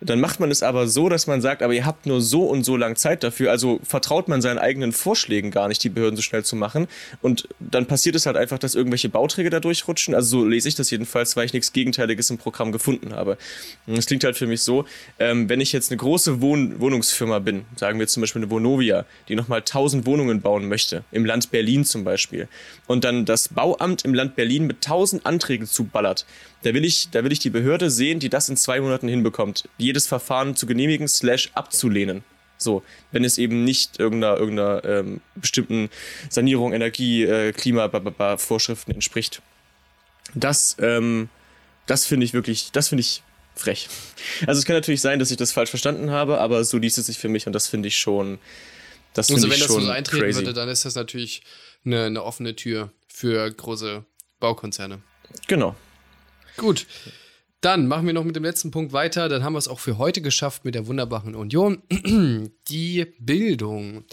Dann 0.01 0.21
macht 0.21 0.39
man 0.39 0.51
es 0.51 0.63
aber 0.63 0.87
so, 0.87 1.09
dass 1.09 1.27
man 1.27 1.41
sagt, 1.41 1.63
aber 1.63 1.75
ihr 1.75 1.85
habt 1.85 2.07
nur 2.07 2.21
so 2.21 2.45
und 2.45 2.65
so 2.65 2.77
lang 2.77 2.97
Zeit 2.97 3.23
dafür. 3.23 3.51
Also 3.51 3.81
vertraut 3.83 4.29
man 4.29 4.41
seinen 4.41 4.59
eigenen 4.59 4.93
Vorschlägen 4.93 5.51
gar 5.51 5.69
nicht, 5.69 5.83
die 5.83 5.89
Behörden 5.89 6.17
so 6.17 6.23
schnell 6.23 6.45
zu 6.45 6.55
machen. 6.55 6.87
Und 7.21 7.49
dann 7.59 7.87
passiert 7.87 8.15
es 8.15 8.27
halt 8.27 8.37
einfach, 8.37 8.59
dass 8.59 8.75
irgendwelche 8.75 9.09
Bauträger 9.09 9.51
da 9.51 9.61
durchrutschen. 9.61 10.15
Also 10.15 10.41
so 10.41 10.47
lese 10.47 10.69
ich 10.69 10.77
das 10.77 10.91
jedenfalls, 10.91 11.37
weil 11.37 11.47
ich 11.47 11.53
nichts 11.53 11.73
Gegenteiliges 11.73 12.31
im 12.31 12.39
Programm 12.39 12.71
gefunden 12.71 13.15
habe. 13.15 13.39
Und 13.87 13.99
es 13.99 14.07
klingt 14.07 14.25
halt 14.25 14.37
für 14.37 14.47
mich 14.47 14.63
so, 14.63 14.85
ähm, 15.19 15.49
wenn 15.49 15.61
ich 15.61 15.73
jetzt 15.73 15.91
eine 15.91 15.99
große 15.99 16.41
Wohn 16.41 16.81
Wohnungsfirma 16.81 17.41
bin, 17.41 17.65
sagen 17.77 17.99
wir 17.99 18.07
zum 18.07 18.21
Beispiel 18.21 18.43
eine 18.43 18.51
Vonovia, 18.51 19.05
die 19.29 19.35
nochmal 19.35 19.61
1000 19.61 20.07
Wohnungen 20.07 20.41
bauen 20.41 20.69
möchte, 20.69 21.05
im 21.11 21.25
Land 21.25 21.51
Berlin 21.51 21.85
zum 21.85 22.05
Beispiel, 22.05 22.49
und 22.87 23.05
dann 23.05 23.25
das 23.25 23.49
Bauamt 23.49 24.05
im 24.05 24.15
Land 24.15 24.37
Berlin 24.37 24.67
mit 24.67 24.77
1000 24.77 25.27
Anträgen 25.27 25.67
zuballert, 25.67 26.25
da 26.63 26.75
will 26.75 26.85
ich, 26.85 27.11
da 27.11 27.23
will 27.23 27.33
ich 27.33 27.39
die 27.39 27.51
Behörde 27.51 27.91
sehen, 27.91 28.19
die 28.19 28.29
das 28.29 28.49
in 28.49 28.57
zwei 28.57 28.81
Monaten 28.81 29.09
hinbekommt, 29.09 29.69
jedes 29.89 30.07
Verfahren 30.07 30.57
zu 30.57 30.67
genehmigen 30.67 31.09
slash 31.09 31.51
abzulehnen. 31.55 32.23
So, 32.57 32.83
wenn 33.13 33.25
es 33.25 33.39
eben 33.39 33.65
nicht 33.65 34.01
irgendeiner, 34.01 34.37
irgendeiner 34.37 34.85
ähm, 34.85 35.21
bestimmten 35.37 35.91
Sanierung, 36.29 36.73
Energie, 36.73 37.25
äh, 37.25 37.53
Klima, 37.53 37.89
Vorschriften 38.37 38.93
entspricht. 38.93 39.43
Das, 40.35 40.77
ähm, 40.81 41.29
das 41.87 42.05
finde 42.05 42.27
ich 42.27 42.33
wirklich, 42.33 42.71
das 42.73 42.89
finde 42.89 43.01
ich 43.03 43.23
frech. 43.55 43.89
Also 44.47 44.59
es 44.59 44.65
kann 44.65 44.75
natürlich 44.77 45.01
sein, 45.01 45.19
dass 45.19 45.31
ich 45.31 45.37
das 45.37 45.53
falsch 45.53 45.71
verstanden 45.71 46.11
habe, 46.11 46.39
aber 46.41 46.65
so 46.65 46.79
liest 46.79 46.99
es 46.99 47.07
sich 47.07 47.19
für 47.19 47.29
mich 47.29 47.47
und 47.47 47.53
das 47.53 47.69
finde 47.69 47.89
ich 47.89 47.97
schon, 47.97 48.39
das 49.15 49.29
finde 49.29 49.43
also 49.43 49.55
ich 49.55 49.59
schon 49.59 49.69
wenn 49.69 49.77
das 49.77 49.87
so 49.87 49.91
eintreten 49.93 50.25
crazy. 50.25 50.41
würde, 50.41 50.53
dann 50.53 50.69
ist 50.69 50.85
das 50.85 50.95
natürlich 50.95 51.43
eine, 51.85 52.05
eine 52.05 52.23
offene 52.23 52.55
Tür 52.57 52.93
für 53.09 53.51
große 53.51 54.05
Baukonzerne. 54.41 55.01
Genau, 55.47 55.75
Gut. 56.59 56.87
Dann 57.61 57.89
machen 57.89 58.07
wir 58.07 58.13
noch 58.13 58.25
mit 58.25 58.37
dem 58.37 58.45
letzten 58.45 58.71
Punkt 58.71 58.93
weiter. 58.93 59.29
Dann 59.29 59.43
haben 59.43 59.55
wir 59.55 59.59
es 59.59 59.69
auch 59.69 59.81
für 59.81 59.99
heute 59.99 60.23
geschafft 60.23 60.65
mit 60.65 60.75
der 60.75 60.87
wunderbaren 60.87 61.35
Union. 61.35 61.83
Die 62.69 63.07
Bildung. 63.19 64.05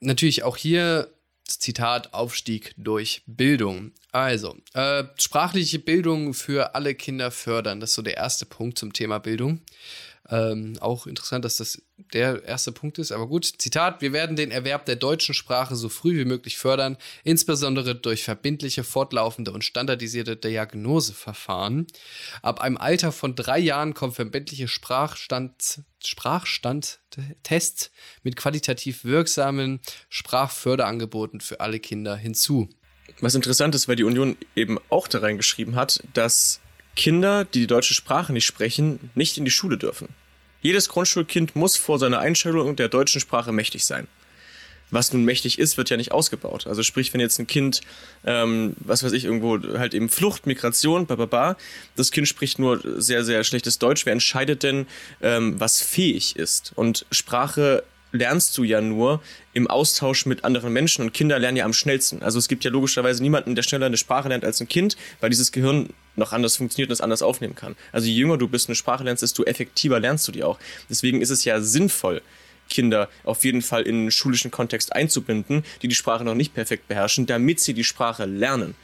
Natürlich 0.00 0.42
auch 0.42 0.56
hier 0.56 1.10
Zitat 1.46 2.12
Aufstieg 2.12 2.74
durch 2.76 3.22
Bildung. 3.26 3.92
Also, 4.10 4.56
äh, 4.74 5.04
sprachliche 5.16 5.78
Bildung 5.78 6.34
für 6.34 6.74
alle 6.74 6.94
Kinder 6.94 7.30
fördern. 7.30 7.80
Das 7.80 7.90
ist 7.90 7.96
so 7.96 8.02
der 8.02 8.16
erste 8.16 8.46
Punkt 8.46 8.78
zum 8.78 8.92
Thema 8.92 9.18
Bildung. 9.18 9.60
Ähm, 10.32 10.78
auch 10.80 11.06
interessant, 11.06 11.44
dass 11.44 11.58
das 11.58 11.82
der 12.14 12.42
erste 12.44 12.72
Punkt 12.72 12.98
ist. 12.98 13.12
Aber 13.12 13.26
gut, 13.26 13.44
Zitat, 13.44 14.00
wir 14.00 14.14
werden 14.14 14.34
den 14.34 14.50
Erwerb 14.50 14.86
der 14.86 14.96
deutschen 14.96 15.34
Sprache 15.34 15.76
so 15.76 15.90
früh 15.90 16.16
wie 16.18 16.24
möglich 16.24 16.56
fördern, 16.56 16.96
insbesondere 17.22 17.94
durch 17.94 18.24
verbindliche, 18.24 18.82
fortlaufende 18.82 19.52
und 19.52 19.62
standardisierte 19.62 20.36
Diagnoseverfahren. 20.36 21.86
Ab 22.40 22.62
einem 22.62 22.78
Alter 22.78 23.12
von 23.12 23.34
drei 23.34 23.58
Jahren 23.58 23.92
kommen 23.92 24.14
verbindliche 24.14 24.68
Sprachstand, 24.68 25.82
Sprachstandtests 26.02 27.90
mit 28.22 28.36
qualitativ 28.36 29.04
wirksamen 29.04 29.80
Sprachförderangeboten 30.08 31.42
für 31.42 31.60
alle 31.60 31.78
Kinder 31.78 32.16
hinzu. 32.16 32.70
Was 33.20 33.34
interessant 33.34 33.74
ist, 33.74 33.86
weil 33.86 33.96
die 33.96 34.04
Union 34.04 34.38
eben 34.56 34.78
auch 34.88 35.08
da 35.08 35.18
reingeschrieben 35.18 35.76
hat, 35.76 36.02
dass 36.14 36.60
Kinder, 36.96 37.44
die 37.44 37.60
die 37.60 37.66
deutsche 37.66 37.92
Sprache 37.92 38.32
nicht 38.32 38.46
sprechen, 38.46 39.10
nicht 39.14 39.36
in 39.36 39.44
die 39.44 39.50
Schule 39.50 39.76
dürfen. 39.76 40.08
Jedes 40.62 40.88
Grundschulkind 40.88 41.56
muss 41.56 41.76
vor 41.76 41.98
seiner 41.98 42.20
Einstellung 42.20 42.76
der 42.76 42.88
deutschen 42.88 43.20
Sprache 43.20 43.52
mächtig 43.52 43.84
sein. 43.84 44.06
Was 44.92 45.12
nun 45.12 45.24
mächtig 45.24 45.58
ist, 45.58 45.78
wird 45.78 45.88
ja 45.88 45.96
nicht 45.96 46.12
ausgebaut. 46.12 46.66
Also 46.66 46.82
sprich, 46.82 47.12
wenn 47.12 47.20
jetzt 47.20 47.38
ein 47.38 47.46
Kind, 47.46 47.80
ähm, 48.26 48.76
was 48.78 49.02
weiß 49.02 49.12
ich, 49.12 49.24
irgendwo 49.24 49.58
halt 49.78 49.94
eben 49.94 50.10
Flucht, 50.10 50.46
Migration, 50.46 51.06
bababa, 51.06 51.56
das 51.96 52.10
Kind 52.10 52.28
spricht 52.28 52.58
nur 52.58 52.80
sehr, 53.00 53.24
sehr 53.24 53.42
schlechtes 53.42 53.78
Deutsch, 53.78 54.04
wer 54.04 54.12
entscheidet 54.12 54.62
denn, 54.62 54.86
ähm, 55.22 55.58
was 55.58 55.80
fähig 55.80 56.36
ist? 56.36 56.72
Und 56.76 57.06
Sprache 57.10 57.84
lernst 58.12 58.56
du 58.58 58.64
ja 58.64 58.82
nur 58.82 59.22
im 59.54 59.66
Austausch 59.66 60.26
mit 60.26 60.44
anderen 60.44 60.74
Menschen 60.74 61.02
und 61.02 61.14
Kinder 61.14 61.38
lernen 61.38 61.56
ja 61.56 61.64
am 61.64 61.72
schnellsten. 61.72 62.22
Also 62.22 62.38
es 62.38 62.46
gibt 62.46 62.62
ja 62.62 62.70
logischerweise 62.70 63.22
niemanden, 63.22 63.54
der 63.54 63.62
schneller 63.62 63.86
eine 63.86 63.96
Sprache 63.96 64.28
lernt 64.28 64.44
als 64.44 64.60
ein 64.60 64.68
Kind, 64.68 64.98
weil 65.20 65.30
dieses 65.30 65.52
Gehirn 65.52 65.88
noch 66.16 66.32
anders 66.32 66.56
funktioniert 66.56 66.90
und 66.90 66.94
es 66.94 67.00
anders 67.00 67.22
aufnehmen 67.22 67.54
kann. 67.54 67.76
Also 67.92 68.06
je 68.06 68.14
jünger 68.14 68.38
du 68.38 68.48
bist, 68.48 68.68
eine 68.68 68.76
Sprache 68.76 69.04
lernst, 69.04 69.22
desto 69.22 69.44
effektiver 69.44 70.00
lernst 70.00 70.26
du 70.28 70.32
die 70.32 70.44
auch. 70.44 70.58
Deswegen 70.88 71.20
ist 71.20 71.30
es 71.30 71.44
ja 71.44 71.60
sinnvoll, 71.60 72.22
Kinder 72.68 73.08
auf 73.24 73.44
jeden 73.44 73.62
Fall 73.62 73.82
in 73.82 73.96
einen 73.96 74.10
schulischen 74.10 74.50
Kontext 74.50 74.94
einzubinden, 74.94 75.64
die 75.82 75.88
die 75.88 75.94
Sprache 75.94 76.24
noch 76.24 76.34
nicht 76.34 76.54
perfekt 76.54 76.88
beherrschen, 76.88 77.26
damit 77.26 77.60
sie 77.60 77.74
die 77.74 77.84
Sprache 77.84 78.24
lernen. 78.24 78.74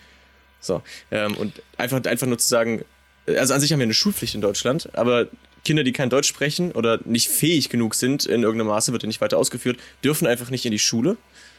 So, 0.60 0.82
ähm, 1.10 1.36
und 1.36 1.62
einfach, 1.76 2.02
einfach 2.04 2.26
nur 2.26 2.38
zu 2.38 2.48
sagen, 2.48 2.84
also 3.26 3.54
an 3.54 3.60
sich 3.60 3.72
haben 3.72 3.80
wir 3.80 3.84
eine 3.84 3.94
Schulpflicht 3.94 4.34
in 4.34 4.40
Deutschland, 4.40 4.90
aber 4.94 5.28
Kinder, 5.64 5.84
die 5.84 5.92
kein 5.92 6.10
Deutsch 6.10 6.28
sprechen 6.28 6.72
oder 6.72 7.00
nicht 7.04 7.28
fähig 7.28 7.68
genug 7.68 7.94
sind, 7.94 8.26
in 8.26 8.42
irgendeinem 8.42 8.68
Maße 8.68 8.92
wird 8.92 9.02
ja 9.02 9.06
nicht 9.06 9.20
weiter 9.20 9.38
ausgeführt, 9.38 9.78
dürfen 10.02 10.26
einfach 10.26 10.50
nicht 10.50 10.64
in 10.64 10.72
die 10.72 10.78
Schule. 10.78 11.16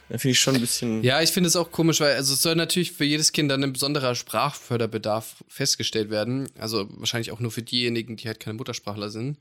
Finde 0.10 0.30
ich 0.30 0.39
schon 0.39 0.55
ein 0.55 0.62
bisschen. 0.62 1.03
Ja, 1.03 1.22
ich 1.22 1.32
finde 1.32 1.47
es 1.47 1.55
auch 1.55 1.72
komisch, 1.72 1.99
weil 1.99 2.16
also 2.16 2.34
es 2.34 2.41
soll 2.41 2.55
natürlich 2.55 2.93
für 2.93 3.03
jedes 3.03 3.32
Kind 3.32 3.51
dann 3.51 3.64
ein 3.64 3.74
besonderer 3.74 4.16
Sprachförderbedarf 4.16 5.43
festgestellt 5.47 6.10
werden. 6.10 6.49
Also 6.57 6.88
wahrscheinlich 6.97 7.32
auch 7.32 7.39
nur 7.39 7.51
für 7.51 7.62
diejenigen, 7.62 8.18
die 8.18 8.28
halt 8.28 8.39
keine 8.39 8.55
Muttersprachler 8.55 9.12
sind. 9.12 9.38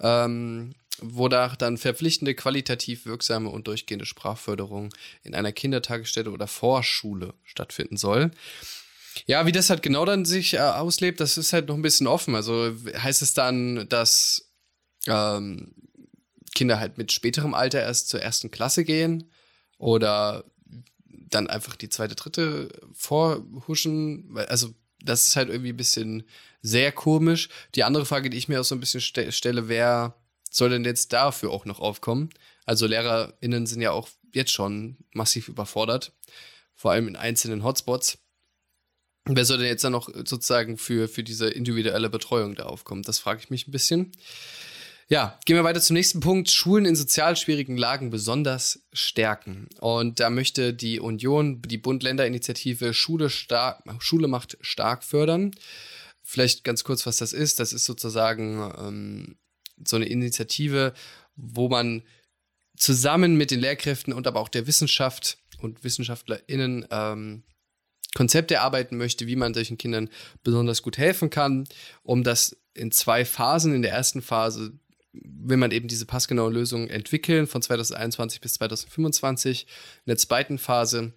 Ähm, 0.00 0.74
wonach 1.00 1.56
dann 1.56 1.76
verpflichtende, 1.76 2.34
qualitativ 2.34 3.04
wirksame 3.04 3.48
und 3.48 3.66
durchgehende 3.66 4.06
Sprachförderung 4.06 4.94
in 5.24 5.34
einer 5.34 5.50
Kindertagesstätte 5.50 6.30
oder 6.30 6.46
Vorschule 6.46 7.34
stattfinden 7.42 7.96
soll. 7.96 8.30
Ja, 9.26 9.44
wie 9.44 9.52
das 9.52 9.70
halt 9.70 9.82
genau 9.82 10.04
dann 10.04 10.24
sich 10.24 10.54
äh, 10.54 10.58
auslebt, 10.58 11.18
das 11.18 11.36
ist 11.36 11.52
halt 11.52 11.66
noch 11.66 11.74
ein 11.74 11.82
bisschen 11.82 12.06
offen. 12.06 12.36
Also 12.36 12.72
heißt 12.96 13.22
es 13.22 13.34
dann, 13.34 13.88
dass 13.88 14.52
ähm, 15.08 15.74
Kinder 16.54 16.78
halt 16.78 16.96
mit 16.96 17.10
späterem 17.10 17.54
Alter 17.54 17.80
erst 17.80 18.08
zur 18.08 18.22
ersten 18.22 18.52
Klasse 18.52 18.84
gehen 18.84 19.28
oder 19.82 20.44
dann 21.08 21.48
einfach 21.48 21.74
die 21.74 21.88
zweite, 21.88 22.14
dritte 22.14 22.68
vorhuschen? 22.94 24.38
Also 24.48 24.72
das 25.02 25.26
ist 25.26 25.34
halt 25.34 25.48
irgendwie 25.48 25.72
ein 25.72 25.76
bisschen 25.76 26.22
sehr 26.62 26.92
komisch. 26.92 27.48
Die 27.74 27.82
andere 27.82 28.06
Frage, 28.06 28.30
die 28.30 28.38
ich 28.38 28.48
mir 28.48 28.60
auch 28.60 28.64
so 28.64 28.76
ein 28.76 28.80
bisschen 28.80 29.00
ste 29.00 29.32
stelle, 29.32 29.68
wer 29.68 30.14
soll 30.48 30.70
denn 30.70 30.84
jetzt 30.84 31.12
dafür 31.12 31.50
auch 31.50 31.64
noch 31.64 31.80
aufkommen? 31.80 32.30
Also 32.64 32.86
LehrerInnen 32.86 33.66
sind 33.66 33.80
ja 33.80 33.90
auch 33.90 34.08
jetzt 34.32 34.52
schon 34.52 34.98
massiv 35.14 35.48
überfordert, 35.48 36.12
vor 36.76 36.92
allem 36.92 37.08
in 37.08 37.16
einzelnen 37.16 37.64
Hotspots. 37.64 38.18
Wer 39.24 39.44
soll 39.44 39.58
denn 39.58 39.66
jetzt 39.66 39.82
dann 39.82 39.92
noch 39.92 40.08
sozusagen 40.14 40.78
für, 40.78 41.08
für 41.08 41.24
diese 41.24 41.48
individuelle 41.48 42.08
Betreuung 42.08 42.54
da 42.54 42.64
aufkommen? 42.66 43.02
Das 43.02 43.18
frage 43.18 43.40
ich 43.42 43.50
mich 43.50 43.66
ein 43.66 43.72
bisschen. 43.72 44.12
Ja, 45.12 45.38
gehen 45.44 45.56
wir 45.56 45.64
weiter 45.64 45.82
zum 45.82 45.92
nächsten 45.92 46.20
Punkt. 46.20 46.50
Schulen 46.50 46.86
in 46.86 46.96
sozial 46.96 47.36
schwierigen 47.36 47.76
Lagen 47.76 48.08
besonders 48.08 48.80
stärken. 48.94 49.68
Und 49.78 50.20
da 50.20 50.30
möchte 50.30 50.72
die 50.72 51.00
Union, 51.00 51.60
die 51.60 51.76
Bund-Länder-Initiative 51.76 52.94
Schule, 52.94 53.28
Schule 53.28 54.26
macht 54.26 54.56
stark 54.62 55.04
fördern. 55.04 55.50
Vielleicht 56.22 56.64
ganz 56.64 56.82
kurz, 56.82 57.04
was 57.04 57.18
das 57.18 57.34
ist. 57.34 57.60
Das 57.60 57.74
ist 57.74 57.84
sozusagen 57.84 58.72
ähm, 58.78 59.36
so 59.86 59.96
eine 59.96 60.06
Initiative, 60.06 60.94
wo 61.36 61.68
man 61.68 62.04
zusammen 62.74 63.36
mit 63.36 63.50
den 63.50 63.60
Lehrkräften 63.60 64.14
und 64.14 64.26
aber 64.26 64.40
auch 64.40 64.48
der 64.48 64.66
Wissenschaft 64.66 65.36
und 65.60 65.84
WissenschaftlerInnen 65.84 66.86
ähm, 66.90 67.42
Konzepte 68.14 68.54
erarbeiten 68.54 68.96
möchte, 68.96 69.26
wie 69.26 69.36
man 69.36 69.52
solchen 69.52 69.76
Kindern 69.76 70.08
besonders 70.42 70.80
gut 70.80 70.96
helfen 70.96 71.28
kann, 71.28 71.68
um 72.02 72.24
das 72.24 72.56
in 72.72 72.90
zwei 72.90 73.26
Phasen. 73.26 73.74
In 73.74 73.82
der 73.82 73.92
ersten 73.92 74.22
Phase 74.22 74.78
will 75.12 75.56
man 75.56 75.70
eben 75.70 75.88
diese 75.88 76.06
passgenaue 76.06 76.52
Lösung 76.52 76.88
entwickeln 76.88 77.46
von 77.46 77.62
2021 77.62 78.40
bis 78.40 78.54
2025. 78.54 79.66
In 80.06 80.10
der 80.10 80.16
zweiten 80.16 80.58
Phase 80.58 81.12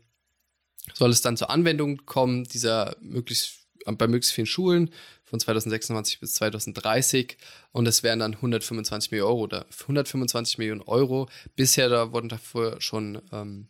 soll 0.93 1.11
es 1.11 1.21
dann 1.21 1.37
zur 1.37 1.49
Anwendung 1.49 2.05
kommen, 2.05 2.43
dieser 2.43 2.95
möglichst 2.99 3.65
bei 3.85 4.07
möglichst 4.07 4.33
vielen 4.33 4.47
Schulen 4.47 4.89
von 5.23 5.39
2026 5.39 6.19
bis 6.19 6.33
2030 6.33 7.37
und 7.71 7.87
es 7.87 8.01
wären 8.03 8.19
dann 8.19 8.33
125 8.33 9.11
Millionen 9.11 9.29
Euro 9.29 9.41
oder 9.43 9.65
125 9.81 10.57
Millionen 10.57 10.81
Euro. 10.81 11.29
Bisher 11.55 11.89
da 11.89 12.11
wurden 12.11 12.29
dafür 12.29 12.81
schon 12.81 13.21
ähm, 13.31 13.67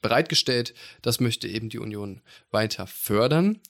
bereitgestellt. 0.00 0.74
Das 1.00 1.20
möchte 1.20 1.48
eben 1.48 1.68
die 1.68 1.78
Union 1.78 2.22
weiter 2.50 2.86
fördern. 2.86 3.60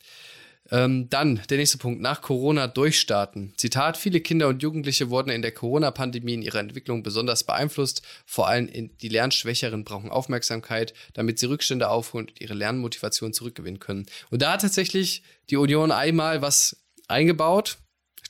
Ähm, 0.70 1.10
dann 1.10 1.42
der 1.50 1.58
nächste 1.58 1.78
Punkt, 1.78 2.00
nach 2.00 2.22
Corona 2.22 2.66
durchstarten. 2.66 3.52
Zitat, 3.56 3.96
viele 3.96 4.20
Kinder 4.20 4.48
und 4.48 4.62
Jugendliche 4.62 5.10
wurden 5.10 5.30
in 5.30 5.42
der 5.42 5.52
Corona-Pandemie 5.52 6.34
in 6.34 6.42
ihrer 6.42 6.60
Entwicklung 6.60 7.02
besonders 7.02 7.44
beeinflusst. 7.44 8.02
Vor 8.24 8.48
allem 8.48 8.70
die 8.98 9.08
Lernschwächeren 9.08 9.84
brauchen 9.84 10.10
Aufmerksamkeit, 10.10 10.94
damit 11.14 11.38
sie 11.38 11.46
Rückstände 11.46 11.88
aufholen 11.88 12.28
und 12.28 12.40
ihre 12.40 12.54
Lernmotivation 12.54 13.32
zurückgewinnen 13.32 13.80
können. 13.80 14.06
Und 14.30 14.42
da 14.42 14.52
hat 14.52 14.62
tatsächlich 14.62 15.22
die 15.50 15.56
Union 15.56 15.90
einmal 15.90 16.42
was 16.42 16.76
eingebaut, 17.08 17.78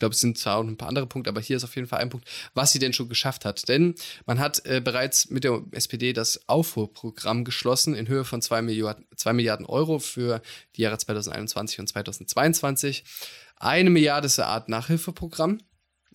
glaube, 0.03 0.15
es 0.15 0.21
sind 0.21 0.37
zwar 0.37 0.57
auch 0.57 0.65
ein 0.65 0.77
paar 0.77 0.89
andere 0.89 1.07
Punkte, 1.07 1.31
aber 1.31 1.41
hier 1.41 1.57
ist 1.57 1.63
auf 1.63 1.77
jeden 1.77 1.87
Fall 1.87 2.01
ein 2.01 2.11
Punkt, 2.11 2.29
was 2.55 2.73
sie 2.73 2.81
denn 2.81 2.93
schon 2.93 3.09
geschafft 3.09 3.45
hat. 3.45 3.69
Denn 3.69 3.95
man 4.27 4.41
hat 4.41 4.67
äh, 4.67 4.81
bereits 4.81 5.31
mit 5.31 5.45
der 5.45 5.63
SPD 5.71 6.13
das 6.13 6.49
Aufholprogramm 6.49 7.45
geschlossen 7.45 7.95
in 7.95 8.09
Höhe 8.09 8.25
von 8.25 8.43
2 8.43 8.63
Milliarden, 8.63 9.07
2 9.15 9.33
Milliarden 9.33 9.65
Euro 9.65 10.01
für 10.01 10.43
die 10.75 10.83
Jahre 10.83 10.99
2021 10.99 11.79
und 11.79 11.87
2022. 11.87 13.05
Eine 13.57 13.91
Milliarde 13.91 14.27
ist 14.27 14.41
eine 14.41 14.49
Art 14.49 14.69
Nachhilfeprogramm. 14.69 15.59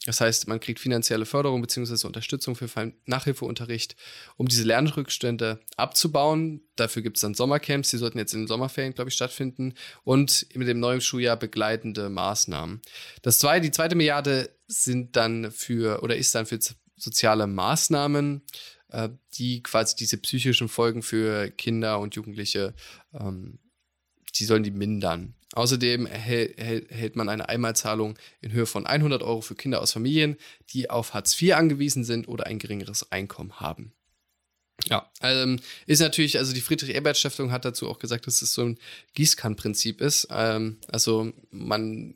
Das 0.07 0.21
heißt, 0.21 0.47
man 0.47 0.61
kriegt 0.61 0.79
finanzielle 0.79 1.25
Förderung 1.25 1.61
bzw. 1.61 2.07
Unterstützung 2.07 2.55
für 2.55 2.69
Nachhilfeunterricht, 3.07 3.97
um 4.37 4.47
diese 4.47 4.63
Lernrückstände 4.63 5.59
abzubauen. 5.75 6.61
Dafür 6.77 7.01
gibt 7.01 7.17
es 7.17 7.21
dann 7.21 7.33
Sommercamps, 7.33 7.89
die 7.89 7.97
sollten 7.97 8.17
jetzt 8.17 8.33
in 8.33 8.43
den 8.43 8.47
Sommerferien, 8.47 8.93
glaube 8.93 9.09
ich, 9.09 9.15
stattfinden 9.15 9.73
und 10.05 10.47
mit 10.55 10.69
dem 10.69 10.79
neuen 10.79 11.01
Schuljahr 11.01 11.35
begleitende 11.35 12.09
Maßnahmen. 12.09 12.81
Das 13.21 13.39
zweite, 13.39 13.65
die 13.65 13.71
zweite 13.71 13.95
Milliarde 13.95 14.49
sind 14.65 15.17
dann 15.17 15.51
für 15.51 16.01
oder 16.01 16.15
ist 16.15 16.33
dann 16.33 16.45
für 16.45 16.57
soziale 16.95 17.45
Maßnahmen, 17.45 18.43
äh, 18.91 19.09
die 19.33 19.61
quasi 19.61 19.97
diese 19.97 20.17
psychischen 20.19 20.69
Folgen 20.69 21.03
für 21.03 21.51
Kinder 21.51 21.99
und 21.99 22.15
Jugendliche, 22.15 22.73
ähm, 23.13 23.59
die 24.35 24.45
sollen 24.45 24.63
die 24.63 24.71
mindern. 24.71 25.35
Außerdem 25.53 26.05
erhält 26.05 27.15
man 27.15 27.29
eine 27.29 27.47
Einmalzahlung 27.47 28.17
in 28.41 28.51
Höhe 28.51 28.65
von 28.65 28.85
100 28.85 29.23
Euro 29.23 29.41
für 29.41 29.55
Kinder 29.55 29.81
aus 29.81 29.93
Familien, 29.93 30.37
die 30.71 30.89
auf 30.89 31.13
Hartz 31.13 31.41
IV 31.41 31.55
angewiesen 31.55 32.03
sind 32.03 32.27
oder 32.27 32.47
ein 32.47 32.59
geringeres 32.59 33.11
Einkommen 33.11 33.59
haben. 33.59 33.93
Ja, 34.85 35.09
ähm, 35.21 35.59
ist 35.87 35.99
natürlich, 35.99 36.37
also 36.37 36.53
die 36.53 36.61
Friedrich-Ebert-Stiftung 36.61 37.51
hat 37.51 37.65
dazu 37.65 37.89
auch 37.89 37.97
gesagt, 37.97 38.27
dass 38.27 38.41
es 38.41 38.53
so 38.53 38.63
ein 38.63 38.77
Gießkannenprinzip 39.15 40.01
ist. 40.01 40.27
Ähm, 40.29 40.77
also 40.87 41.31
man 41.49 42.13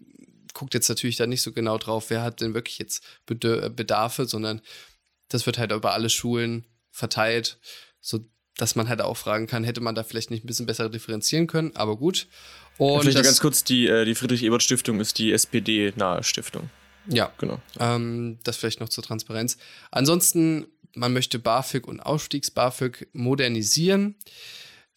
guckt 0.53 0.73
jetzt 0.73 0.89
natürlich 0.89 1.15
da 1.15 1.25
nicht 1.25 1.41
so 1.41 1.53
genau 1.53 1.77
drauf, 1.77 2.09
wer 2.09 2.21
hat 2.21 2.41
denn 2.41 2.53
wirklich 2.53 2.77
jetzt 2.77 3.03
Bedarfe, 3.25 4.25
sondern 4.25 4.61
das 5.29 5.45
wird 5.45 5.57
halt 5.57 5.71
über 5.71 5.93
alle 5.93 6.09
Schulen 6.09 6.65
verteilt, 6.91 7.57
so 7.99 8.19
dass 8.61 8.75
man 8.75 8.87
halt 8.87 9.01
auch 9.01 9.17
fragen 9.17 9.47
kann, 9.47 9.63
hätte 9.63 9.81
man 9.81 9.95
da 9.95 10.03
vielleicht 10.03 10.29
nicht 10.29 10.43
ein 10.43 10.47
bisschen 10.47 10.67
besser 10.67 10.87
differenzieren 10.87 11.47
können, 11.47 11.71
aber 11.75 11.97
gut. 11.97 12.27
Und 12.77 13.01
Vielleicht 13.01 13.23
ganz 13.23 13.39
kurz, 13.39 13.63
die, 13.63 13.87
äh, 13.87 14.05
die 14.05 14.13
Friedrich-Ebert-Stiftung 14.13 14.99
ist 14.99 15.17
die 15.17 15.31
SPD-nahe 15.31 16.23
Stiftung. 16.23 16.69
Ja, 17.07 17.31
genau. 17.39 17.59
Ähm, 17.79 18.37
das 18.43 18.57
vielleicht 18.57 18.79
noch 18.79 18.89
zur 18.89 19.03
Transparenz. 19.03 19.57
Ansonsten, 19.89 20.67
man 20.93 21.11
möchte 21.11 21.39
BAföG 21.39 21.87
und 21.87 22.01
Ausstiegs-BAföG 22.01 23.07
modernisieren. 23.13 24.13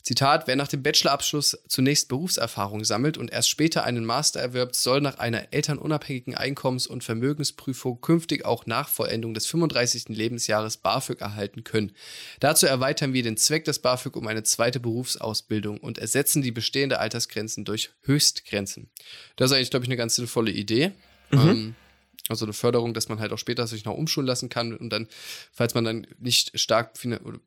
Zitat, 0.05 0.46
wer 0.46 0.55
nach 0.55 0.68
dem 0.68 0.82
Bachelorabschluss 0.82 1.59
zunächst 1.66 2.09
Berufserfahrung 2.09 2.84
sammelt 2.84 3.16
und 3.16 3.32
erst 3.32 3.48
später 3.48 3.84
einen 3.84 4.05
Master 4.05 4.38
erwirbt, 4.38 4.76
soll 4.76 5.00
nach 5.00 5.18
einer 5.18 5.55
elternunabhängigen 5.55 6.34
Einkommens- 6.34 6.86
und 6.86 7.02
Vermögensprüfung 7.02 8.02
künftig 8.02 8.44
auch 8.44 8.66
nach 8.66 8.90
Vollendung 8.90 9.32
des 9.32 9.46
35. 9.46 10.11
Lebensjahres 10.11 10.76
BAföG 10.76 11.22
erhalten 11.22 11.64
können. 11.64 11.92
Dazu 12.38 12.66
erweitern 12.66 13.14
wir 13.14 13.22
den 13.22 13.38
Zweck 13.38 13.64
des 13.64 13.78
BAföG 13.78 14.14
um 14.16 14.26
eine 14.26 14.42
zweite 14.42 14.78
Berufsausbildung 14.78 15.78
und 15.78 15.96
ersetzen 15.96 16.42
die 16.42 16.52
bestehende 16.52 16.98
Altersgrenzen 16.98 17.64
durch 17.64 17.88
Höchstgrenzen. 18.02 18.90
Das 19.36 19.50
ist 19.50 19.57
eigentlich, 19.57 19.70
glaube 19.70 19.84
ich, 19.84 19.88
eine 19.88 19.96
ganz 19.96 20.16
sinnvolle 20.16 20.50
Idee. 20.50 20.92
Mhm. 21.30 21.38
Ähm, 21.38 21.74
also 22.29 22.47
eine 22.47 22.53
Förderung, 22.53 22.95
dass 22.95 23.09
man 23.09 23.20
halt 23.20 23.33
auch 23.33 23.39
später 23.39 23.66
sich 23.66 23.85
noch 23.85 23.95
umschulen 23.95 24.27
lassen 24.27 24.49
kann 24.49 24.75
und 24.75 24.91
dann, 24.91 25.09
falls 25.53 25.75
man 25.75 25.85
dann 25.85 26.07
nicht 26.18 26.59
stark 26.59 26.95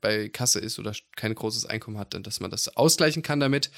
bei 0.02 0.30
Kasse 0.30 0.60
ist 0.60 0.78
oder 0.78 0.94
kein 1.16 1.34
großes 1.34 1.66
Einkommen 1.66 1.98
hat, 1.98 2.14
dann, 2.14 2.24
dass 2.24 2.40
man 2.40 2.52
das 2.52 2.76
ausgleichen 2.76 3.24
kann 3.24 3.40
damit. 3.40 3.72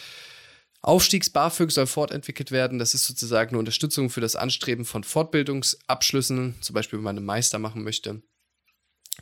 Aufstiegs-BAföG 0.82 1.72
soll 1.72 1.88
fortentwickelt 1.88 2.52
werden. 2.52 2.80
Das 2.80 2.93
ist 2.93 3.06
sozusagen 3.06 3.50
eine 3.50 3.60
Unterstützung 3.60 4.10
für 4.10 4.22
das 4.22 4.36
Anstreben 4.36 4.86
von 4.86 5.04
Fortbildungsabschlüssen, 5.04 6.56
zum 6.62 6.74
Beispiel 6.74 7.00
wenn 7.00 7.04
man 7.04 7.18
einen 7.18 7.26
Meister 7.26 7.60
machen 7.60 7.84
möchte. 7.84 8.22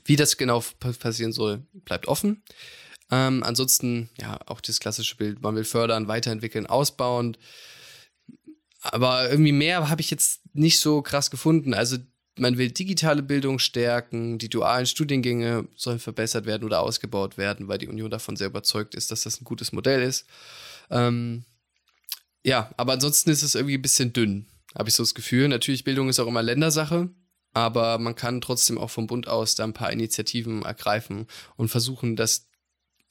Wie 0.06 0.16
das 0.16 0.38
genau 0.38 0.64
passieren 0.80 1.34
soll, 1.34 1.66
bleibt 1.74 2.08
offen. 2.08 2.44
Ähm, 3.10 3.42
ansonsten, 3.44 4.10
ja, 4.20 4.40
auch 4.46 4.62
das 4.62 4.80
klassische 4.80 5.16
Bild, 5.16 5.42
man 5.42 5.56
will 5.56 5.64
fördern, 5.64 6.08
weiterentwickeln, 6.08 6.68
ausbauen. 6.68 7.38
Aber 8.92 9.30
irgendwie 9.30 9.52
mehr 9.52 9.90
habe 9.90 10.02
ich 10.02 10.12
jetzt 10.12 10.42
nicht 10.54 10.80
so 10.80 11.02
krass 11.02 11.32
gefunden. 11.32 11.74
Also 11.74 11.98
man 12.38 12.58
will 12.58 12.72
digitale 12.72 13.24
Bildung 13.24 13.60
stärken, 13.60 14.38
die 14.38 14.50
dualen 14.50 14.86
Studiengänge 14.86 15.68
sollen 15.76 16.00
verbessert 16.00 16.46
werden 16.46 16.64
oder 16.64 16.82
ausgebaut 16.82 17.38
werden, 17.38 17.68
weil 17.68 17.78
die 17.78 17.88
Union 17.88 18.12
davon 18.12 18.36
sehr 18.36 18.48
überzeugt 18.48 18.96
ist, 18.96 19.12
dass 19.12 19.24
das 19.24 19.42
ein 19.42 19.46
gutes 19.46 19.72
Modell 19.72 20.02
ist. 20.02 20.26
Ähm, 20.90 21.46
ja, 22.44 22.72
aber 22.78 22.94
ansonsten 22.94 23.30
ist 23.30 23.44
es 23.44 23.56
irgendwie 23.56 23.78
ein 23.78 23.82
bisschen 23.82 24.14
dünn, 24.14 24.46
habe 24.76 24.90
ich 24.90 24.96
so 24.96 25.04
das 25.04 25.16
Gefühl. 25.16 25.48
Natürlich, 25.48 25.84
Bildung 25.84 26.10
ist 26.10 26.20
auch 26.20 26.28
immer 26.28 26.44
Ländersache, 26.44 27.10
aber 27.54 27.98
man 27.98 28.16
kann 28.16 28.42
trotzdem 28.42 28.78
auch 28.78 28.90
vom 28.90 29.08
Bund 29.08 29.28
aus 29.28 29.56
da 29.56 29.64
ein 29.64 29.74
paar 29.74 29.92
Initiativen 29.92 30.64
ergreifen 30.64 31.28
und 31.56 31.70
versuchen, 31.70 32.16
das 32.16 32.48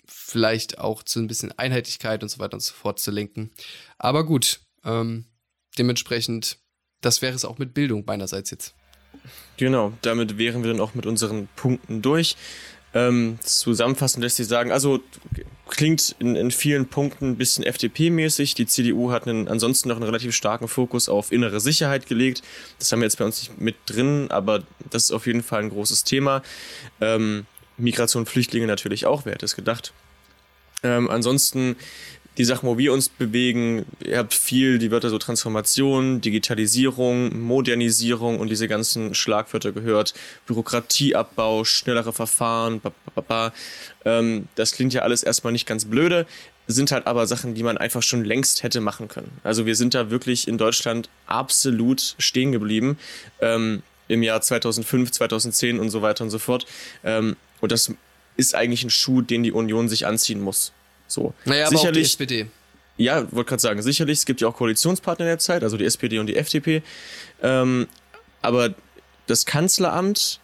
vielleicht 0.06 0.78
auch 0.78 1.02
zu 1.02 1.18
ein 1.18 1.26
bisschen 1.26 1.52
Einheitlichkeit 1.58 2.22
und 2.22 2.28
so 2.28 2.38
weiter 2.38 2.54
und 2.54 2.62
so 2.62 2.72
fort 2.72 3.00
zu 3.00 3.10
lenken. 3.10 3.50
Aber 3.98 4.24
gut, 4.24 4.60
ähm, 4.84 5.26
dementsprechend, 5.78 6.58
das 7.00 7.22
wäre 7.22 7.34
es 7.34 7.44
auch 7.44 7.58
mit 7.58 7.74
Bildung 7.74 8.04
meinerseits 8.06 8.50
jetzt. 8.50 8.74
Genau, 9.56 9.92
damit 10.02 10.38
wären 10.38 10.62
wir 10.62 10.72
dann 10.72 10.80
auch 10.80 10.94
mit 10.94 11.06
unseren 11.06 11.48
Punkten 11.56 12.02
durch. 12.02 12.36
Ähm, 12.94 13.38
zusammenfassend 13.42 14.22
lässt 14.22 14.36
sich 14.36 14.46
sagen, 14.46 14.72
also 14.72 15.00
klingt 15.68 16.14
in, 16.18 16.36
in 16.36 16.50
vielen 16.50 16.86
Punkten 16.86 17.30
ein 17.30 17.36
bisschen 17.36 17.64
FDP-mäßig. 17.64 18.54
Die 18.54 18.66
CDU 18.66 19.10
hat 19.10 19.26
einen, 19.26 19.48
ansonsten 19.48 19.88
noch 19.88 19.96
einen 19.96 20.04
relativ 20.04 20.34
starken 20.34 20.68
Fokus 20.68 21.08
auf 21.08 21.32
innere 21.32 21.60
Sicherheit 21.60 22.06
gelegt. 22.06 22.42
Das 22.78 22.90
haben 22.92 23.00
wir 23.00 23.06
jetzt 23.06 23.18
bei 23.18 23.24
uns 23.24 23.40
nicht 23.40 23.60
mit 23.60 23.76
drin, 23.86 24.30
aber 24.30 24.62
das 24.90 25.04
ist 25.04 25.10
auf 25.10 25.26
jeden 25.26 25.42
Fall 25.42 25.64
ein 25.64 25.70
großes 25.70 26.04
Thema. 26.04 26.42
Ähm, 27.00 27.46
Migration, 27.76 28.24
Flüchtlinge 28.24 28.66
natürlich 28.66 29.04
auch, 29.04 29.26
wer 29.26 29.34
hätte 29.34 29.44
es 29.44 29.56
gedacht. 29.56 29.92
Ähm, 30.82 31.10
ansonsten 31.10 31.76
die 32.38 32.44
Sachen, 32.44 32.68
wo 32.68 32.78
wir 32.78 32.92
uns 32.92 33.08
bewegen. 33.08 33.86
Ihr 34.04 34.18
habt 34.18 34.34
viel 34.34 34.78
die 34.78 34.90
Wörter 34.90 35.10
so 35.10 35.18
Transformation, 35.18 36.20
Digitalisierung, 36.20 37.38
Modernisierung 37.40 38.38
und 38.38 38.48
diese 38.48 38.68
ganzen 38.68 39.14
Schlagwörter 39.14 39.72
gehört. 39.72 40.14
Bürokratieabbau, 40.46 41.64
schnellere 41.64 42.12
Verfahren, 42.12 42.80
ba, 43.14 43.52
ähm, 44.04 44.48
das 44.54 44.72
klingt 44.72 44.92
ja 44.92 45.02
alles 45.02 45.22
erstmal 45.22 45.52
nicht 45.52 45.66
ganz 45.66 45.84
blöde, 45.86 46.26
sind 46.66 46.92
halt 46.92 47.06
aber 47.06 47.26
Sachen, 47.26 47.54
die 47.54 47.62
man 47.62 47.78
einfach 47.78 48.02
schon 48.02 48.24
längst 48.24 48.62
hätte 48.62 48.80
machen 48.80 49.08
können. 49.08 49.30
Also 49.44 49.66
wir 49.66 49.76
sind 49.76 49.94
da 49.94 50.10
wirklich 50.10 50.48
in 50.48 50.58
Deutschland 50.58 51.08
absolut 51.26 52.16
stehen 52.18 52.52
geblieben. 52.52 52.98
Ähm, 53.40 53.82
im 54.08 54.22
Jahr 54.22 54.40
2005, 54.40 55.10
2010 55.10 55.80
und 55.80 55.90
so 55.90 56.02
weiter 56.02 56.24
und 56.24 56.30
so 56.30 56.38
fort. 56.38 56.66
Ähm, 57.04 57.36
und 57.60 57.72
das 57.72 57.92
ist 58.36 58.54
eigentlich 58.54 58.84
ein 58.84 58.90
Schuh, 58.90 59.22
den 59.22 59.42
die 59.42 59.52
Union 59.52 59.88
sich 59.88 60.06
anziehen 60.06 60.40
muss. 60.40 60.72
So. 61.06 61.34
Naja, 61.44 61.66
aber 61.66 61.76
sicherlich, 61.76 61.88
auch 61.88 62.16
die 62.18 62.24
SPD. 62.24 62.46
Ja, 62.98 63.30
wollte 63.32 63.50
gerade 63.50 63.62
sagen, 63.62 63.82
sicherlich, 63.82 64.18
es 64.18 64.26
gibt 64.26 64.40
ja 64.40 64.48
auch 64.48 64.56
Koalitionspartner 64.56 65.26
in 65.26 65.30
der 65.30 65.38
Zeit, 65.38 65.62
also 65.62 65.76
die 65.76 65.84
SPD 65.84 66.18
und 66.18 66.26
die 66.26 66.36
FDP. 66.36 66.82
Ähm, 67.42 67.88
aber 68.42 68.74
das 69.26 69.44
Kanzleramt 69.44 70.40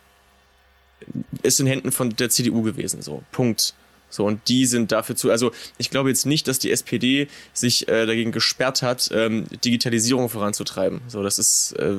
ist 1.42 1.60
in 1.60 1.66
Händen 1.66 1.92
von 1.92 2.10
der 2.10 2.30
CDU 2.30 2.62
gewesen, 2.62 3.02
so. 3.02 3.22
Punkt. 3.32 3.74
So, 4.12 4.26
und 4.26 4.46
die 4.48 4.66
sind 4.66 4.92
dafür 4.92 5.16
zu, 5.16 5.30
also 5.30 5.52
ich 5.78 5.88
glaube 5.88 6.10
jetzt 6.10 6.26
nicht, 6.26 6.46
dass 6.46 6.58
die 6.58 6.70
SPD 6.70 7.28
sich 7.54 7.88
äh, 7.88 8.04
dagegen 8.04 8.30
gesperrt 8.30 8.82
hat, 8.82 9.10
ähm, 9.14 9.46
Digitalisierung 9.64 10.28
voranzutreiben. 10.28 11.00
So, 11.08 11.22
das 11.22 11.38
ist, 11.38 11.72
äh, 11.78 11.94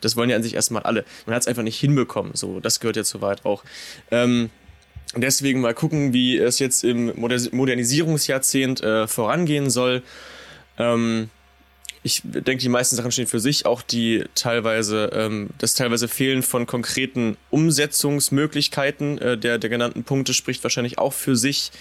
das 0.00 0.14
wollen 0.14 0.30
ja 0.30 0.36
an 0.36 0.44
sich 0.44 0.54
erstmal 0.54 0.84
alle. 0.84 1.04
Man 1.26 1.34
hat 1.34 1.42
es 1.42 1.48
einfach 1.48 1.64
nicht 1.64 1.78
hinbekommen. 1.80 2.36
So, 2.36 2.60
das 2.60 2.78
gehört 2.78 2.96
ja 2.96 3.02
zu 3.02 3.22
weit 3.22 3.44
auch. 3.44 3.64
Ähm, 4.12 4.50
Deswegen 5.16 5.60
mal 5.60 5.74
gucken, 5.74 6.12
wie 6.12 6.36
es 6.36 6.58
jetzt 6.58 6.84
im 6.84 7.12
Modernisierungsjahrzehnt 7.16 8.82
äh, 8.82 9.08
vorangehen 9.08 9.70
soll. 9.70 10.02
Ähm, 10.76 11.30
ich 12.02 12.22
denke, 12.24 12.58
die 12.58 12.68
meisten 12.68 12.96
Sachen 12.96 13.10
stehen 13.10 13.26
für 13.26 13.40
sich, 13.40 13.66
auch 13.66 13.82
die 13.82 14.24
teilweise, 14.34 15.10
ähm, 15.12 15.50
das 15.58 15.74
teilweise 15.74 16.08
Fehlen 16.08 16.42
von 16.42 16.66
konkreten 16.66 17.36
Umsetzungsmöglichkeiten 17.50 19.18
äh, 19.18 19.38
der, 19.38 19.58
der 19.58 19.70
genannten 19.70 20.04
Punkte 20.04 20.34
spricht 20.34 20.62
wahrscheinlich 20.62 20.98
auch 20.98 21.12
für 21.12 21.36
sich. 21.36 21.72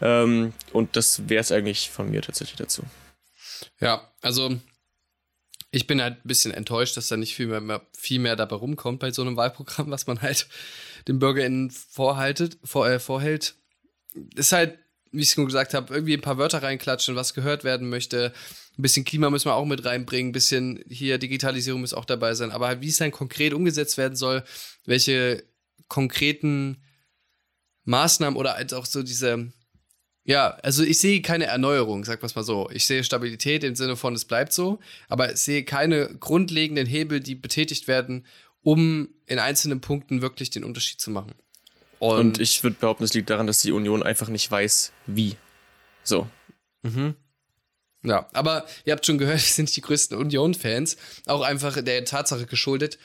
Ähm, 0.00 0.52
und 0.72 0.96
das 0.96 1.28
wäre 1.28 1.40
es 1.40 1.52
eigentlich 1.52 1.90
von 1.90 2.10
mir 2.10 2.22
tatsächlich 2.22 2.56
dazu. 2.56 2.82
Ja, 3.80 4.10
also 4.22 4.56
ich 5.70 5.86
bin 5.86 6.00
halt 6.00 6.24
ein 6.24 6.28
bisschen 6.28 6.52
enttäuscht, 6.52 6.96
dass 6.96 7.08
da 7.08 7.16
nicht 7.16 7.34
viel 7.34 7.46
mehr, 7.60 7.82
viel 7.96 8.20
mehr 8.20 8.36
dabei 8.36 8.56
rumkommt 8.56 9.00
bei 9.00 9.10
so 9.10 9.22
einem 9.22 9.36
Wahlprogramm, 9.36 9.90
was 9.90 10.06
man 10.06 10.22
halt 10.22 10.48
den 11.08 11.18
BürgerInnen 11.18 11.70
vorhaltet, 11.70 12.58
vor, 12.62 12.88
äh, 12.88 13.00
vorhält. 13.00 13.56
Ist 14.36 14.52
halt, 14.52 14.78
wie 15.10 15.22
ich 15.22 15.30
es 15.30 15.36
gesagt 15.36 15.74
habe, 15.74 15.92
irgendwie 15.92 16.14
ein 16.14 16.20
paar 16.20 16.38
Wörter 16.38 16.62
reinklatschen, 16.62 17.16
was 17.16 17.34
gehört 17.34 17.64
werden 17.64 17.88
möchte. 17.88 18.32
Ein 18.76 18.82
bisschen 18.82 19.04
Klima 19.04 19.30
müssen 19.30 19.46
wir 19.46 19.54
auch 19.54 19.64
mit 19.64 19.84
reinbringen, 19.84 20.30
ein 20.30 20.32
bisschen 20.32 20.84
hier 20.88 21.18
Digitalisierung 21.18 21.80
muss 21.80 21.94
auch 21.94 22.04
dabei 22.04 22.34
sein. 22.34 22.52
Aber 22.52 22.80
wie 22.82 22.88
es 22.88 22.98
dann 22.98 23.10
konkret 23.10 23.54
umgesetzt 23.54 23.96
werden 23.96 24.16
soll, 24.16 24.44
welche 24.84 25.42
konkreten 25.88 26.82
Maßnahmen 27.84 28.38
oder 28.38 28.54
als 28.56 28.74
auch 28.74 28.84
so 28.84 29.02
diese 29.02 29.50
ja, 30.28 30.58
also 30.62 30.84
ich 30.84 30.98
sehe 30.98 31.22
keine 31.22 31.46
Erneuerung, 31.46 32.04
sag 32.04 32.22
mal 32.22 32.42
so. 32.44 32.68
Ich 32.70 32.84
sehe 32.84 33.02
Stabilität 33.02 33.64
im 33.64 33.74
Sinne 33.74 33.96
von, 33.96 34.14
es 34.14 34.26
bleibt 34.26 34.52
so, 34.52 34.78
aber 35.08 35.32
ich 35.32 35.38
sehe 35.38 35.64
keine 35.64 36.18
grundlegenden 36.20 36.86
Hebel, 36.86 37.20
die 37.20 37.34
betätigt 37.34 37.88
werden, 37.88 38.26
um 38.62 39.08
in 39.26 39.38
einzelnen 39.38 39.80
Punkten 39.80 40.22
wirklich 40.22 40.50
den 40.50 40.64
Unterschied 40.64 41.00
zu 41.00 41.10
machen. 41.10 41.34
Und, 41.98 42.18
Und 42.18 42.40
ich 42.40 42.62
würde 42.62 42.76
behaupten, 42.78 43.04
es 43.04 43.14
liegt 43.14 43.30
daran, 43.30 43.46
dass 43.46 43.62
die 43.62 43.72
Union 43.72 44.02
einfach 44.02 44.28
nicht 44.28 44.50
weiß, 44.50 44.92
wie. 45.06 45.36
So. 46.04 46.28
Mhm. 46.82 47.14
Ja, 48.04 48.28
aber 48.32 48.66
ihr 48.84 48.92
habt 48.92 49.04
schon 49.04 49.18
gehört, 49.18 49.38
wir 49.42 49.52
sind 49.52 49.74
die 49.74 49.80
größten 49.80 50.16
Union-Fans. 50.16 50.96
Auch 51.26 51.42
einfach 51.42 51.82
der 51.82 52.04
Tatsache 52.04 52.46
geschuldet, 52.46 52.98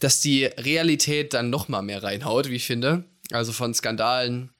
dass 0.00 0.20
die 0.20 0.44
Realität 0.44 1.32
dann 1.32 1.50
noch 1.50 1.68
mal 1.68 1.82
mehr 1.82 2.02
reinhaut, 2.02 2.48
wie 2.48 2.56
ich 2.56 2.66
finde. 2.66 3.04
Also 3.30 3.52
von 3.52 3.72
Skandalen 3.72 4.50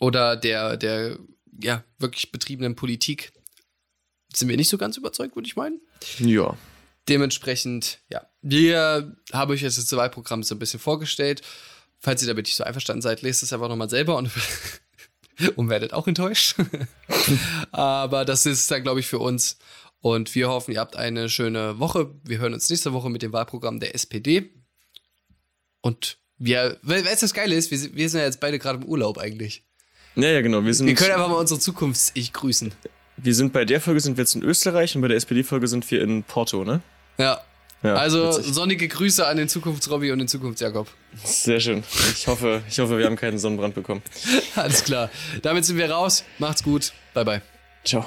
oder 0.00 0.36
der, 0.36 0.76
der 0.76 1.18
ja, 1.62 1.84
wirklich 1.98 2.32
betriebenen 2.32 2.74
Politik 2.74 3.32
sind 4.34 4.48
wir 4.48 4.56
nicht 4.56 4.68
so 4.68 4.78
ganz 4.78 4.96
überzeugt, 4.96 5.36
würde 5.36 5.46
ich 5.46 5.56
meinen. 5.56 5.80
Ja. 6.18 6.56
Dementsprechend, 7.08 8.00
ja, 8.08 8.26
wir 8.42 9.16
haben 9.32 9.50
euch 9.52 9.62
jetzt 9.62 9.78
das 9.78 9.92
Wahlprogramm 9.92 10.42
so 10.42 10.54
ein 10.54 10.58
bisschen 10.58 10.80
vorgestellt. 10.80 11.42
Falls 11.98 12.20
ihr 12.22 12.28
damit 12.28 12.46
nicht 12.46 12.56
so 12.56 12.64
einverstanden 12.64 13.00
seid, 13.00 13.22
lest 13.22 13.42
es 13.42 13.52
einfach 13.52 13.68
nochmal 13.68 13.88
selber 13.88 14.16
und, 14.16 14.30
und 15.56 15.68
werdet 15.68 15.92
auch 15.92 16.08
enttäuscht. 16.08 16.56
Aber 17.70 18.24
das 18.24 18.44
ist 18.44 18.68
dann, 18.70 18.82
glaube 18.82 19.00
ich, 19.00 19.06
für 19.06 19.20
uns. 19.20 19.58
Und 20.00 20.34
wir 20.34 20.48
hoffen, 20.48 20.72
ihr 20.72 20.80
habt 20.80 20.96
eine 20.96 21.28
schöne 21.28 21.78
Woche. 21.78 22.12
Wir 22.24 22.38
hören 22.38 22.54
uns 22.54 22.68
nächste 22.68 22.92
Woche 22.92 23.08
mit 23.08 23.22
dem 23.22 23.32
Wahlprogramm 23.32 23.78
der 23.78 23.94
SPD. 23.94 24.52
Und 25.80 26.18
wir, 26.38 26.76
weißt 26.82 27.22
du, 27.22 27.24
was 27.24 27.34
geil 27.34 27.52
ist? 27.52 27.70
Wir, 27.70 27.94
wir 27.94 28.08
sind 28.10 28.18
ja 28.18 28.26
jetzt 28.26 28.40
beide 28.40 28.58
gerade 28.58 28.80
im 28.80 28.84
Urlaub 28.84 29.18
eigentlich. 29.18 29.64
Ja, 30.16 30.28
ja, 30.28 30.40
genau. 30.42 30.64
Wir, 30.64 30.74
sind, 30.74 30.88
wir 30.88 30.96
können 30.96 31.12
einfach 31.12 31.28
mal 31.28 31.36
unsere 31.36 31.60
Zukunfts-Ich 31.60 32.32
grüßen. 32.32 32.74
Wir 33.16 33.34
sind 33.34 33.52
bei 33.52 33.64
der 33.64 33.80
Folge 33.80 34.00
sind 34.00 34.16
wir 34.16 34.22
jetzt 34.22 34.34
in 34.34 34.42
Österreich 34.42 34.96
und 34.96 35.02
bei 35.02 35.08
der 35.08 35.16
SPD-Folge 35.16 35.68
sind 35.68 35.88
wir 35.90 36.02
in 36.02 36.24
Porto, 36.24 36.64
ne? 36.64 36.82
Ja. 37.18 37.40
Ja 37.82 37.94
also 37.94 38.28
witzig. 38.28 38.54
sonnige 38.54 38.88
Grüße 38.88 39.26
an 39.26 39.36
den 39.36 39.48
Zukunftsrobby 39.48 40.12
und 40.12 40.18
den 40.18 40.28
Zukunftsjakob. 40.28 40.88
Sehr 41.24 41.60
schön. 41.60 41.84
Ich 42.12 42.26
hoffe, 42.26 42.62
ich 42.68 42.78
hoffe, 42.78 42.98
wir 42.98 43.06
haben 43.06 43.16
keinen 43.16 43.38
Sonnenbrand 43.38 43.74
bekommen. 43.74 44.02
Alles 44.56 44.84
klar. 44.84 45.10
Damit 45.42 45.64
sind 45.64 45.76
wir 45.76 45.90
raus. 45.90 46.24
Macht's 46.38 46.62
gut. 46.62 46.92
Bye 47.14 47.24
bye. 47.24 47.42
Ciao. 47.84 48.06